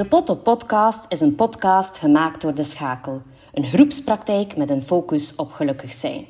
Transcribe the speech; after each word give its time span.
De 0.00 0.06
Potto 0.06 0.34
Podcast 0.34 1.04
is 1.08 1.20
een 1.20 1.34
podcast 1.34 1.98
gemaakt 1.98 2.40
door 2.40 2.54
De 2.54 2.62
Schakel, 2.62 3.22
een 3.52 3.64
groepspraktijk 3.64 4.56
met 4.56 4.70
een 4.70 4.82
focus 4.82 5.34
op 5.36 5.52
gelukkig 5.52 5.92
zijn. 5.92 6.26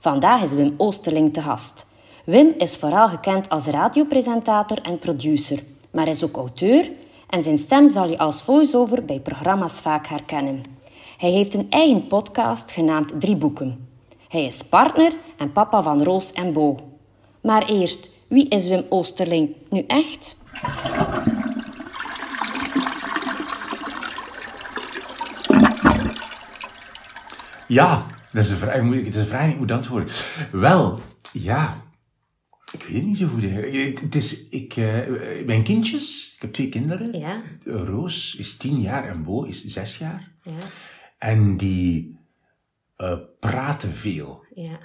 Vandaag 0.00 0.42
is 0.42 0.52
Wim 0.52 0.74
Oosterling 0.76 1.32
te 1.32 1.42
gast. 1.42 1.86
Wim 2.24 2.54
is 2.58 2.76
vooral 2.76 3.08
gekend 3.08 3.48
als 3.48 3.66
radiopresentator 3.66 4.78
en 4.82 4.98
producer, 4.98 5.62
maar 5.90 6.08
is 6.08 6.24
ook 6.24 6.36
auteur 6.36 6.90
en 7.28 7.42
zijn 7.42 7.58
stem 7.58 7.90
zal 7.90 8.10
je 8.10 8.18
als 8.18 8.42
voice-over 8.42 9.04
bij 9.04 9.20
programma's 9.20 9.80
vaak 9.80 10.06
herkennen. 10.06 10.62
Hij 11.18 11.30
heeft 11.30 11.54
een 11.54 11.70
eigen 11.70 12.06
podcast 12.06 12.70
genaamd 12.70 13.20
Drie 13.20 13.36
Boeken. 13.36 13.88
Hij 14.28 14.44
is 14.44 14.62
partner 14.62 15.12
en 15.36 15.52
papa 15.52 15.82
van 15.82 16.02
Roos 16.02 16.32
en 16.32 16.52
Bo. 16.52 16.76
Maar 17.40 17.68
eerst, 17.68 18.10
wie 18.28 18.48
is 18.48 18.68
Wim 18.68 18.84
Oosterling 18.88 19.54
nu 19.68 19.84
echt? 19.86 20.36
Ja, 27.72 28.06
dat 28.32 28.44
is 28.44 28.50
een 28.50 28.56
vraag, 28.56 28.74
het 28.74 29.06
is 29.06 29.16
een 29.16 29.26
vraag 29.26 29.44
die 29.44 29.52
ik 29.52 29.58
moet 29.58 29.70
antwoorden. 29.70 30.14
Wel, 30.50 31.00
ja, 31.32 31.82
ik 32.72 32.82
weet 32.82 32.94
het 32.94 33.04
niet 33.04 33.18
zo 33.18 33.28
goed. 33.28 33.42
Het 34.00 34.14
is, 34.14 34.48
ik, 34.48 34.76
uh, 34.76 35.46
mijn 35.46 35.62
kindjes, 35.62 36.32
ik 36.34 36.40
heb 36.40 36.52
twee 36.52 36.68
kinderen. 36.68 37.18
Ja. 37.18 37.42
Roos 37.64 38.34
is 38.34 38.56
tien 38.56 38.80
jaar 38.80 39.04
en 39.04 39.22
Bo 39.22 39.42
is 39.42 39.64
zes 39.64 39.98
jaar. 39.98 40.32
Ja. 40.42 40.58
En 41.18 41.56
die 41.56 42.18
uh, 42.98 43.18
praten 43.40 43.94
veel. 43.94 44.44
Ja. 44.54 44.78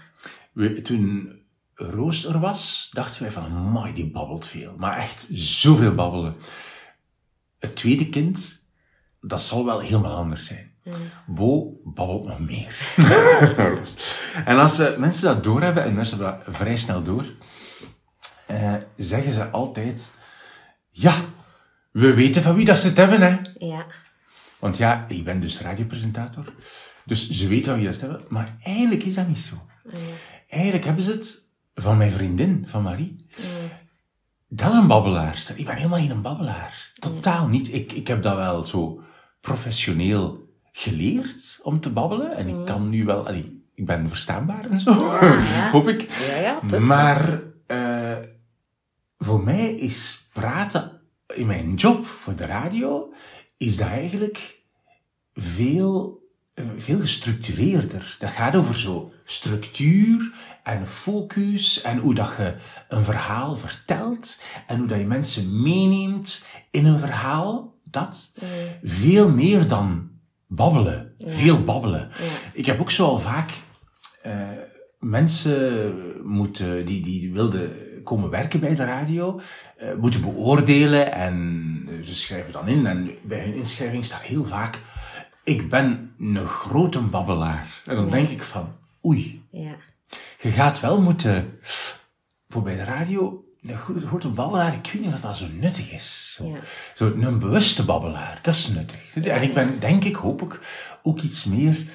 We, 0.52 0.82
toen 0.82 1.34
Roos 1.74 2.26
er 2.26 2.40
was, 2.40 2.90
dachten 2.92 3.22
wij 3.22 3.32
van, 3.32 3.52
mooi, 3.52 3.94
die 3.94 4.12
babbelt 4.12 4.46
veel. 4.46 4.76
Maar 4.78 4.98
echt 4.98 5.28
zoveel 5.32 5.96
babbelen. 5.96 6.36
Het 7.60 7.76
tweede 7.76 8.10
kind, 8.10 8.66
dat 9.22 9.42
zal 9.42 9.66
wel 9.66 9.80
helemaal 9.80 10.16
anders 10.16 10.46
zijn. 10.46 10.76
Bo 11.26 11.80
babbelt 11.84 12.26
nog 12.26 12.40
meer. 12.40 12.78
En 14.46 14.58
als 14.58 14.80
uh, 14.80 14.98
mensen 14.98 15.24
dat 15.24 15.44
doorhebben, 15.44 15.84
en 15.84 15.94
mensen 15.94 16.18
hebben 16.18 16.46
dat 16.46 16.56
vrij 16.56 16.78
snel 16.78 17.04
door, 17.04 17.26
uh, 18.52 18.74
zeggen 18.96 19.34
ze 19.34 19.50
altijd, 19.50 20.12
ja, 20.90 21.14
we 21.92 22.14
weten 22.14 22.42
van 22.42 22.56
wie 22.56 22.66
dat 22.66 22.80
ze 22.80 22.88
het 22.88 22.98
hebben, 22.98 23.22
hè. 23.22 23.38
Ja. 23.66 23.86
Want 24.60 24.78
ja, 24.78 25.06
ik 25.08 25.24
ben 25.24 25.40
dus 25.40 25.62
radiopresentator, 25.62 26.54
dus 27.06 27.30
ze 27.30 27.48
weten 27.48 27.66
van 27.66 27.76
wie 27.76 27.86
dat 27.86 27.96
ze 27.96 28.02
het 28.02 28.12
hebben, 28.12 28.28
maar 28.30 28.56
eigenlijk 28.64 29.04
is 29.04 29.16
dat 29.16 29.28
niet 29.28 29.40
zo. 29.40 29.56
Ja. 29.84 30.00
Eigenlijk 30.48 30.86
hebben 30.86 31.04
ze 31.04 31.12
het 31.12 31.48
van 31.76 31.98
mijn 31.98 32.12
vriendin, 32.12 32.66
van 32.68 32.82
Marie. 32.82 33.26
Dat 34.48 34.72
is 34.72 34.78
een 34.78 34.88
babbelaar. 34.88 35.46
Ik 35.56 35.66
ben 35.66 35.76
helemaal 35.76 36.00
geen 36.00 36.22
babbelaar. 36.22 36.92
Totaal 37.00 37.48
niet. 37.48 37.74
Ik, 37.74 37.92
ik 37.92 38.08
heb 38.08 38.24
dat 38.24 38.36
wel 38.36 38.64
zo 38.64 39.02
professioneel 39.42 40.47
geleerd 40.78 41.60
om 41.64 41.80
te 41.80 41.90
babbelen. 41.90 42.36
En 42.36 42.48
ik 42.48 42.66
kan 42.66 42.90
nu 42.90 43.06
wel... 43.06 43.28
Allee, 43.28 43.64
ik 43.74 43.86
ben 43.86 44.10
verstaanbaar 44.10 44.70
en 44.70 44.80
zo, 44.80 44.92
ja. 44.92 45.70
hoop 45.76 45.88
ik. 45.88 46.02
Ja, 46.42 46.80
maar 46.80 47.42
uh, 47.68 48.18
voor 49.18 49.44
mij 49.44 49.76
is 49.76 50.30
praten 50.34 51.02
in 51.36 51.48
mijn 51.48 51.74
job 51.74 52.06
voor 52.06 52.36
de 52.36 52.46
radio, 52.46 53.14
is 53.58 53.78
dat 53.78 53.88
eigenlijk 53.88 54.60
veel, 55.34 56.24
veel 56.78 57.00
gestructureerder. 57.00 58.16
Dat 58.20 58.30
gaat 58.30 58.56
over 58.56 58.80
zo 58.80 59.12
structuur 59.24 60.34
en 60.64 60.88
focus 60.88 61.82
en 61.82 61.98
hoe 61.98 62.14
dat 62.14 62.34
je 62.38 62.56
een 62.90 63.04
verhaal 63.04 63.56
vertelt 63.56 64.42
en 64.68 64.78
hoe 64.78 64.88
dat 64.88 65.00
je 65.00 65.06
mensen 65.06 65.62
meeneemt 65.62 66.46
in 66.72 66.86
een 66.86 67.00
verhaal. 67.00 67.76
Dat. 67.84 68.32
Mm. 68.42 68.48
Veel 68.84 69.30
meer 69.30 69.68
dan 69.68 70.17
babbelen. 70.48 71.14
Ja. 71.18 71.30
Veel 71.32 71.64
babbelen. 71.64 72.10
Ja. 72.20 72.26
Ik 72.54 72.66
heb 72.66 72.80
ook 72.80 72.92
zo 72.92 73.06
al 73.06 73.20
vaak 73.20 73.50
uh, 74.26 74.48
mensen 75.00 75.96
moeten, 76.24 76.86
die, 76.86 77.02
die 77.02 77.34
wilden 77.34 77.72
komen 78.04 78.30
werken 78.30 78.60
bij 78.60 78.76
de 78.76 78.86
radio, 78.86 79.42
uh, 79.82 79.94
moeten 79.94 80.22
beoordelen 80.22 81.12
en 81.12 81.90
ze 82.04 82.16
schrijven 82.16 82.52
dan 82.54 82.68
in. 82.68 82.86
En 82.86 83.12
bij 83.24 83.44
hun 83.44 83.54
inschrijving 83.54 84.06
staat 84.06 84.22
heel 84.22 84.46
vaak, 84.46 84.82
ik 85.44 85.70
ben 85.70 86.14
een 86.20 86.48
grote 86.48 87.00
babbelaar. 87.00 87.82
En 87.86 87.96
dan 87.96 88.06
Ja. 88.06 88.12
denk 88.12 88.30
ik 88.30 88.44
van, 88.44 88.76
oei, 89.06 89.42
Ja. 89.52 89.76
je 90.42 90.50
gaat 90.50 90.80
wel 90.80 91.02
moeten, 91.02 91.60
voor 92.48 92.62
bij 92.64 92.76
de 92.76 92.84
radio, 92.84 93.46
een 93.62 93.78
go- 93.78 94.00
grote 94.06 94.30
babbelaar, 94.30 94.74
ik 94.74 94.92
weet 94.94 95.02
niet 95.06 95.14
of 95.14 95.22
dat 95.22 95.38
zo 95.38 95.48
nuttig 95.52 95.92
is. 95.92 96.34
Zo, 96.38 96.46
Ja. 96.48 96.60
zo 96.96 97.14
een 97.20 97.40
bewuste 97.40 97.86
babbelaar, 97.86 98.40
dat 98.42 98.56
is 98.56 98.68
nuttig. 98.68 99.16
En 99.16 99.42
ik 99.42 99.54
ben, 99.54 99.80
denk 99.80 100.04
ik, 100.04 100.16
hoop 100.16 100.42
ik, 100.42 100.60
ook 101.04 101.20
iets 101.22 101.44
meer 101.44 101.86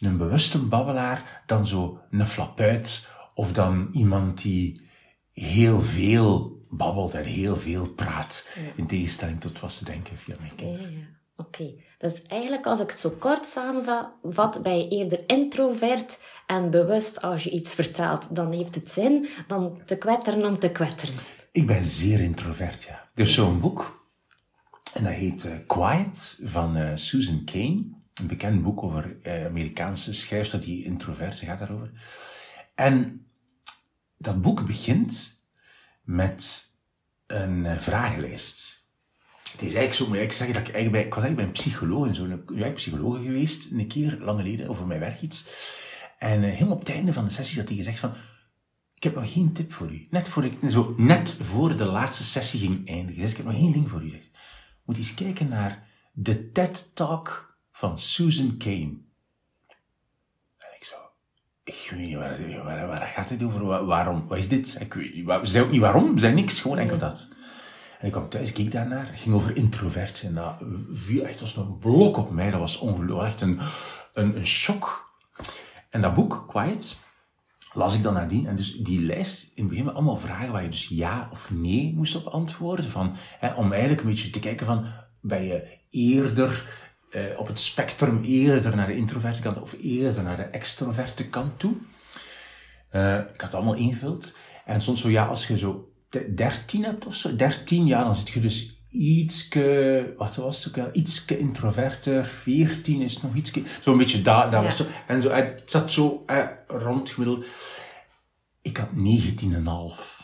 een 0.00 0.16
bewuste 0.16 0.58
babbelaar 0.58 1.42
dan 1.46 1.66
zo 1.66 2.00
een 2.10 2.26
flapuit 2.26 3.08
of 3.34 3.52
dan 3.52 3.88
iemand 3.92 4.42
die 4.42 4.88
heel 5.32 5.80
veel 5.80 6.62
babbelt 6.70 7.14
en 7.14 7.24
heel 7.24 7.56
veel 7.56 7.88
praat. 7.88 8.50
In 8.76 8.86
tegenstelling 8.86 9.40
tot 9.40 9.60
wat 9.60 9.72
ze 9.72 9.84
denken 9.84 10.18
via 10.18 10.34
mijn 10.40 10.54
kinderen. 10.54 10.92
ja. 10.92 10.98
Oké. 11.36 11.72
Dus 12.04 12.22
eigenlijk, 12.22 12.66
als 12.66 12.80
ik 12.80 12.90
het 12.90 12.98
zo 12.98 13.10
kort 13.10 13.46
samenvat, 13.46 14.62
ben 14.62 14.78
je 14.78 14.88
eerder 14.88 15.28
introvert 15.28 16.18
en 16.46 16.70
bewust 16.70 17.22
als 17.22 17.44
je 17.44 17.50
iets 17.50 17.74
vertelt. 17.74 18.34
Dan 18.34 18.52
heeft 18.52 18.74
het 18.74 18.90
zin 18.90 19.28
dan 19.46 19.80
te 19.84 19.96
kwetteren 19.96 20.44
om 20.44 20.58
te 20.58 20.70
kwetteren. 20.70 21.14
Ik 21.52 21.66
ben 21.66 21.84
zeer 21.84 22.20
introvert, 22.20 22.82
ja. 22.82 23.08
Er 23.14 23.22
is 23.22 23.34
zo'n 23.34 23.60
boek, 23.60 24.08
en 24.94 25.04
dat 25.04 25.12
heet 25.12 25.44
eh, 25.44 25.52
Quiet, 25.66 26.40
van 26.42 26.76
eh, 26.76 26.90
Susan 26.94 27.44
Cain. 27.44 28.02
Een 28.14 28.26
bekend 28.26 28.62
boek 28.62 28.82
over 28.82 29.16
eh, 29.22 29.46
Amerikaanse 29.46 30.14
schrijfster 30.14 30.60
die 30.60 30.84
introvert, 30.84 31.38
ze 31.38 31.44
gaat 31.44 31.58
daarover. 31.58 31.90
En 32.74 33.26
dat 34.16 34.42
boek 34.42 34.66
begint 34.66 35.42
met 36.02 36.66
een 37.26 37.80
vragenlijst. 37.80 38.73
Het 39.54 39.62
is 39.62 39.74
eigenlijk 39.74 39.94
zo, 39.94 40.22
ik 40.22 40.32
zeggen, 40.32 40.54
dat 40.56 40.68
ik 40.68 40.74
eigenlijk 40.74 40.90
bij, 40.92 41.04
ik 41.04 41.14
was 41.14 41.24
eigenlijk 41.24 41.36
bij 41.36 41.44
een 41.44 41.70
psycholoog, 41.70 42.06
en 42.06 42.14
zo'n 42.14 42.44
ja, 42.54 42.70
psycholoog 42.70 43.22
geweest, 43.22 43.72
een 43.72 43.86
keer, 43.88 44.18
lang 44.20 44.40
geleden, 44.40 44.68
over 44.68 44.86
mijn 44.86 45.00
werk 45.00 45.20
iets. 45.20 45.44
En 46.18 46.42
eh, 46.44 46.50
helemaal 46.52 46.74
op 46.74 46.78
het 46.86 46.88
einde 46.94 47.12
van 47.12 47.24
de 47.24 47.30
sessie 47.30 47.58
had 47.58 47.68
hij 47.68 47.76
gezegd 47.76 47.98
van, 47.98 48.12
ik 48.94 49.02
heb 49.02 49.14
nog 49.14 49.32
geen 49.32 49.52
tip 49.52 49.72
voor 49.72 49.90
u. 49.92 50.06
Net 50.10 50.28
voor, 50.28 50.44
ik, 50.44 50.58
zo, 50.70 50.94
net 50.96 51.36
voor 51.40 51.76
de 51.76 51.84
laatste 51.84 52.24
sessie 52.24 52.60
ging 52.60 52.88
eindigen. 52.88 53.24
Ik 53.28 53.36
heb 53.36 53.46
nog 53.46 53.54
één 53.54 53.72
ding 53.72 53.90
voor 53.90 54.02
u. 54.02 54.20
Moet 54.84 54.96
eens 54.96 55.14
kijken 55.14 55.48
naar 55.48 55.86
de 56.12 56.50
TED-talk 56.52 57.56
van 57.72 57.98
Susan 57.98 58.54
Cain. 58.58 59.06
En 60.58 60.66
ik 60.76 60.84
zo, 60.84 60.94
ik 61.64 61.88
weet 61.90 62.06
niet 62.06 62.16
waar, 62.16 62.64
waar, 62.64 62.86
waar 62.88 63.06
gaat 63.14 63.28
dit 63.28 63.42
over? 63.42 63.64
Wa- 63.64 63.84
Waarom? 63.84 64.26
Wat 64.28 64.38
is 64.38 64.48
dit? 64.48 64.76
Ik 64.80 64.94
weet 64.94 65.48
Zei 65.48 65.64
ook 65.64 65.70
niet 65.70 65.80
waarom, 65.80 66.18
zei 66.18 66.34
niks, 66.34 66.60
gewoon 66.60 66.78
enkel 66.78 66.98
dat. 66.98 67.28
En 68.04 68.10
ik 68.10 68.16
kwam 68.16 68.28
thuis, 68.28 68.52
keek 68.52 68.72
daarnaar, 68.72 69.10
het 69.10 69.20
ging 69.20 69.34
over 69.34 69.56
introvert. 69.56 70.22
En 70.22 70.34
dat 70.34 70.54
viel 70.92 71.24
echt 71.24 71.40
als 71.40 71.56
een 71.56 71.78
blok 71.78 72.16
op 72.16 72.30
mij, 72.30 72.50
dat 72.50 72.60
was 72.60 72.78
ongelooflijk, 72.78 73.40
een, 73.40 73.60
een, 74.12 74.36
een 74.36 74.46
shock. 74.46 75.14
En 75.90 76.00
dat 76.00 76.14
boek, 76.14 76.44
Quiet, 76.48 76.98
las 77.72 77.94
ik 77.94 78.02
dan 78.02 78.14
nadien. 78.14 78.46
En 78.46 78.56
dus 78.56 78.76
die 78.76 79.00
lijst, 79.00 79.52
in 79.54 79.62
het 79.62 79.72
begin 79.72 79.92
allemaal 79.92 80.16
vragen 80.16 80.52
waar 80.52 80.62
je 80.62 80.68
dus 80.68 80.88
ja 80.88 81.28
of 81.32 81.50
nee 81.50 81.92
moest 81.96 82.16
op 82.16 82.26
antwoorden. 82.26 82.90
Van, 82.90 83.16
hè, 83.38 83.54
om 83.54 83.72
eigenlijk 83.72 84.00
een 84.00 84.08
beetje 84.08 84.30
te 84.30 84.40
kijken 84.40 84.66
van, 84.66 84.86
ben 85.20 85.44
je 85.44 85.78
eerder 85.90 86.78
eh, 87.10 87.22
op 87.36 87.46
het 87.46 87.60
spectrum 87.60 88.22
eerder 88.22 88.76
naar 88.76 88.86
de 88.86 88.96
introverte 88.96 89.42
kant 89.42 89.60
of 89.60 89.76
eerder 89.82 90.22
naar 90.22 90.36
de 90.36 90.42
extroverte 90.42 91.28
kant 91.28 91.58
toe? 91.58 91.76
Eh, 92.88 93.14
ik 93.14 93.40
had 93.40 93.40
het 93.40 93.54
allemaal 93.54 93.74
ingevuld. 93.74 94.36
En 94.64 94.82
soms 94.82 95.00
zo, 95.00 95.08
ja, 95.08 95.26
als 95.26 95.46
je 95.46 95.58
zo 95.58 95.93
de- 96.14 96.34
13 96.34 96.84
hebt 96.84 97.06
of 97.06 97.14
zo, 97.14 97.36
13 97.36 97.86
jaar, 97.86 98.04
dan 98.04 98.14
zit 98.16 98.28
je 98.28 98.40
dus 98.40 98.78
ietske, 98.90 100.14
wat 100.18 100.36
was 100.36 100.56
het 100.58 100.68
ook 100.68 100.74
wel, 100.84 100.88
ietske 100.92 101.38
introverter, 101.38 102.24
14 102.24 103.00
is 103.00 103.22
nog 103.22 103.34
ietske, 103.34 103.62
zo'n 103.82 103.98
beetje 103.98 104.22
daar, 104.22 104.50
daar 104.50 104.60
Ja. 104.62 104.66
was 104.68 104.76
zo, 104.76 104.84
en 105.06 105.22
zo, 105.22 105.30
het 105.30 105.62
zat 105.66 105.90
zo 105.92 106.22
eh, 106.26 106.46
rond 106.66 107.10
gemiddeld. 107.10 107.44
Ik 108.62 108.76
had 108.76 108.88
19,5. 108.92 110.22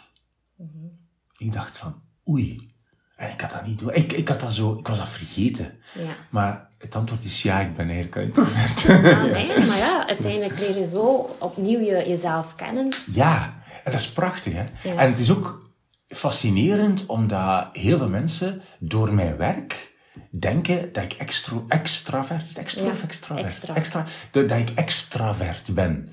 Ik 1.38 1.52
dacht 1.52 1.76
van, 1.78 2.02
oei. 2.28 2.68
En 3.16 3.30
ik 3.30 3.40
had 3.40 3.50
dat 3.50 3.66
niet 3.66 3.78
door. 3.78 3.92
Ik, 3.92 4.12
ik 4.12 4.28
had 4.28 4.40
dat 4.40 4.52
zo, 4.52 4.78
ik 4.78 4.86
was 4.86 4.98
dat 4.98 5.08
vergeten. 5.08 5.78
Ja. 5.94 6.14
Maar 6.30 6.68
het 6.78 6.94
antwoord 6.94 7.24
is 7.24 7.42
ja, 7.42 7.60
ik 7.60 7.76
ben 7.76 7.86
eigenlijk 7.86 8.14
een 8.16 8.22
introvert. 8.22 8.88
Ah, 8.88 9.22
nee, 9.32 9.66
maar 9.66 9.76
ja, 9.76 10.06
uiteindelijk 10.08 10.58
leer 10.58 10.78
je 10.78 10.86
zo 10.86 11.36
opnieuw 11.38 11.78
je, 11.80 12.04
jezelf 12.08 12.54
kennen. 12.54 12.88
Ja, 13.12 13.62
en 13.84 13.92
dat 13.92 14.00
is 14.00 14.10
prachtig, 14.12 14.52
hè. 14.52 14.64
Ja. 14.90 14.96
En 14.96 15.10
het 15.10 15.18
is 15.18 15.30
ook 15.30 15.69
fascinerend, 16.10 17.06
omdat 17.06 17.68
heel 17.72 17.98
veel 17.98 18.08
mensen 18.08 18.62
door 18.78 19.12
mijn 19.14 19.36
werk 19.36 19.94
denken 20.30 20.92
dat 20.92 21.04
ik 21.04 21.12
extro, 21.12 21.64
extravert, 21.68 22.42
is 22.42 22.48
het 22.48 22.58
extro 22.58 22.84
Ja, 22.84 22.90
of 22.90 23.02
extravert? 23.02 23.46
extra. 23.46 23.74
Extra, 23.74 24.06
dat, 24.30 24.48
dat 24.48 24.58
ik 24.58 24.70
extravert 24.70 25.74
ben. 25.74 26.12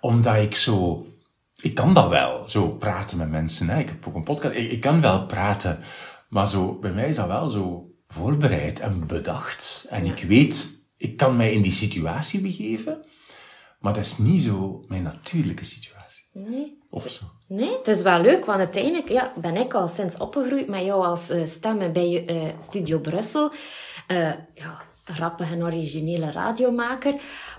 Omdat 0.00 0.36
ik 0.36 0.56
zo, 0.56 1.06
ik 1.56 1.74
kan 1.74 1.94
dat 1.94 2.08
wel, 2.08 2.48
zo 2.48 2.68
praten 2.68 3.18
met 3.18 3.28
mensen, 3.30 3.68
hè. 3.68 3.78
Ik 3.78 3.88
heb 3.88 4.06
ook 4.08 4.14
een 4.14 4.22
podcast, 4.22 4.54
ik, 4.54 4.70
ik 4.70 4.80
kan 4.80 5.00
wel 5.00 5.26
praten, 5.26 5.80
maar 6.28 6.48
zo, 6.48 6.78
bij 6.78 6.92
mij 6.92 7.08
is 7.08 7.16
dat 7.16 7.26
wel 7.26 7.48
zo, 7.48 7.90
voorbereid 8.08 8.80
en 8.80 9.06
bedacht. 9.06 9.86
En 9.90 10.04
ik 10.04 10.22
weet, 10.22 10.70
ik 10.96 11.16
kan 11.16 11.36
mij 11.36 11.52
in 11.52 11.62
die 11.62 11.72
situatie 11.72 12.40
begeven, 12.40 13.04
maar 13.80 13.92
dat 13.92 14.04
is 14.04 14.18
niet 14.18 14.42
zo 14.42 14.84
mijn 14.88 15.02
natuurlijke 15.02 15.64
situatie. 15.64 15.97
Nee. 16.46 16.78
Of 16.90 17.08
zo. 17.08 17.24
Nee, 17.46 17.76
het 17.76 17.88
is 17.88 18.02
wel 18.02 18.20
leuk, 18.20 18.44
want 18.44 18.58
uiteindelijk 18.58 19.08
ja, 19.08 19.32
ben 19.36 19.56
ik 19.56 19.74
al 19.74 19.88
sinds 19.88 20.16
opgegroeid 20.16 20.68
met 20.68 20.84
jou 20.84 21.04
als 21.04 21.30
uh, 21.30 21.46
stem 21.46 21.92
bij 21.92 22.30
uh, 22.30 22.42
Studio 22.58 22.98
Brussel. 22.98 23.52
Uh, 24.08 24.32
ja, 24.54 24.82
grappige 25.04 25.54
en 25.54 25.62
originele 25.62 26.30
radiomaker. 26.30 27.14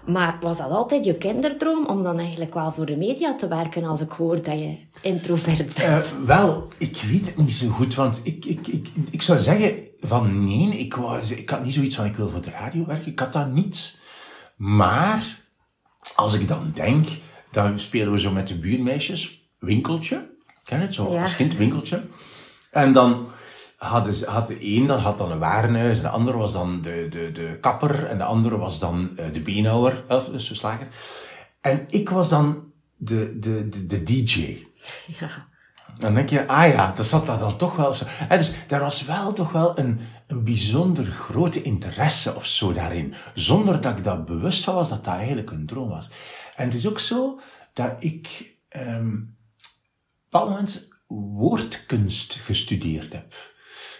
Maar 0.05 0.37
was 0.41 0.57
dat 0.57 0.71
altijd 0.71 1.05
je 1.05 1.17
kinderdroom 1.17 1.85
om 1.85 2.03
dan 2.03 2.19
eigenlijk 2.19 2.53
wel 2.53 2.71
voor 2.71 2.85
de 2.85 2.97
media 2.97 3.35
te 3.35 3.47
werken 3.47 3.83
als 3.83 4.01
ik 4.01 4.11
hoor 4.11 4.41
dat 4.41 4.59
je 4.59 4.77
introvert 5.01 5.75
bent? 5.75 6.15
wel, 6.25 6.67
ik 6.77 7.01
weet 7.11 7.25
het 7.25 7.37
niet 7.37 7.55
zo 7.55 7.69
goed, 7.69 7.95
want 7.95 8.21
ik, 8.23 8.45
ik, 8.45 8.67
ik, 8.67 8.87
ik 9.11 9.21
zou 9.21 9.39
zeggen 9.39 9.87
van 9.99 10.45
nee, 10.45 10.77
ik, 10.77 10.93
was, 10.93 11.31
ik 11.31 11.49
had 11.49 11.63
niet 11.63 11.73
zoiets 11.73 11.95
van 11.95 12.05
ik 12.05 12.15
wil 12.15 12.29
voor 12.29 12.41
de 12.41 12.51
radio 12.51 12.85
werken. 12.85 13.11
Ik 13.11 13.19
had 13.19 13.33
dat 13.33 13.51
niet. 13.51 13.99
Maar 14.55 15.39
als 16.15 16.33
ik 16.33 16.47
dan 16.47 16.71
denk, 16.73 17.07
dan 17.51 17.79
spelen 17.79 18.11
we 18.11 18.19
zo 18.19 18.31
met 18.31 18.47
de 18.47 18.59
buurmeisjes, 18.59 19.49
winkeltje. 19.59 20.29
Ken 20.63 20.79
je 20.79 20.85
het 20.85 20.95
zo? 20.95 21.13
Ja. 21.13 21.21
Als 21.21 21.35
kind, 21.35 21.55
winkeltje. 21.55 22.01
En 22.71 22.93
dan 22.93 23.27
hadden 23.77 24.13
ze, 24.13 24.29
had 24.29 24.47
de 24.47 24.57
een 24.75 24.85
dan 24.85 24.99
had 24.99 25.17
dan 25.17 25.31
een 25.31 25.39
warenhuis, 25.39 25.97
en 25.97 26.03
de 26.03 26.09
andere 26.09 26.37
was 26.37 26.51
dan 26.51 26.81
de, 26.81 27.07
de, 27.09 27.31
de 27.31 27.57
kapper, 27.61 28.05
en 28.05 28.17
de 28.17 28.23
andere 28.23 28.57
was 28.57 28.79
dan 28.79 29.09
uh, 29.19 29.25
de 29.33 29.39
beenhouwer, 29.39 30.03
of 30.07 30.25
dus 30.25 30.47
de 30.47 30.55
slager. 30.55 30.87
En 31.61 31.85
ik 31.89 32.09
was 32.09 32.29
dan 32.29 32.63
de, 32.97 33.39
de, 33.39 33.69
de, 33.69 33.85
de 33.85 34.03
DJ. 34.03 34.57
Ja. 35.19 35.47
Dan 35.97 36.13
denk 36.13 36.29
je, 36.29 36.47
ah 36.47 36.67
ja, 36.67 36.93
dat 36.95 37.05
zat 37.05 37.25
daar 37.25 37.39
dan 37.39 37.57
toch 37.57 37.75
wel 37.75 37.93
zo. 37.93 38.05
En 38.29 38.37
dus 38.37 38.53
daar 38.67 38.79
was 38.79 39.05
wel 39.05 39.33
toch 39.33 39.51
wel 39.51 39.79
een, 39.79 39.99
een 40.27 40.43
bijzonder 40.43 41.05
grote 41.05 41.61
interesse 41.61 42.35
of 42.35 42.45
zo 42.45 42.73
daarin. 42.73 43.13
Zonder 43.33 43.81
dat 43.81 43.97
ik 43.97 44.03
dat 44.03 44.25
bewust 44.25 44.63
van 44.63 44.75
was 44.75 44.89
dat 44.89 45.05
dat 45.05 45.13
eigenlijk 45.13 45.51
een 45.51 45.65
droom 45.65 45.89
was. 45.89 46.09
En 46.59 46.65
het 46.65 46.73
is 46.73 46.87
ook 46.87 46.99
zo 46.99 47.39
dat 47.73 48.03
ik 48.03 48.53
um, 48.77 49.37
op 50.29 50.41
een 50.41 50.47
moment 50.47 50.89
woordkunst 51.07 52.33
gestudeerd 52.33 53.13
heb. 53.13 53.33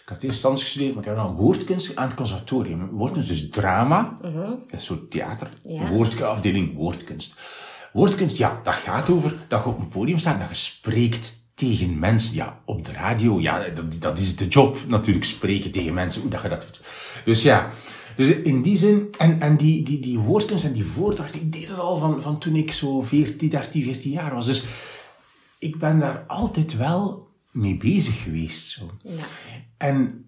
Ik 0.04 0.16
had 0.16 0.22
eerst 0.22 0.42
dans 0.42 0.64
gestudeerd, 0.64 0.94
maar 0.94 1.04
ik 1.04 1.10
heb 1.10 1.18
dan 1.18 1.36
woordkunst 1.36 1.96
aan 1.96 2.08
het 2.08 2.18
conservatorium. 2.18 2.90
Woordkunst, 2.90 3.28
dus 3.28 3.50
drama, 3.50 4.18
uh 4.26 4.34
-huh. 4.34 4.50
dat 4.72 4.80
is 4.80 4.92
theater, 5.10 5.50
Ja. 5.62 5.90
woord, 5.90 6.22
afdeling 6.22 6.76
woordkunst. 6.76 7.34
Woordkunst, 7.94 8.38
ja, 8.38 8.60
dat 8.64 8.76
gaat 8.76 9.10
over 9.10 9.46
dat 9.48 9.64
je 9.64 9.70
op 9.70 9.80
een 9.80 9.88
podium 9.88 10.18
staat 10.18 10.34
en 10.34 10.40
dat 10.40 10.50
je 10.50 10.56
spreekt 10.56 11.44
tegen 11.54 12.00
mensen. 12.00 12.36
Ja, 12.36 12.62
op 12.66 12.86
de 12.86 12.92
radio, 12.92 13.40
ja, 13.40 13.70
dat, 13.70 14.02
dat 14.02 14.20
is 14.20 14.36
de 14.36 14.48
job 14.48 14.78
natuurlijk, 14.88 15.26
spreken 15.26 15.72
tegen 15.72 15.94
mensen, 15.94 16.22
hoe 16.22 16.32
dat 16.32 16.42
je 16.42 16.50
dat 16.50 16.62
doet. 16.62 16.82
Dus 17.26 17.44
ja, 17.44 17.72
dus 18.20 18.36
in 18.36 18.62
die 18.62 18.78
zin, 18.78 19.08
en, 19.18 19.42
en 19.42 19.58
die, 19.58 19.84
die, 19.84 20.00
die 20.00 20.20
woordkunst 20.20 20.64
en 20.64 20.74
die 20.74 20.86
voordracht, 20.86 21.36
ik 21.36 21.54
deed 21.54 21.68
het 21.68 21.80
al 21.80 21.98
van, 21.98 22.22
van 22.22 22.40
toen 22.40 22.56
ik 22.56 22.72
zo 22.72 23.02
14, 23.02 23.50
13, 23.50 23.84
14 23.84 24.12
jaar 24.12 24.36
was. 24.36 24.46
Dus 24.46 24.64
ik 25.60 25.78
ben 25.78 26.00
daar 26.00 26.24
altijd 26.28 26.78
wel 26.78 27.28
mee 27.52 27.78
bezig 27.78 28.24
geweest. 28.24 28.70
Zo. 28.70 28.92
Ja. 29.02 29.24
En 29.78 30.26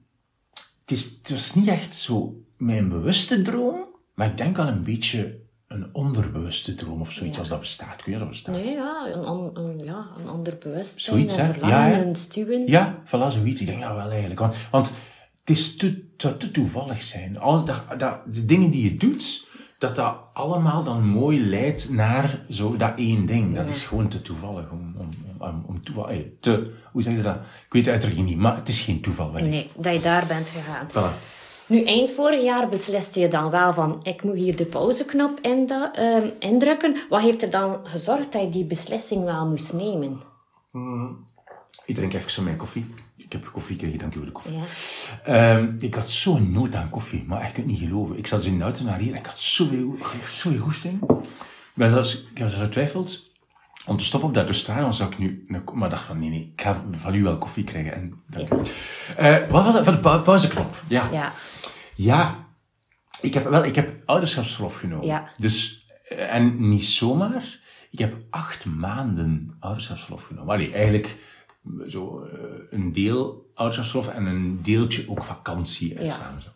het, 0.53 0.91
is, 0.91 1.03
het 1.03 1.29
was 1.29 1.55
niet 1.55 1.67
echt 1.67 1.95
zo 1.95 2.43
mijn 2.57 2.89
bewuste 2.89 3.41
droom, 3.41 3.85
maar 4.13 4.27
ik 4.27 4.37
denk 4.37 4.57
wel 4.57 4.67
een 4.67 4.83
beetje 4.83 5.39
een 5.67 5.89
onderbewuste 5.91 6.75
droom 6.75 7.01
of 7.01 7.11
zoiets 7.11 7.35
Ja. 7.35 7.39
als 7.39 7.49
dat 7.49 7.59
bestaat. 7.59 8.03
Kun 8.03 8.11
je 8.11 8.19
dat 8.19 8.29
bestaat? 8.29 8.55
Nee, 8.55 8.73
ja, 8.73 9.07
een, 9.13 9.49
een, 9.53 9.79
ja, 9.79 10.07
een 10.17 10.27
ander 10.27 10.57
bewustzijn, 10.57 11.17
Zoiets, 11.17 11.37
een 11.37 11.45
hè? 11.45 11.67
Ja, 11.67 12.01
een 12.01 12.15
stuwen. 12.15 12.67
Ja, 12.67 13.03
voilà, 13.05 13.27
zoiets. 13.27 13.61
Ik 13.61 13.67
denk 13.67 13.81
dat 13.81 13.95
wel 13.95 14.09
eigenlijk. 14.09 14.39
Want, 14.39 14.55
want 14.71 14.91
het, 15.39 15.49
is 15.49 15.75
te, 15.75 16.10
zou 16.21 16.37
te 16.37 16.51
toevallig 16.51 17.01
zijn. 17.01 17.39
Al 17.39 17.65
dat, 17.65 17.81
dat, 17.97 18.19
de 18.25 18.45
dingen 18.45 18.71
die 18.71 18.83
je 18.91 18.97
doet, 18.97 19.47
dat 19.77 19.95
dat 19.95 20.15
allemaal 20.33 20.83
dan 20.83 21.07
mooi 21.07 21.49
leidt 21.49 21.89
naar 21.89 22.39
zo 22.49 22.77
dat 22.77 22.91
één 22.95 23.25
ding. 23.25 23.55
Dat 23.55 23.69
is 23.69 23.83
gewoon 23.85 24.07
te 24.07 24.21
toevallig 24.21 24.71
om, 24.71 24.95
om, 24.97 25.09
om, 25.37 25.63
om 25.67 25.83
toeval, 25.83 26.09
te, 26.39 26.71
hoe 26.91 27.01
zeg 27.01 27.13
je 27.13 27.21
dat? 27.21 27.35
Ik 27.35 27.73
weet 27.73 27.85
de 27.85 27.91
uitdrukking 27.91 28.27
niet, 28.27 28.37
maar 28.37 28.55
het 28.55 28.67
is 28.67 28.81
geen 28.81 29.01
toeval. 29.01 29.31
wellicht. 29.31 29.51
Nee, 29.51 29.83
dat 29.83 29.93
je 29.93 29.99
daar 29.99 30.25
bent 30.25 30.49
gegaan. 30.49 30.87
Voilà. 30.89 31.17
Nu, 31.65 31.83
eind 31.83 32.11
vorig 32.11 32.43
jaar 32.43 32.69
besliste 32.69 33.19
je 33.19 33.27
dan 33.27 33.49
wel 33.49 33.73
van, 33.73 33.99
ik 34.03 34.23
moet 34.23 34.35
hier 34.35 34.55
de 34.55 34.65
pauzeknop 34.65 35.39
inda- 35.41 35.93
ehm, 35.93 36.27
indrukken. 36.39 36.95
Wat 37.09 37.21
heeft 37.21 37.41
er 37.41 37.49
dan 37.49 37.77
gezorgd 37.83 38.31
dat 38.31 38.41
je 38.41 38.49
die 38.49 38.65
beslissing 38.65 39.23
wel 39.23 39.47
moest 39.47 39.73
nemen? 39.73 40.19
Ik 41.85 41.95
drink 41.95 42.13
even 42.13 42.31
zo 42.31 42.41
mijn 42.41 42.57
koffie. 42.57 42.85
Ik 43.23 43.31
heb 43.31 43.49
koffie 43.53 43.75
gekregen, 43.75 43.99
dank 43.99 44.13
u 44.13 44.17
voor 44.17 44.25
de 44.25 44.31
koffie. 44.31 44.53
Ja. 44.57 44.63
Ehm, 45.23 45.75
ik 45.79 45.95
had 45.95 46.09
zo'n 46.09 46.51
nood 46.51 46.75
aan 46.75 46.89
koffie, 46.89 47.23
maar 47.27 47.39
echt, 47.41 47.47
je 47.49 47.53
kunt 47.53 47.65
niet 47.67 47.79
geloven. 47.79 48.17
Ik 48.17 48.27
zat 48.27 48.41
dus 48.41 48.51
in 48.51 48.57
de 48.57 48.63
auto 48.63 48.83
naar 48.83 48.99
hier 48.99 49.13
en 49.13 49.19
ik 49.19 49.25
had 49.25 49.39
zoveel, 49.39 49.95
zoveel 50.27 50.59
goesting. 50.59 51.01
Ik, 51.09 51.17
ben 51.73 51.89
zelfs, 51.89 52.13
ik 52.31 52.37
heb 52.37 52.47
zelfs 52.49 52.63
getwijfeld 52.63 53.29
om 53.85 53.97
te 53.97 54.03
stoppen 54.03 54.29
op 54.29 54.35
dat 54.35 54.47
restaurant, 54.47 54.87
dan 54.87 54.95
zou 54.95 55.11
ik 55.11 55.17
nu... 55.17 55.45
Maar 55.73 55.85
ik 55.85 55.89
dacht 55.93 56.05
van, 56.05 56.19
nee, 56.19 56.29
nee, 56.29 56.51
ik 56.55 56.61
ga 56.61 56.83
van 56.91 57.15
u 57.15 57.23
wel 57.23 57.37
koffie 57.37 57.63
krijgen. 57.63 57.93
En, 57.93 58.21
dank. 58.27 58.49
Eh, 59.17 59.37
wat 59.49 59.63
was 59.63 59.73
dat? 59.73 59.85
Van 59.85 59.93
de 59.93 59.99
pau- 59.99 60.21
pauzeknop. 60.21 60.83
Ja. 60.87 61.07
Ja, 61.11 61.31
Ja, 61.95 62.47
ik 63.21 63.33
heb, 63.33 63.49
wel, 63.49 63.65
ik 63.65 63.75
heb 63.75 64.01
ouderschapsverlof 64.05 64.75
genomen. 64.75 65.05
Ja. 65.05 65.29
Dus, 65.37 65.85
eh, 66.09 66.33
en 66.35 66.69
niet 66.69 66.85
zomaar. 66.85 67.59
Ik 67.91 67.99
heb 67.99 68.15
acht 68.29 68.65
maanden 68.65 69.55
ouderschapsverlof 69.59 70.23
genomen. 70.23 70.53
Allee, 70.53 70.73
eigenlijk 70.73 71.17
zo 71.87 72.23
eh, 72.23 72.39
een 72.69 72.93
deel 72.93 73.49
ouderschapsverlof 73.53 74.07
en 74.09 74.25
een 74.25 74.59
deeltje 74.61 75.09
ook 75.09 75.23
vakantie 75.23 75.95
en 75.95 76.05
Ja. 76.05 76.11
samen 76.13 76.41
zo. 76.41 76.49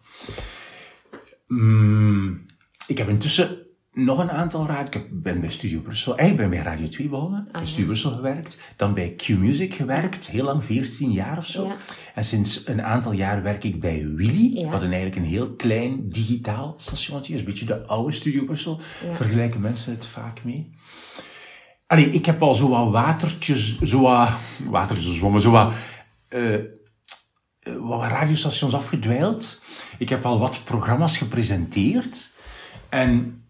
Mm, 1.47 2.45
ik 2.87 2.97
heb 2.97 3.09
intussen 3.09 3.57
nog 3.93 4.17
een 4.17 4.31
aantal 4.31 4.65
radio... 4.67 5.01
Ik 5.01 5.21
ben 5.21 5.39
bij 5.39 5.49
Studio 5.51 5.79
Brussel... 5.79 6.17
Eigenlijk 6.17 6.49
ben 6.49 6.57
ik 6.59 6.63
bij 6.63 6.73
Radio 6.73 6.89
2 6.89 7.09
begonnen. 7.09 7.47
Bij 7.51 7.61
ja. 7.61 7.67
Studio 7.67 7.85
Brussel 7.85 8.11
gewerkt. 8.11 8.59
Dan 8.75 8.93
bij 8.93 9.13
Q-Music 9.15 9.73
gewerkt. 9.73 10.27
Heel 10.27 10.43
lang, 10.43 10.63
14 10.63 11.11
jaar 11.11 11.37
of 11.37 11.45
zo. 11.45 11.65
Ja. 11.65 11.75
En 12.15 12.25
sinds 12.25 12.67
een 12.67 12.81
aantal 12.81 13.11
jaar 13.11 13.43
werk 13.43 13.63
ik 13.63 13.79
bij 13.79 14.07
Willy. 14.15 14.57
Ja. 14.57 14.69
Wat 14.69 14.81
een, 14.81 14.91
eigenlijk 14.91 15.15
een 15.15 15.31
heel 15.31 15.53
klein 15.53 16.09
digitaal 16.09 16.73
stationnetje 16.77 17.33
is. 17.33 17.39
Een 17.39 17.45
beetje 17.45 17.65
de 17.65 17.85
oude 17.87 18.11
Studio 18.15 18.43
Brussel. 18.45 18.79
Vergelijken 19.13 19.61
mensen 19.61 19.91
het 19.91 20.05
vaak 20.05 20.43
mee. 20.43 20.69
Allee, 21.87 22.09
ik 22.09 22.25
heb 22.25 22.41
al 22.41 22.55
zo 22.55 22.69
wat 22.69 22.91
watertjes, 22.91 23.81
zo 23.81 24.01
wat, 24.01 24.29
watertjes 24.69 25.17
zo 25.17 25.51
wat, 25.51 25.73
eh, 26.27 26.59
wat 27.79 28.09
radiostations 28.09 28.73
afgedwijld. 28.73 29.63
Ik 29.97 30.09
heb 30.09 30.25
al 30.25 30.39
wat 30.39 30.63
programma's 30.63 31.17
gepresenteerd. 31.17 32.33
En 32.89 33.43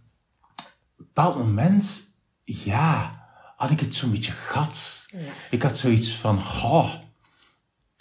op 0.58 0.66
een 0.98 1.06
bepaald 1.06 1.38
moment, 1.38 2.16
ja, 2.44 3.24
had 3.56 3.72
ik 3.72 3.80
het 3.80 3.96
zo'n 3.96 4.12
beetje 4.12 4.32
gat. 4.32 5.06
Ja. 5.08 5.20
Ik 5.50 5.62
had 5.62 5.78
zoiets 5.78 6.16
van, 6.16 6.42
goh, 6.42 6.94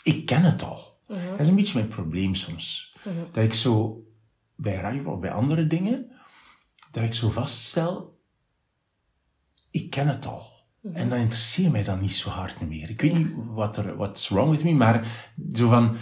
ik 0.02 0.26
ken 0.26 0.42
het 0.42 0.62
al. 0.62 0.98
Dat 1.06 1.40
is 1.40 1.48
een 1.48 1.56
beetje 1.56 1.74
mijn 1.74 1.88
probleem 1.88 2.34
soms. 2.34 2.96
Dat 3.32 3.44
ik 3.44 3.54
zo, 3.54 4.02
bij 4.54 4.74
radio 4.74 5.12
of 5.12 5.20
bij 5.20 5.32
andere 5.32 5.66
dingen, 5.66 6.10
dat 6.90 7.02
ik 7.02 7.14
zo 7.14 7.30
vaststel, 7.30 8.13
ik 9.74 9.90
ken 9.90 10.08
het 10.08 10.26
al. 10.26 10.52
En 10.92 11.08
dat 11.08 11.18
interesseert 11.18 11.72
mij 11.72 11.82
dan 11.82 12.00
niet 12.00 12.14
zo 12.14 12.30
hard 12.30 12.60
meer. 12.60 12.90
Ik 12.90 13.00
weet 13.00 13.14
niet 13.14 13.28
wat 13.54 13.76
er, 13.76 13.96
what's 13.96 14.28
wrong 14.28 14.50
with 14.50 14.64
me, 14.64 14.72
maar 14.72 15.06
zo 15.52 15.68
van, 15.68 15.96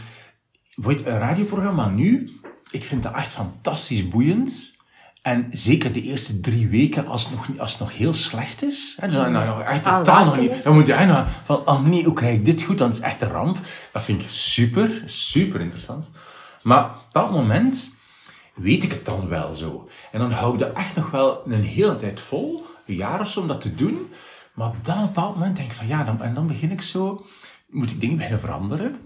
bijvoorbeeld 0.74 1.06
een 1.06 1.18
radioprogramma 1.18 1.88
nu, 1.88 2.40
ik 2.70 2.84
vind 2.84 3.02
dat 3.02 3.14
echt 3.14 3.32
fantastisch 3.32 4.08
boeiend. 4.08 4.76
En 5.22 5.48
zeker 5.50 5.92
de 5.92 6.02
eerste 6.02 6.40
drie 6.40 6.68
weken, 6.68 7.06
als 7.06 7.22
het 7.24 7.34
nog, 7.34 7.58
als 7.58 7.70
het 7.70 7.80
nog 7.80 7.96
heel 7.96 8.12
slecht 8.12 8.62
is, 8.62 8.96
hè, 9.00 9.08
dus 9.08 9.16
dan 9.16 9.32
nog 9.32 9.60
echt 9.60 9.86
Aan 9.86 10.04
totaal 10.04 10.24
nog 10.24 10.38
niet, 10.38 10.62
dan 10.62 10.74
moet 10.74 10.86
je 10.86 10.94
nog 10.94 11.26
van, 11.44 11.56
oh 11.56 11.86
nee, 11.86 12.04
hoe 12.04 12.14
krijg 12.14 12.34
ik 12.34 12.44
dit 12.44 12.62
goed? 12.62 12.78
Dan 12.78 12.90
is 12.90 12.96
het 12.96 13.04
echt 13.04 13.22
een 13.22 13.28
ramp. 13.28 13.58
Dat 13.92 14.02
vind 14.02 14.22
ik 14.22 14.28
super, 14.28 15.02
super 15.06 15.60
interessant. 15.60 16.10
Maar 16.62 16.84
op 16.84 17.06
dat 17.10 17.30
moment 17.30 17.94
weet 18.54 18.82
ik 18.82 18.90
het 18.90 19.04
dan 19.04 19.28
wel 19.28 19.54
zo. 19.54 19.88
En 20.12 20.18
dan 20.18 20.32
hou 20.32 20.52
ik 20.52 20.58
dat 20.58 20.72
echt 20.72 20.96
nog 20.96 21.10
wel 21.10 21.42
een 21.46 21.64
hele 21.64 21.96
tijd 21.96 22.20
vol, 22.20 22.66
jaar 22.84 23.20
of 23.20 23.28
zo, 23.28 23.40
om 23.40 23.48
dat 23.48 23.60
te 23.60 23.74
doen. 23.74 24.10
Maar 24.54 24.70
dan 24.82 24.94
op 24.94 25.00
een 25.00 25.06
bepaald 25.06 25.34
moment 25.34 25.56
denk 25.56 25.68
ik 25.68 25.74
van, 25.76 25.86
ja, 25.86 26.04
dan, 26.04 26.22
en 26.22 26.34
dan 26.34 26.46
begin 26.46 26.70
ik 26.70 26.82
zo, 26.82 27.26
moet 27.70 27.90
ik 27.90 28.00
dingen 28.00 28.16
beginnen 28.16 28.40
veranderen. 28.40 28.96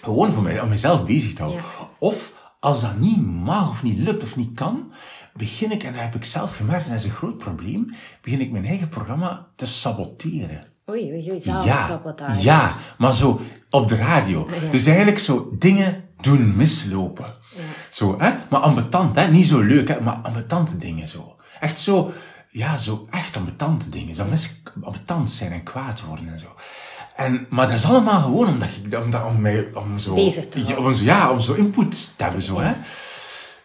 Gewoon 0.00 0.32
voor 0.32 0.42
mij, 0.42 0.60
om 0.60 0.68
mezelf 0.68 1.04
bezig 1.04 1.34
te 1.34 1.42
houden. 1.42 1.62
Ja. 1.62 1.88
Of 1.98 2.42
als 2.60 2.80
dat 2.80 2.98
niet 2.98 3.26
mag, 3.26 3.68
of 3.70 3.82
niet 3.82 3.98
lukt, 3.98 4.22
of 4.22 4.36
niet 4.36 4.54
kan, 4.54 4.92
begin 5.34 5.72
ik, 5.72 5.82
en 5.82 5.92
dat 5.92 6.00
heb 6.02 6.14
ik 6.14 6.24
zelf 6.24 6.56
gemerkt, 6.56 6.84
en 6.84 6.90
dat 6.90 6.98
is 6.98 7.04
een 7.04 7.10
groot 7.16 7.38
probleem, 7.38 7.94
begin 8.22 8.40
ik 8.40 8.50
mijn 8.50 8.66
eigen 8.66 8.88
programma 8.88 9.46
te 9.56 9.66
saboteren. 9.66 10.66
Oei, 10.90 11.12
oei, 11.12 11.30
oei, 11.30 11.40
Ja, 11.44 11.86
sabotage. 11.86 12.42
ja, 12.42 12.76
maar 12.98 13.14
zo 13.14 13.40
op 13.70 13.88
de 13.88 13.96
radio. 13.96 14.48
Ja. 14.60 14.70
Dus 14.70 14.86
eigenlijk 14.86 15.18
zo 15.18 15.54
dingen 15.58 16.04
doen 16.20 16.56
mislopen. 16.56 17.26
Zo, 17.90 18.14
hè? 18.18 18.32
Maar 18.50 18.60
ambetant, 18.60 19.16
hè? 19.16 19.28
Niet 19.30 19.46
zo 19.46 19.60
leuk, 19.60 19.88
hè? 19.88 20.00
Maar 20.00 20.14
ambetante 20.14 20.78
dingen 20.78 21.08
zo. 21.08 21.36
Echt 21.60 21.80
zo, 21.80 22.12
ja, 22.56 22.78
zo 22.78 23.06
echt 23.10 23.36
ambetante 23.36 23.88
dingen. 23.88 24.14
Zo 24.14 24.24
mis, 24.24 24.60
ambetant 24.82 25.30
zijn 25.30 25.52
en 25.52 25.62
kwaad 25.62 26.04
worden 26.04 26.28
en 26.28 26.38
zo. 26.38 26.56
En, 27.16 27.46
maar 27.50 27.66
dat 27.66 27.76
is 27.76 27.84
allemaal 27.84 28.22
gewoon 28.22 28.48
omdat 28.48 28.68
ik, 28.68 28.98
omdat, 29.04 29.24
om, 29.24 29.40
mij, 29.40 29.68
om 29.74 29.98
zo... 29.98 30.14
Te 30.14 30.66
ja, 30.66 30.76
om, 30.76 30.94
zo, 30.94 31.04
ja, 31.04 31.30
om 31.30 31.40
zo 31.40 31.52
input 31.52 32.12
te 32.16 32.22
hebben, 32.22 32.42
zo, 32.42 32.60
hè. 32.60 32.74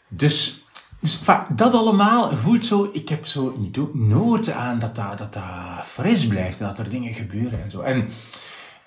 Dus, 0.07 0.63
dus 0.99 1.19
dat 1.55 1.73
allemaal 1.73 2.37
voelt 2.37 2.65
zo... 2.65 2.89
Ik 2.93 3.09
heb 3.09 3.25
zo 3.25 3.69
nood 3.93 4.51
aan 4.51 4.79
dat 4.79 4.95
dat, 4.95 5.17
dat 5.17 5.33
dat 5.33 5.85
fris 5.85 6.27
blijft 6.27 6.59
en 6.59 6.67
dat 6.67 6.79
er 6.79 6.89
dingen 6.89 7.13
gebeuren 7.13 7.63
en 7.63 7.69
zo. 7.69 7.81
En, 7.81 8.09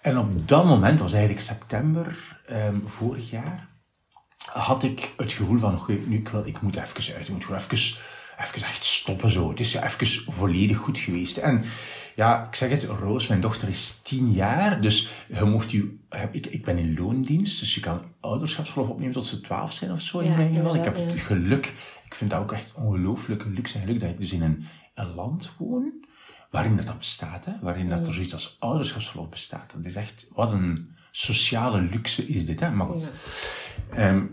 en 0.00 0.18
op 0.18 0.48
dat 0.48 0.64
moment, 0.64 1.00
was 1.00 1.12
eigenlijk 1.12 1.42
september 1.42 2.38
um, 2.50 2.84
vorig 2.86 3.30
jaar, 3.30 3.68
had 4.52 4.82
ik 4.82 5.12
het 5.16 5.32
gevoel 5.32 5.58
van, 5.58 5.76
oké, 5.76 5.92
nu 5.92 6.16
ik, 6.16 6.28
wil, 6.28 6.46
ik 6.46 6.60
moet 6.60 6.76
even 6.76 7.14
uit, 7.14 7.28
ik 7.28 7.32
moet 7.32 7.44
gewoon 7.44 7.60
even, 7.60 7.96
even 8.40 8.62
echt 8.62 8.84
stoppen 8.84 9.30
zo. 9.30 9.48
Het 9.48 9.60
is 9.60 9.74
even 9.74 10.32
volledig 10.32 10.76
goed 10.76 10.98
geweest. 10.98 11.36
En 11.36 11.64
ja, 12.14 12.46
ik 12.46 12.54
zeg 12.54 12.70
het, 12.70 12.84
Roos, 12.84 13.26
mijn 13.26 13.40
dochter 13.40 13.68
is 13.68 14.00
tien 14.02 14.32
jaar, 14.32 14.80
dus 14.80 15.08
je 15.28 15.44
mocht 15.44 15.72
u, 15.72 16.00
ik, 16.32 16.46
ik 16.46 16.64
ben 16.64 16.78
in 16.78 16.94
loondienst, 16.98 17.60
dus 17.60 17.74
je 17.74 17.80
kan 17.80 18.02
ouderschapsverlof 18.20 18.88
opnemen 18.88 19.12
tot 19.12 19.26
ze 19.26 19.40
twaalf 19.40 19.72
zijn 19.72 19.92
of 19.92 20.00
zo 20.00 20.18
in 20.18 20.36
mijn 20.36 20.54
geval. 20.54 20.74
Ik 20.74 20.84
heb 20.84 20.96
het 20.96 21.12
geluk, 21.12 21.66
ik 22.04 22.14
vind 22.14 22.30
dat 22.30 22.40
ook 22.40 22.52
echt 22.52 22.74
ongelooflijk 22.74 23.44
luxe 23.44 23.78
en 23.78 23.84
geluk 23.84 24.00
dat 24.00 24.10
ik 24.10 24.18
dus 24.18 24.32
in 24.32 24.42
een, 24.42 24.66
een 24.94 25.14
land 25.14 25.52
woon 25.58 25.92
waarin 26.50 26.76
dat, 26.76 26.86
dat 26.86 26.98
bestaat, 26.98 27.44
hè? 27.44 27.52
waarin 27.60 27.88
dat 27.88 28.06
er 28.06 28.14
zoiets 28.14 28.32
als 28.32 28.56
ouderschapsverlof 28.58 29.28
bestaat. 29.28 29.72
Dat 29.76 29.84
is 29.84 29.94
echt, 29.94 30.28
wat 30.32 30.50
een 30.50 30.96
sociale 31.10 31.80
luxe 31.80 32.26
is 32.26 32.46
dit, 32.46 32.60
hè? 32.60 32.70
Maar 32.70 32.86
goed. 32.86 33.06
Ehm, 33.90 34.26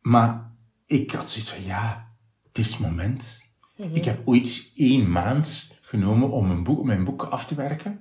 maar 0.00 0.52
ik 0.86 1.10
had 1.10 1.30
zoiets 1.30 1.50
van, 1.50 1.64
ja, 1.64 2.09
het 2.52 2.78
moment. 2.78 3.48
Mhm. 3.76 3.94
Ik 3.94 4.04
heb 4.04 4.20
ooit 4.24 4.72
één 4.76 5.10
maand 5.10 5.78
genomen 5.80 6.30
om 6.30 6.46
mijn 6.46 6.62
boek, 6.62 6.84
mijn 6.84 7.04
boek 7.04 7.22
af 7.22 7.46
te 7.46 7.54
werken. 7.54 8.00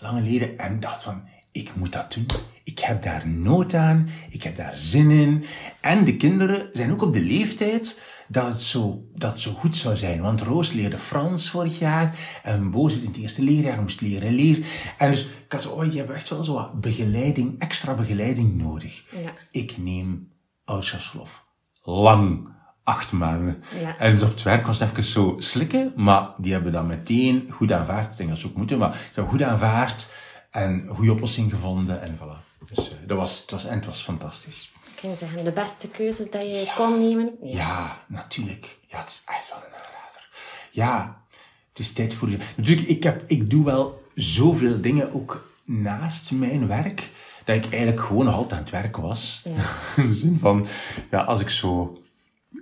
Lang 0.00 0.18
geleden. 0.24 0.58
En 0.58 0.80
dacht 0.80 1.02
van, 1.02 1.28
ik 1.52 1.74
moet 1.74 1.92
dat 1.92 2.12
doen. 2.12 2.26
Ik 2.64 2.78
heb 2.78 3.02
daar 3.02 3.28
nood 3.28 3.74
aan. 3.74 4.08
Ik 4.30 4.42
heb 4.42 4.56
daar 4.56 4.76
zin 4.76 5.10
in. 5.10 5.44
En 5.80 6.04
de 6.04 6.16
kinderen 6.16 6.68
zijn 6.72 6.92
ook 6.92 7.02
op 7.02 7.12
de 7.12 7.20
leeftijd 7.20 8.02
dat 8.28 8.46
het 8.46 8.60
zo, 8.60 9.04
dat 9.14 9.40
zo 9.40 9.52
goed 9.52 9.76
zou 9.76 9.96
zijn. 9.96 10.20
Want 10.20 10.40
Roos 10.40 10.72
leerde 10.72 10.98
Frans 10.98 11.50
vorig 11.50 11.78
jaar. 11.78 12.18
En 12.42 12.70
Bo 12.70 12.88
zit 12.88 13.02
in 13.02 13.08
het 13.08 13.16
eerste 13.16 13.42
leerjaar, 13.42 13.82
moest 13.82 14.00
leren 14.00 14.34
lezen. 14.34 14.64
En 14.98 15.10
dus 15.10 15.22
ik 15.22 15.52
had 15.52 15.62
zo, 15.62 15.70
oh, 15.70 15.92
je 15.92 15.98
hebt 15.98 16.10
echt 16.10 16.28
wel 16.28 16.44
zo 16.44 16.70
begeleiding, 16.74 17.58
extra 17.58 17.94
begeleiding 17.94 18.56
nodig. 18.56 19.04
Ja. 19.22 19.32
Ik 19.50 19.78
neem 19.78 20.32
ouderschapsverlof. 20.64 21.44
Lang 21.82 22.48
acht 22.90 23.12
maanden. 23.12 23.62
Ja. 23.80 23.98
En 23.98 24.12
dus 24.12 24.22
op 24.22 24.30
het 24.30 24.42
werk 24.42 24.66
was 24.66 24.78
het 24.78 24.90
even 24.90 25.04
zo 25.04 25.36
slikken, 25.38 25.92
maar 25.96 26.28
die 26.36 26.52
hebben 26.52 26.72
dat 26.72 26.86
meteen 26.86 27.48
goed 27.50 27.72
aanvaard. 27.72 28.10
Ik 28.10 28.16
denk 28.16 28.28
dat 28.28 28.38
ze 28.38 28.46
ook 28.46 28.56
moeten, 28.56 28.78
maar 28.78 28.92
ze 28.92 29.14
hebben 29.14 29.32
goed 29.32 29.42
aanvaard 29.42 30.08
en 30.50 30.70
een 30.70 30.88
goede 30.88 31.12
oplossing 31.12 31.50
gevonden 31.50 32.02
en 32.02 32.16
voilà. 32.16 32.48
Dus 32.74 32.90
uh, 32.90 32.96
dat 33.06 33.16
was, 33.16 33.40
het 33.40 33.50
was, 33.50 33.64
en 33.64 33.74
het 33.74 33.86
was 33.86 34.02
fantastisch. 34.02 34.72
Kun 34.94 35.10
je 35.10 35.16
zeggen, 35.16 35.44
de 35.44 35.52
beste 35.52 35.88
keuze 35.88 36.26
dat 36.30 36.42
je 36.42 36.72
kon 36.76 36.98
nemen? 36.98 37.32
Ja. 37.40 37.56
ja, 37.56 37.98
natuurlijk. 38.06 38.78
Ja, 38.86 38.98
het 38.98 39.10
is 39.10 39.22
echt 39.26 39.48
wel 39.50 39.58
een 39.58 39.74
aanrader. 39.74 40.28
Ja, 40.70 41.22
het 41.68 41.78
is 41.78 41.92
tijd 41.92 42.14
voor 42.14 42.30
je. 42.30 42.38
Natuurlijk, 42.56 42.88
ik, 42.88 43.02
heb, 43.02 43.22
ik 43.26 43.50
doe 43.50 43.64
wel 43.64 44.02
zoveel 44.14 44.80
dingen 44.80 45.14
ook 45.14 45.52
naast 45.64 46.32
mijn 46.32 46.66
werk, 46.66 47.10
dat 47.44 47.56
ik 47.56 47.72
eigenlijk 47.72 48.00
gewoon 48.00 48.24
nog 48.24 48.34
altijd 48.34 48.52
aan 48.52 48.58
het 48.58 48.70
werk 48.70 48.96
was. 48.96 49.42
Ja. 49.44 49.50
In 50.02 50.08
de 50.08 50.14
zin 50.14 50.38
van, 50.38 50.66
ja, 51.10 51.20
als 51.20 51.40
ik 51.40 51.50
zo 51.50 51.99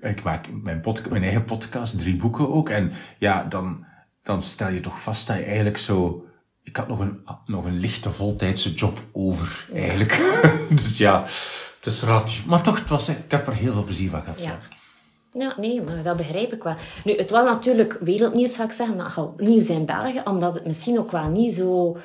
ik 0.01 0.23
maak 0.23 0.47
mijn, 0.63 0.85
mijn 1.11 1.23
eigen 1.23 1.45
podcast, 1.45 1.99
drie 1.99 2.17
boeken 2.17 2.53
ook. 2.53 2.69
En 2.69 2.93
ja, 3.19 3.45
dan, 3.45 3.85
dan 4.23 4.43
stel 4.43 4.69
je 4.69 4.81
toch 4.81 5.01
vast 5.01 5.27
dat 5.27 5.37
je 5.37 5.45
eigenlijk 5.45 5.79
zo... 5.79 6.23
Ik 6.63 6.77
had 6.77 6.89
nog 6.89 6.99
een, 6.99 7.21
nog 7.47 7.65
een 7.65 7.79
lichte 7.79 8.13
voltijdse 8.13 8.75
job 8.75 9.01
over, 9.13 9.67
eigenlijk. 9.75 10.41
dus 10.83 10.99
ja, 10.99 11.23
het 11.77 11.87
is 11.87 12.03
relatief. 12.03 12.47
Maar 12.47 12.63
toch, 12.63 12.79
het 12.79 12.89
was, 12.89 13.09
ik 13.09 13.31
heb 13.31 13.47
er 13.47 13.55
heel 13.55 13.73
veel 13.73 13.85
plezier 13.85 14.11
van 14.11 14.23
gehad. 14.23 14.43
Ja. 14.43 14.59
Ja, 15.33 15.55
nee, 15.57 15.83
maar 15.83 16.03
dat 16.03 16.17
begrijp 16.17 16.53
ik 16.53 16.63
wel. 16.63 16.75
Nu, 17.05 17.17
het 17.17 17.31
was 17.31 17.45
natuurlijk 17.45 17.99
wereldnieuws, 18.01 18.55
zou 18.55 18.69
ik 18.69 18.75
zeggen, 18.75 18.97
maar 18.97 19.17
nieuws 19.37 19.69
in 19.69 19.85
België, 19.85 20.21
omdat 20.25 20.55
het 20.55 20.67
misschien 20.67 20.99
ook 20.99 21.11
wel 21.11 21.29
niet 21.29 21.55
zo 21.55 21.97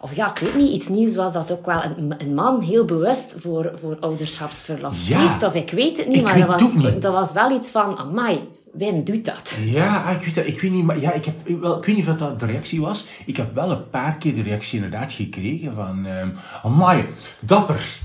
of 0.00 0.14
ja, 0.14 0.30
ik 0.30 0.38
weet 0.38 0.54
niet, 0.54 0.72
iets 0.72 0.88
nieuws 0.88 1.14
was 1.14 1.32
dat 1.32 1.52
ook 1.52 1.66
wel 1.66 1.82
een, 1.82 2.14
een 2.18 2.34
man 2.34 2.60
heel 2.60 2.84
bewust 2.84 3.34
voor, 3.38 3.72
voor 3.74 3.96
ouderschapsverlof 4.00 5.08
ja, 5.08 5.38
Of 5.46 5.54
ik 5.54 5.70
weet 5.70 5.96
het 5.96 6.08
niet, 6.08 6.22
maar 6.22 6.38
dat 6.38 6.46
was, 6.46 6.74
dat 7.00 7.12
was 7.12 7.32
wel 7.32 7.56
iets 7.56 7.70
van, 7.70 7.98
amai, 7.98 8.48
Wim 8.72 9.04
doet 9.04 9.24
dat. 9.24 9.58
Ja, 9.64 10.02
ah, 10.02 10.16
ik 10.16 10.24
weet 10.24 10.34
dat. 10.34 10.46
Ik 10.46 10.60
weet 10.60 10.70
niet, 10.70 10.84
maar 10.84 11.00
ja, 11.00 11.12
ik, 11.12 11.24
heb, 11.24 11.48
wel, 11.60 11.78
ik 11.78 11.84
weet 11.84 11.96
niet 11.96 12.08
of 12.08 12.16
dat 12.16 12.40
de 12.40 12.46
reactie 12.46 12.80
was. 12.80 13.08
Ik 13.26 13.36
heb 13.36 13.54
wel 13.54 13.70
een 13.70 13.90
paar 13.90 14.16
keer 14.16 14.34
de 14.34 14.42
reactie 14.42 14.76
inderdaad 14.76 15.12
gekregen 15.12 15.74
van, 15.74 16.06
um, 16.06 16.34
amai, 16.62 17.04
dapper. 17.40 18.00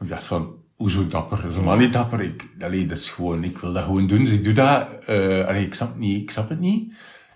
Ik 0.00 0.08
dacht 0.08 0.24
van, 0.24 0.54
hoezo 0.76 1.08
dapper? 1.08 1.36
Dat 1.36 1.50
is 1.50 1.54
helemaal 1.54 1.76
niet 1.76 1.92
dapper. 1.92 2.20
Ik, 2.20 2.48
allee, 2.60 2.86
dat 2.86 2.98
is 2.98 3.10
gewoon, 3.10 3.44
ik 3.44 3.58
wil 3.58 3.72
dat 3.72 3.84
gewoon 3.84 4.06
doen, 4.06 4.24
dus 4.24 4.34
ik 4.34 4.44
doe 4.44 4.52
dat. 4.52 4.88
Uh, 5.08 5.46
allee, 5.46 5.64
ik 5.64 5.74
snap, 5.74 5.96
niet, 5.96 6.22
ik 6.22 6.30
snap 6.30 6.48
het 6.48 6.60
niet. 6.60 6.92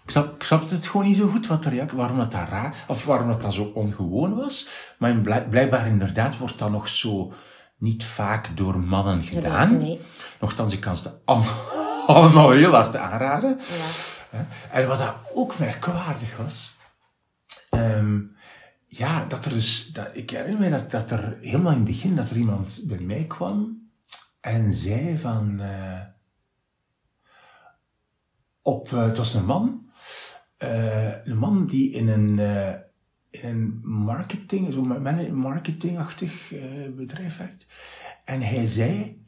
Ik 0.07 0.13
snap, 0.13 0.35
ik 0.35 0.43
snapte 0.43 0.75
het 0.75 0.87
gewoon 0.87 1.07
niet 1.07 1.17
zo 1.17 1.29
goed, 1.29 1.47
wat 1.47 1.65
er, 1.65 1.97
waarom 1.97 2.17
dat, 2.17 2.31
dat 2.31 2.49
raar, 2.49 2.85
of 2.89 3.05
waarom 3.05 3.29
dat, 3.29 3.43
dat 3.43 3.55
zo 3.55 3.71
ongewoon 3.75 4.35
was. 4.35 4.69
Maar 4.99 5.17
blijkbaar 5.49 5.87
inderdaad 5.87 6.39
wordt 6.39 6.59
dat 6.59 6.71
nog 6.71 6.89
zo 6.89 7.33
niet 7.79 8.05
vaak 8.05 8.57
door 8.57 8.79
mannen 8.79 9.25
gedaan. 9.25 9.79
Nee. 9.79 10.01
Nochtans, 10.41 10.73
ik 10.73 10.81
kan 10.81 10.97
ze 10.97 11.11
allemaal 12.07 12.51
heel 12.51 12.71
hard 12.71 12.97
aanraden. 12.97 13.61
Ja. 14.31 14.47
En 14.71 14.89
wat 14.89 14.99
dat 14.99 15.17
ook 15.35 15.59
merkwaardig 15.59 16.37
was, 16.37 16.77
um, 17.71 18.37
ja, 18.87 19.25
dat 19.29 19.45
er 19.45 19.51
dus, 19.51 19.87
dat, 19.87 20.09
ik 20.13 20.31
herinner 20.31 20.61
me 20.61 20.71
dat, 20.71 20.91
dat 20.91 21.11
er 21.11 21.37
helemaal 21.41 21.73
in 21.73 21.79
het 21.79 21.87
begin, 21.87 22.17
dat 22.17 22.31
er 22.31 22.37
iemand 22.37 22.83
bij 22.87 23.01
mij 23.01 23.25
kwam 23.25 23.89
en 24.41 24.73
zei 24.73 25.19
van, 25.19 25.61
uh, 25.61 26.01
op, 28.63 28.91
uh, 28.91 29.05
het 29.05 29.17
was 29.17 29.35
een 29.35 29.45
man, 29.45 29.86
uh, 30.59 31.25
een 31.25 31.39
man 31.39 31.67
die 31.67 31.91
in 31.91 32.09
een, 32.09 32.39
uh, 32.39 32.75
in 33.31 33.49
een 33.49 33.81
marketing, 33.83 34.73
zo'n 34.73 35.03
marketingachtig 35.33 36.53
uh, 36.53 36.89
bedrijf 36.97 37.37
werkt. 37.37 37.67
En 38.25 38.43
hij 38.43 38.67
zei, 38.67 39.23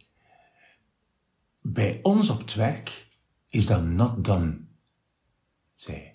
bij 1.60 1.98
ons 2.02 2.30
op 2.30 2.38
het 2.38 2.54
werk 2.54 3.06
is 3.48 3.66
dat 3.66 3.84
not 3.84 4.24
done, 4.24 4.58
zei 5.74 6.12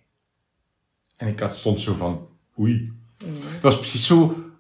En 1.17 1.27
ik 1.27 1.39
had, 1.39 1.55
stond 1.55 1.81
zo 1.81 1.95
van, 1.95 2.27
oei. 2.59 2.93
Mm. 3.25 3.33
Dat 3.51 3.61
was 3.61 3.75
precies 3.77 4.05
zo, 4.05 4.51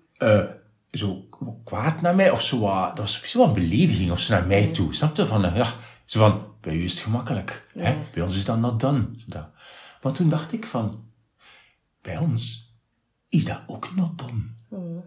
zo 0.91 1.29
kwaad 1.63 2.01
naar 2.01 2.15
mij, 2.15 2.31
of 2.31 2.41
zo 2.41 2.59
dat 2.59 2.97
was 2.97 3.17
precies 3.17 3.35
wel 3.35 3.47
een 3.47 3.53
belediging 3.53 4.11
of 4.11 4.19
zo 4.19 4.33
naar 4.33 4.47
mij 4.47 4.65
mm. 4.65 4.73
toe. 4.73 4.93
Snap 4.93 5.15
je? 5.15 5.25
Van, 5.25 5.41
ja, 5.41 5.73
zo 6.05 6.19
van, 6.19 6.45
bij 6.61 6.75
u 6.75 6.83
is 6.83 6.91
het 6.93 7.01
gemakkelijk. 7.01 7.67
Hè? 7.77 7.95
Bij 8.13 8.23
ons 8.23 8.35
is 8.35 8.45
dat 8.45 8.59
not 8.59 8.79
done. 8.79 9.07
Maar 10.03 10.13
toen 10.13 10.29
dacht 10.29 10.53
ik 10.53 10.65
van, 10.65 11.03
bij 12.01 12.17
ons 12.17 12.73
is 13.29 13.45
dat 13.45 13.61
ook 13.67 13.95
nog 13.95 14.15
dan. 14.15 14.51
Hmm. 14.69 15.03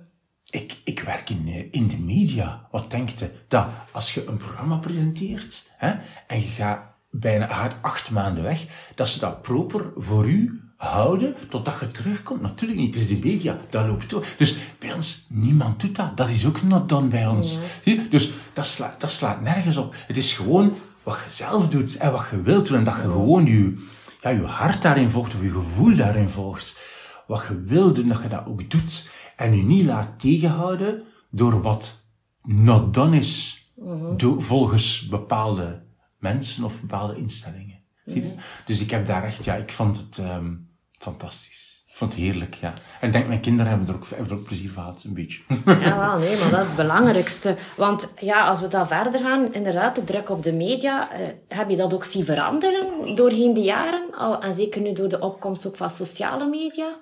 Ik, 0.51 0.81
ik 0.85 1.01
werk 1.01 1.31
in, 1.31 1.49
eh, 1.49 1.69
in 1.71 1.89
de 1.89 1.99
media. 1.99 2.69
Wat 2.71 2.91
denkt 2.91 3.19
je? 3.19 3.31
Dat 3.49 3.67
als 3.93 4.15
je 4.15 4.27
een 4.27 4.37
programma 4.37 4.77
presenteert 4.77 5.71
hè, 5.77 5.95
en 6.27 6.41
je 6.41 6.47
gaat 6.47 6.81
bijna 7.11 7.47
gaat 7.47 7.77
acht 7.81 8.11
maanden 8.11 8.43
weg, 8.43 8.67
dat 8.95 9.09
ze 9.09 9.19
dat 9.19 9.43
proper 9.43 9.93
voor 9.97 10.29
u 10.29 10.61
houden 10.77 11.35
totdat 11.49 11.81
je 11.81 11.91
terugkomt. 11.91 12.41
Natuurlijk 12.41 12.81
niet, 12.81 12.95
het 12.95 13.03
is 13.03 13.09
de 13.09 13.29
media, 13.29 13.59
dat 13.71 13.87
loopt 13.87 14.11
door. 14.11 14.27
Dus 14.39 14.57
bij 14.79 14.93
ons, 14.93 15.27
niemand 15.29 15.81
doet 15.81 15.97
dat. 15.97 16.17
Dat 16.17 16.29
is 16.29 16.47
ook 16.47 16.63
not 16.63 16.89
dan 16.89 17.09
bij 17.09 17.27
ons. 17.27 17.59
Zie 17.83 18.01
je? 18.01 18.09
Dus 18.09 18.33
dat 18.53 18.67
slaat, 18.67 19.01
dat 19.01 19.11
slaat 19.11 19.41
nergens 19.41 19.77
op. 19.77 19.95
Het 20.07 20.17
is 20.17 20.33
gewoon 20.33 20.75
wat 21.03 21.19
je 21.25 21.31
zelf 21.31 21.69
doet 21.69 21.97
en 21.97 22.13
wat 22.13 22.27
je 22.31 22.43
wilt 22.43 22.67
doen 22.67 22.79
en 22.79 22.85
dat 22.85 22.95
je 22.95 23.01
gewoon 23.01 23.45
je 23.47 23.85
ja, 24.21 24.31
je 24.31 24.43
hart 24.43 24.83
daarin 24.83 25.11
volgt 25.11 25.35
of 25.35 25.43
je 25.43 25.51
gevoel 25.51 25.97
daarin 25.97 26.29
volgt. 26.29 26.81
Wat 27.27 27.45
je 27.49 27.63
wil 27.63 27.93
doen, 27.93 28.09
dat 28.09 28.23
je 28.23 28.29
dat 28.29 28.47
ook 28.47 28.71
doet. 28.71 29.11
En 29.37 29.57
je 29.57 29.63
niet 29.63 29.85
laat 29.85 30.21
tegenhouden 30.21 31.03
door 31.31 31.63
wat 31.63 32.05
not 32.43 32.95
done 32.95 33.19
is. 33.19 33.61
Mhm. 33.75 34.41
volgens 34.41 35.07
bepaalde 35.07 35.83
mensen 36.19 36.65
of 36.65 36.81
bepaalde 36.81 37.17
instellingen. 37.17 37.79
Zie 38.05 38.23
je? 38.23 38.29
Mhm. 38.29 38.39
Dus 38.67 38.81
ik 38.81 38.91
heb 38.91 39.07
daar 39.07 39.25
echt, 39.25 39.45
ja, 39.45 39.55
ik 39.55 39.73
vond 39.73 39.97
het 39.97 40.19
um, 40.19 40.69
fantastisch. 40.93 41.66
Ik 41.97 42.03
vond 42.03 42.15
het 42.15 42.23
heerlijk, 42.23 42.55
ja. 42.55 42.73
En 43.01 43.07
ik 43.07 43.13
denk, 43.13 43.27
mijn 43.27 43.41
kinderen 43.41 43.71
hebben 43.71 43.89
er 43.89 43.95
ook, 43.95 44.07
hebben 44.09 44.29
er 44.29 44.39
ook 44.39 44.45
plezier 44.45 44.71
van 44.73 44.83
gehad, 44.83 45.05
een 45.05 45.15
beetje. 45.15 45.43
Ja, 45.87 45.99
wel, 45.99 46.19
nee, 46.19 46.39
maar 46.39 46.51
dat 46.51 46.61
is 46.61 46.67
het 46.67 46.77
belangrijkste. 46.77 47.57
Want 47.77 48.13
ja, 48.21 48.49
als 48.49 48.61
we 48.61 48.69
dan 48.69 48.87
verder 48.87 49.21
gaan, 49.21 49.55
inderdaad, 49.55 49.95
de 49.95 50.05
druk 50.05 50.31
op 50.31 50.43
de 50.43 50.53
media, 50.53 51.11
eh, 51.11 51.27
heb 51.49 51.71
je 51.71 51.77
dat 51.77 51.95
ook 51.95 52.05
zien 52.05 52.25
veranderen 52.25 53.15
doorheen 53.15 53.55
de 53.55 53.61
jaren? 53.61 54.05
en 54.41 54.55
zeker 54.55 54.81
nu 54.81 54.93
door 54.93 55.09
de 55.09 55.21
opkomst 55.21 55.67
ook 55.67 55.77
van 55.77 55.91
sociale 55.91 56.47
media? 56.47 56.97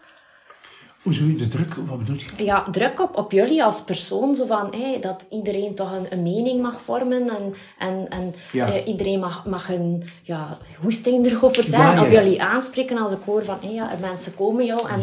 Hoezo 1.04 1.36
de 1.36 1.48
druk, 1.48 1.74
wat 1.74 1.98
bedoel 1.98 2.16
je? 2.16 2.44
Ja, 2.44 2.66
druk 2.70 3.00
op, 3.00 3.16
op 3.16 3.32
jullie 3.32 3.64
als 3.64 3.82
persoon, 3.82 4.34
zo 4.34 4.46
van 4.46 4.74
hey, 4.76 5.00
dat 5.00 5.24
iedereen 5.30 5.74
toch 5.74 5.92
een, 5.92 6.06
een 6.10 6.22
mening 6.22 6.60
mag 6.60 6.80
vormen 6.80 7.28
en, 7.28 7.54
en, 7.78 8.06
en 8.08 8.34
Ja. 8.52 8.72
eh, 8.72 8.86
iedereen 8.86 9.20
mag, 9.20 9.46
mag 9.46 9.70
een 9.70 10.02
ja, 10.22 10.58
hoesting 10.82 11.26
erover 11.26 11.62
zeggen. 11.64 11.78
Ja, 11.78 11.94
ja, 11.94 12.02
Of 12.02 12.10
jullie 12.12 12.42
aanspreken 12.42 12.98
als 12.98 13.12
ik 13.12 13.22
hoor 13.24 13.44
van 13.44 13.58
hey, 13.60 13.72
ja, 13.72 13.92
er 13.92 14.00
mensen 14.00 14.34
komen 14.34 14.64
jou 14.64 14.88
en, 14.88 15.00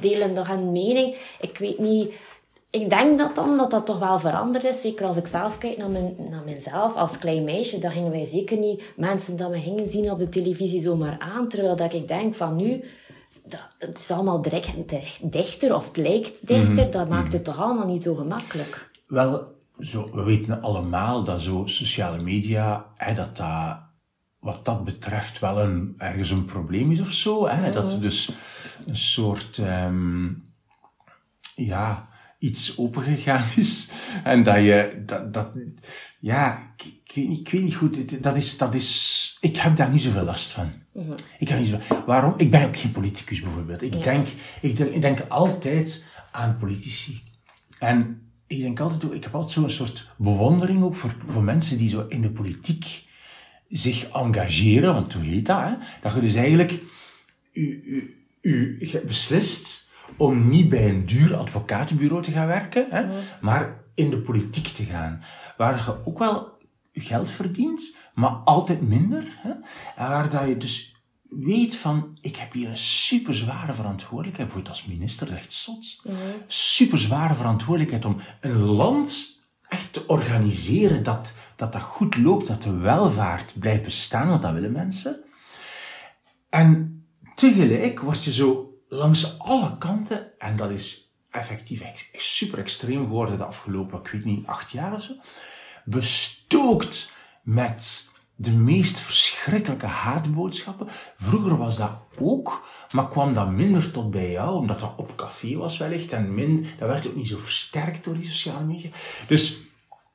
delen 0.00 0.34
toch 0.34 0.48
een 0.48 0.72
mening. 0.72 1.16
Ik 1.40 1.58
weet 1.58 1.78
niet... 1.78 2.12
Ik 2.70 2.90
denk 2.90 3.18
dat 3.18 3.34
dan 3.34 3.56
dat 3.56 3.70
dat 3.70 3.86
toch 3.86 3.98
wel 3.98 4.18
veranderd 4.18 4.64
is. 4.64 4.80
Zeker 4.80 5.06
als 5.06 5.16
ik 5.16 5.26
zelf 5.26 5.58
kijk 5.58 5.76
naar, 5.76 5.88
mijn, 5.88 6.14
naar 6.30 6.42
mezelf. 6.44 6.96
Als 6.96 7.18
klein 7.18 7.44
meisje, 7.44 7.78
dan 7.78 7.90
gingen 7.90 8.10
wij 8.10 8.24
zeker 8.24 8.58
niet 8.58 8.82
mensen 8.96 9.36
dat 9.36 9.50
we 9.50 9.58
gingen 9.58 9.88
zien 9.88 10.10
op 10.10 10.18
de 10.18 10.28
televisie 10.28 10.80
zomaar 10.80 11.16
aan. 11.34 11.48
Terwijl 11.48 11.76
dat 11.76 11.92
ik 11.92 12.08
denk 12.08 12.34
van 12.34 12.56
nu, 12.56 12.84
dat, 13.48 13.68
het 13.78 13.98
is 13.98 14.10
allemaal 14.10 14.42
direct, 14.42 14.88
direct 14.88 15.32
dichter 15.32 15.74
of 15.74 15.86
het 15.86 15.96
lijkt 15.96 16.46
dichter. 16.46 16.84
Mhm. 16.84 16.90
Dat 16.90 17.08
maakt 17.08 17.32
het 17.32 17.44
toch 17.44 17.58
allemaal 17.58 17.86
niet 17.86 18.02
zo 18.02 18.14
gemakkelijk. 18.14 18.90
Wel, 19.06 19.54
zo, 19.78 20.10
we 20.12 20.22
weten 20.22 20.62
allemaal 20.62 21.24
dat 21.24 21.42
zo 21.42 21.62
sociale 21.66 22.22
media, 22.22 22.86
hè, 22.96 23.14
dat 23.14 23.36
dat 23.36 23.84
wat 24.46 24.64
dat 24.64 24.84
betreft 24.84 25.38
wel 25.38 25.60
een, 25.60 25.94
ergens 25.98 26.30
een 26.30 26.44
probleem 26.44 26.90
is 26.90 27.00
of 27.00 27.12
zo. 27.12 27.48
Hè? 27.48 27.72
Dat 27.72 27.92
er 27.92 28.00
dus 28.00 28.30
een 28.86 28.96
soort, 28.96 29.58
ehm, 29.58 30.28
ja, 31.54 32.08
iets 32.38 32.78
opengegaan 32.78 33.44
is. 33.56 33.90
En 34.24 34.42
dat 34.42 34.56
je, 34.56 35.02
dat, 35.06 35.32
dat 35.32 35.48
ja, 36.20 36.72
ik, 36.76 36.84
ik 36.84 37.12
weet 37.14 37.28
niet, 37.28 37.40
ik 37.40 37.48
weet 37.48 37.62
niet 37.62 37.74
goed. 37.74 38.22
Dat 38.22 38.36
is, 38.36 38.58
dat 38.58 38.74
is, 38.74 39.36
ik 39.40 39.56
heb 39.56 39.76
daar 39.76 39.90
niet 39.90 40.02
zoveel 40.02 40.24
last 40.24 40.50
van. 40.50 40.72
Ik 41.38 41.48
heb 41.48 41.58
niet 41.58 41.68
zoveel, 41.68 42.04
waarom? 42.06 42.34
Ik 42.36 42.50
ben 42.50 42.66
ook 42.66 42.76
geen 42.76 42.92
politicus 42.92 43.40
bijvoorbeeld. 43.40 43.82
Ik, 43.82 43.94
Ja. 43.94 44.02
denk, 44.02 44.26
ik, 44.60 44.76
denk, 44.76 44.90
ik 44.90 45.00
denk 45.02 45.20
altijd 45.28 46.04
aan 46.32 46.56
politici. 46.60 47.22
En 47.78 48.20
ik 48.46 48.60
denk 48.60 48.80
altijd, 48.80 49.12
ik 49.12 49.22
heb 49.22 49.34
altijd 49.34 49.52
zo'n 49.52 49.70
soort 49.70 50.06
bewondering 50.16 50.82
ook 50.82 50.94
voor, 50.94 51.14
voor 51.28 51.42
mensen 51.42 51.78
die 51.78 51.88
zo 51.88 52.06
in 52.08 52.20
de 52.20 52.30
politiek 52.30 53.04
zich 53.68 54.08
engageren, 54.10 54.94
want 54.94 55.12
hoe 55.12 55.24
heet 55.24 55.46
dat? 55.46 55.60
Hè? 55.60 55.72
Dat 56.00 56.14
je 56.14 56.20
dus 56.20 56.34
eigenlijk 56.34 56.72
u, 57.52 57.82
u, 57.86 58.16
u 58.40 58.76
je 58.80 59.00
beslist 59.06 59.88
om 60.16 60.48
niet 60.48 60.68
bij 60.68 60.88
een 60.88 61.06
duur 61.06 61.36
advocatenbureau 61.36 62.22
te 62.22 62.30
gaan 62.30 62.46
werken, 62.46 62.86
hè, 62.90 63.04
maar 63.40 63.80
in 63.94 64.10
de 64.10 64.18
politiek 64.18 64.66
te 64.66 64.84
gaan. 64.84 65.22
Waar 65.56 65.76
je 65.76 66.04
ook 66.06 66.18
wel 66.18 66.58
geld 66.92 67.30
verdient, 67.30 67.96
maar 68.16 68.30
altijd 68.30 68.80
minder. 68.80 69.36
Hè, 69.36 69.52
waar 69.96 70.30
dat 70.30 70.48
je 70.48 70.56
dus 70.56 70.94
weet 71.22 71.76
van, 71.76 72.18
ik 72.20 72.36
heb 72.36 72.52
hier 72.52 72.68
een 72.68 72.78
super 72.78 73.34
zware 73.34 73.74
verantwoordelijkheid, 73.74 74.48
bijvoorbeeld 74.48 74.76
als 74.76 74.86
minister, 74.86 75.32
echt 75.32 75.52
zot. 75.52 76.02
Super 76.46 76.98
zware 76.98 77.34
verantwoordelijkheid 77.34 78.04
om 78.04 78.20
een 78.40 78.58
land 78.58 79.40
echt 79.68 79.92
te 79.92 80.06
organiseren 80.06 81.02
dat, 81.02 81.32
dat 81.56 81.72
dat 81.72 81.82
goed 81.82 82.16
loopt, 82.16 82.46
dat 82.46 82.62
de 82.62 82.76
welvaart 82.76 83.58
blijft 83.58 83.82
bestaan, 83.82 84.28
want 84.28 84.42
dat 84.42 84.52
willen 84.52 84.72
mensen. 84.72 85.24
En 86.50 87.04
tegelijk 87.34 88.00
word 88.00 88.24
je 88.24 88.32
zo 88.32 88.74
langs 88.88 89.38
alle 89.38 89.78
kanten, 89.78 90.38
en 90.38 90.56
dat 90.56 90.70
is 90.70 91.14
effectief 91.30 91.82
super 92.12 92.58
extreem 92.58 92.98
geworden 92.98 93.36
de 93.36 93.44
afgelopen, 93.44 93.98
ik 93.98 94.08
weet 94.08 94.24
niet, 94.24 94.46
acht 94.46 94.70
jaar 94.70 94.94
of 94.94 95.02
zo, 95.02 95.12
bestookt 95.84 97.14
met 97.46 98.10
de 98.34 98.50
meest 98.50 98.98
verschrikkelijke 98.98 99.86
haatboodschappen. 99.86 100.88
Vroeger 101.16 101.56
was 101.56 101.76
dat 101.76 101.92
ook, 102.18 102.66
maar 102.92 103.08
kwam 103.08 103.34
dat 103.34 103.50
minder 103.50 103.90
tot 103.90 104.10
bij 104.10 104.30
jou, 104.30 104.56
omdat 104.56 104.80
dat 104.80 104.94
op 104.96 105.16
café 105.16 105.56
was 105.56 105.78
wellicht, 105.78 106.12
en 106.12 106.34
min, 106.34 106.66
dat 106.78 106.88
werd 106.88 107.06
ook 107.06 107.14
niet 107.14 107.28
zo 107.28 107.38
versterkt 107.38 108.04
door 108.04 108.14
die 108.14 108.28
sociale 108.28 108.64
media. 108.64 108.90
Dus 109.26 109.58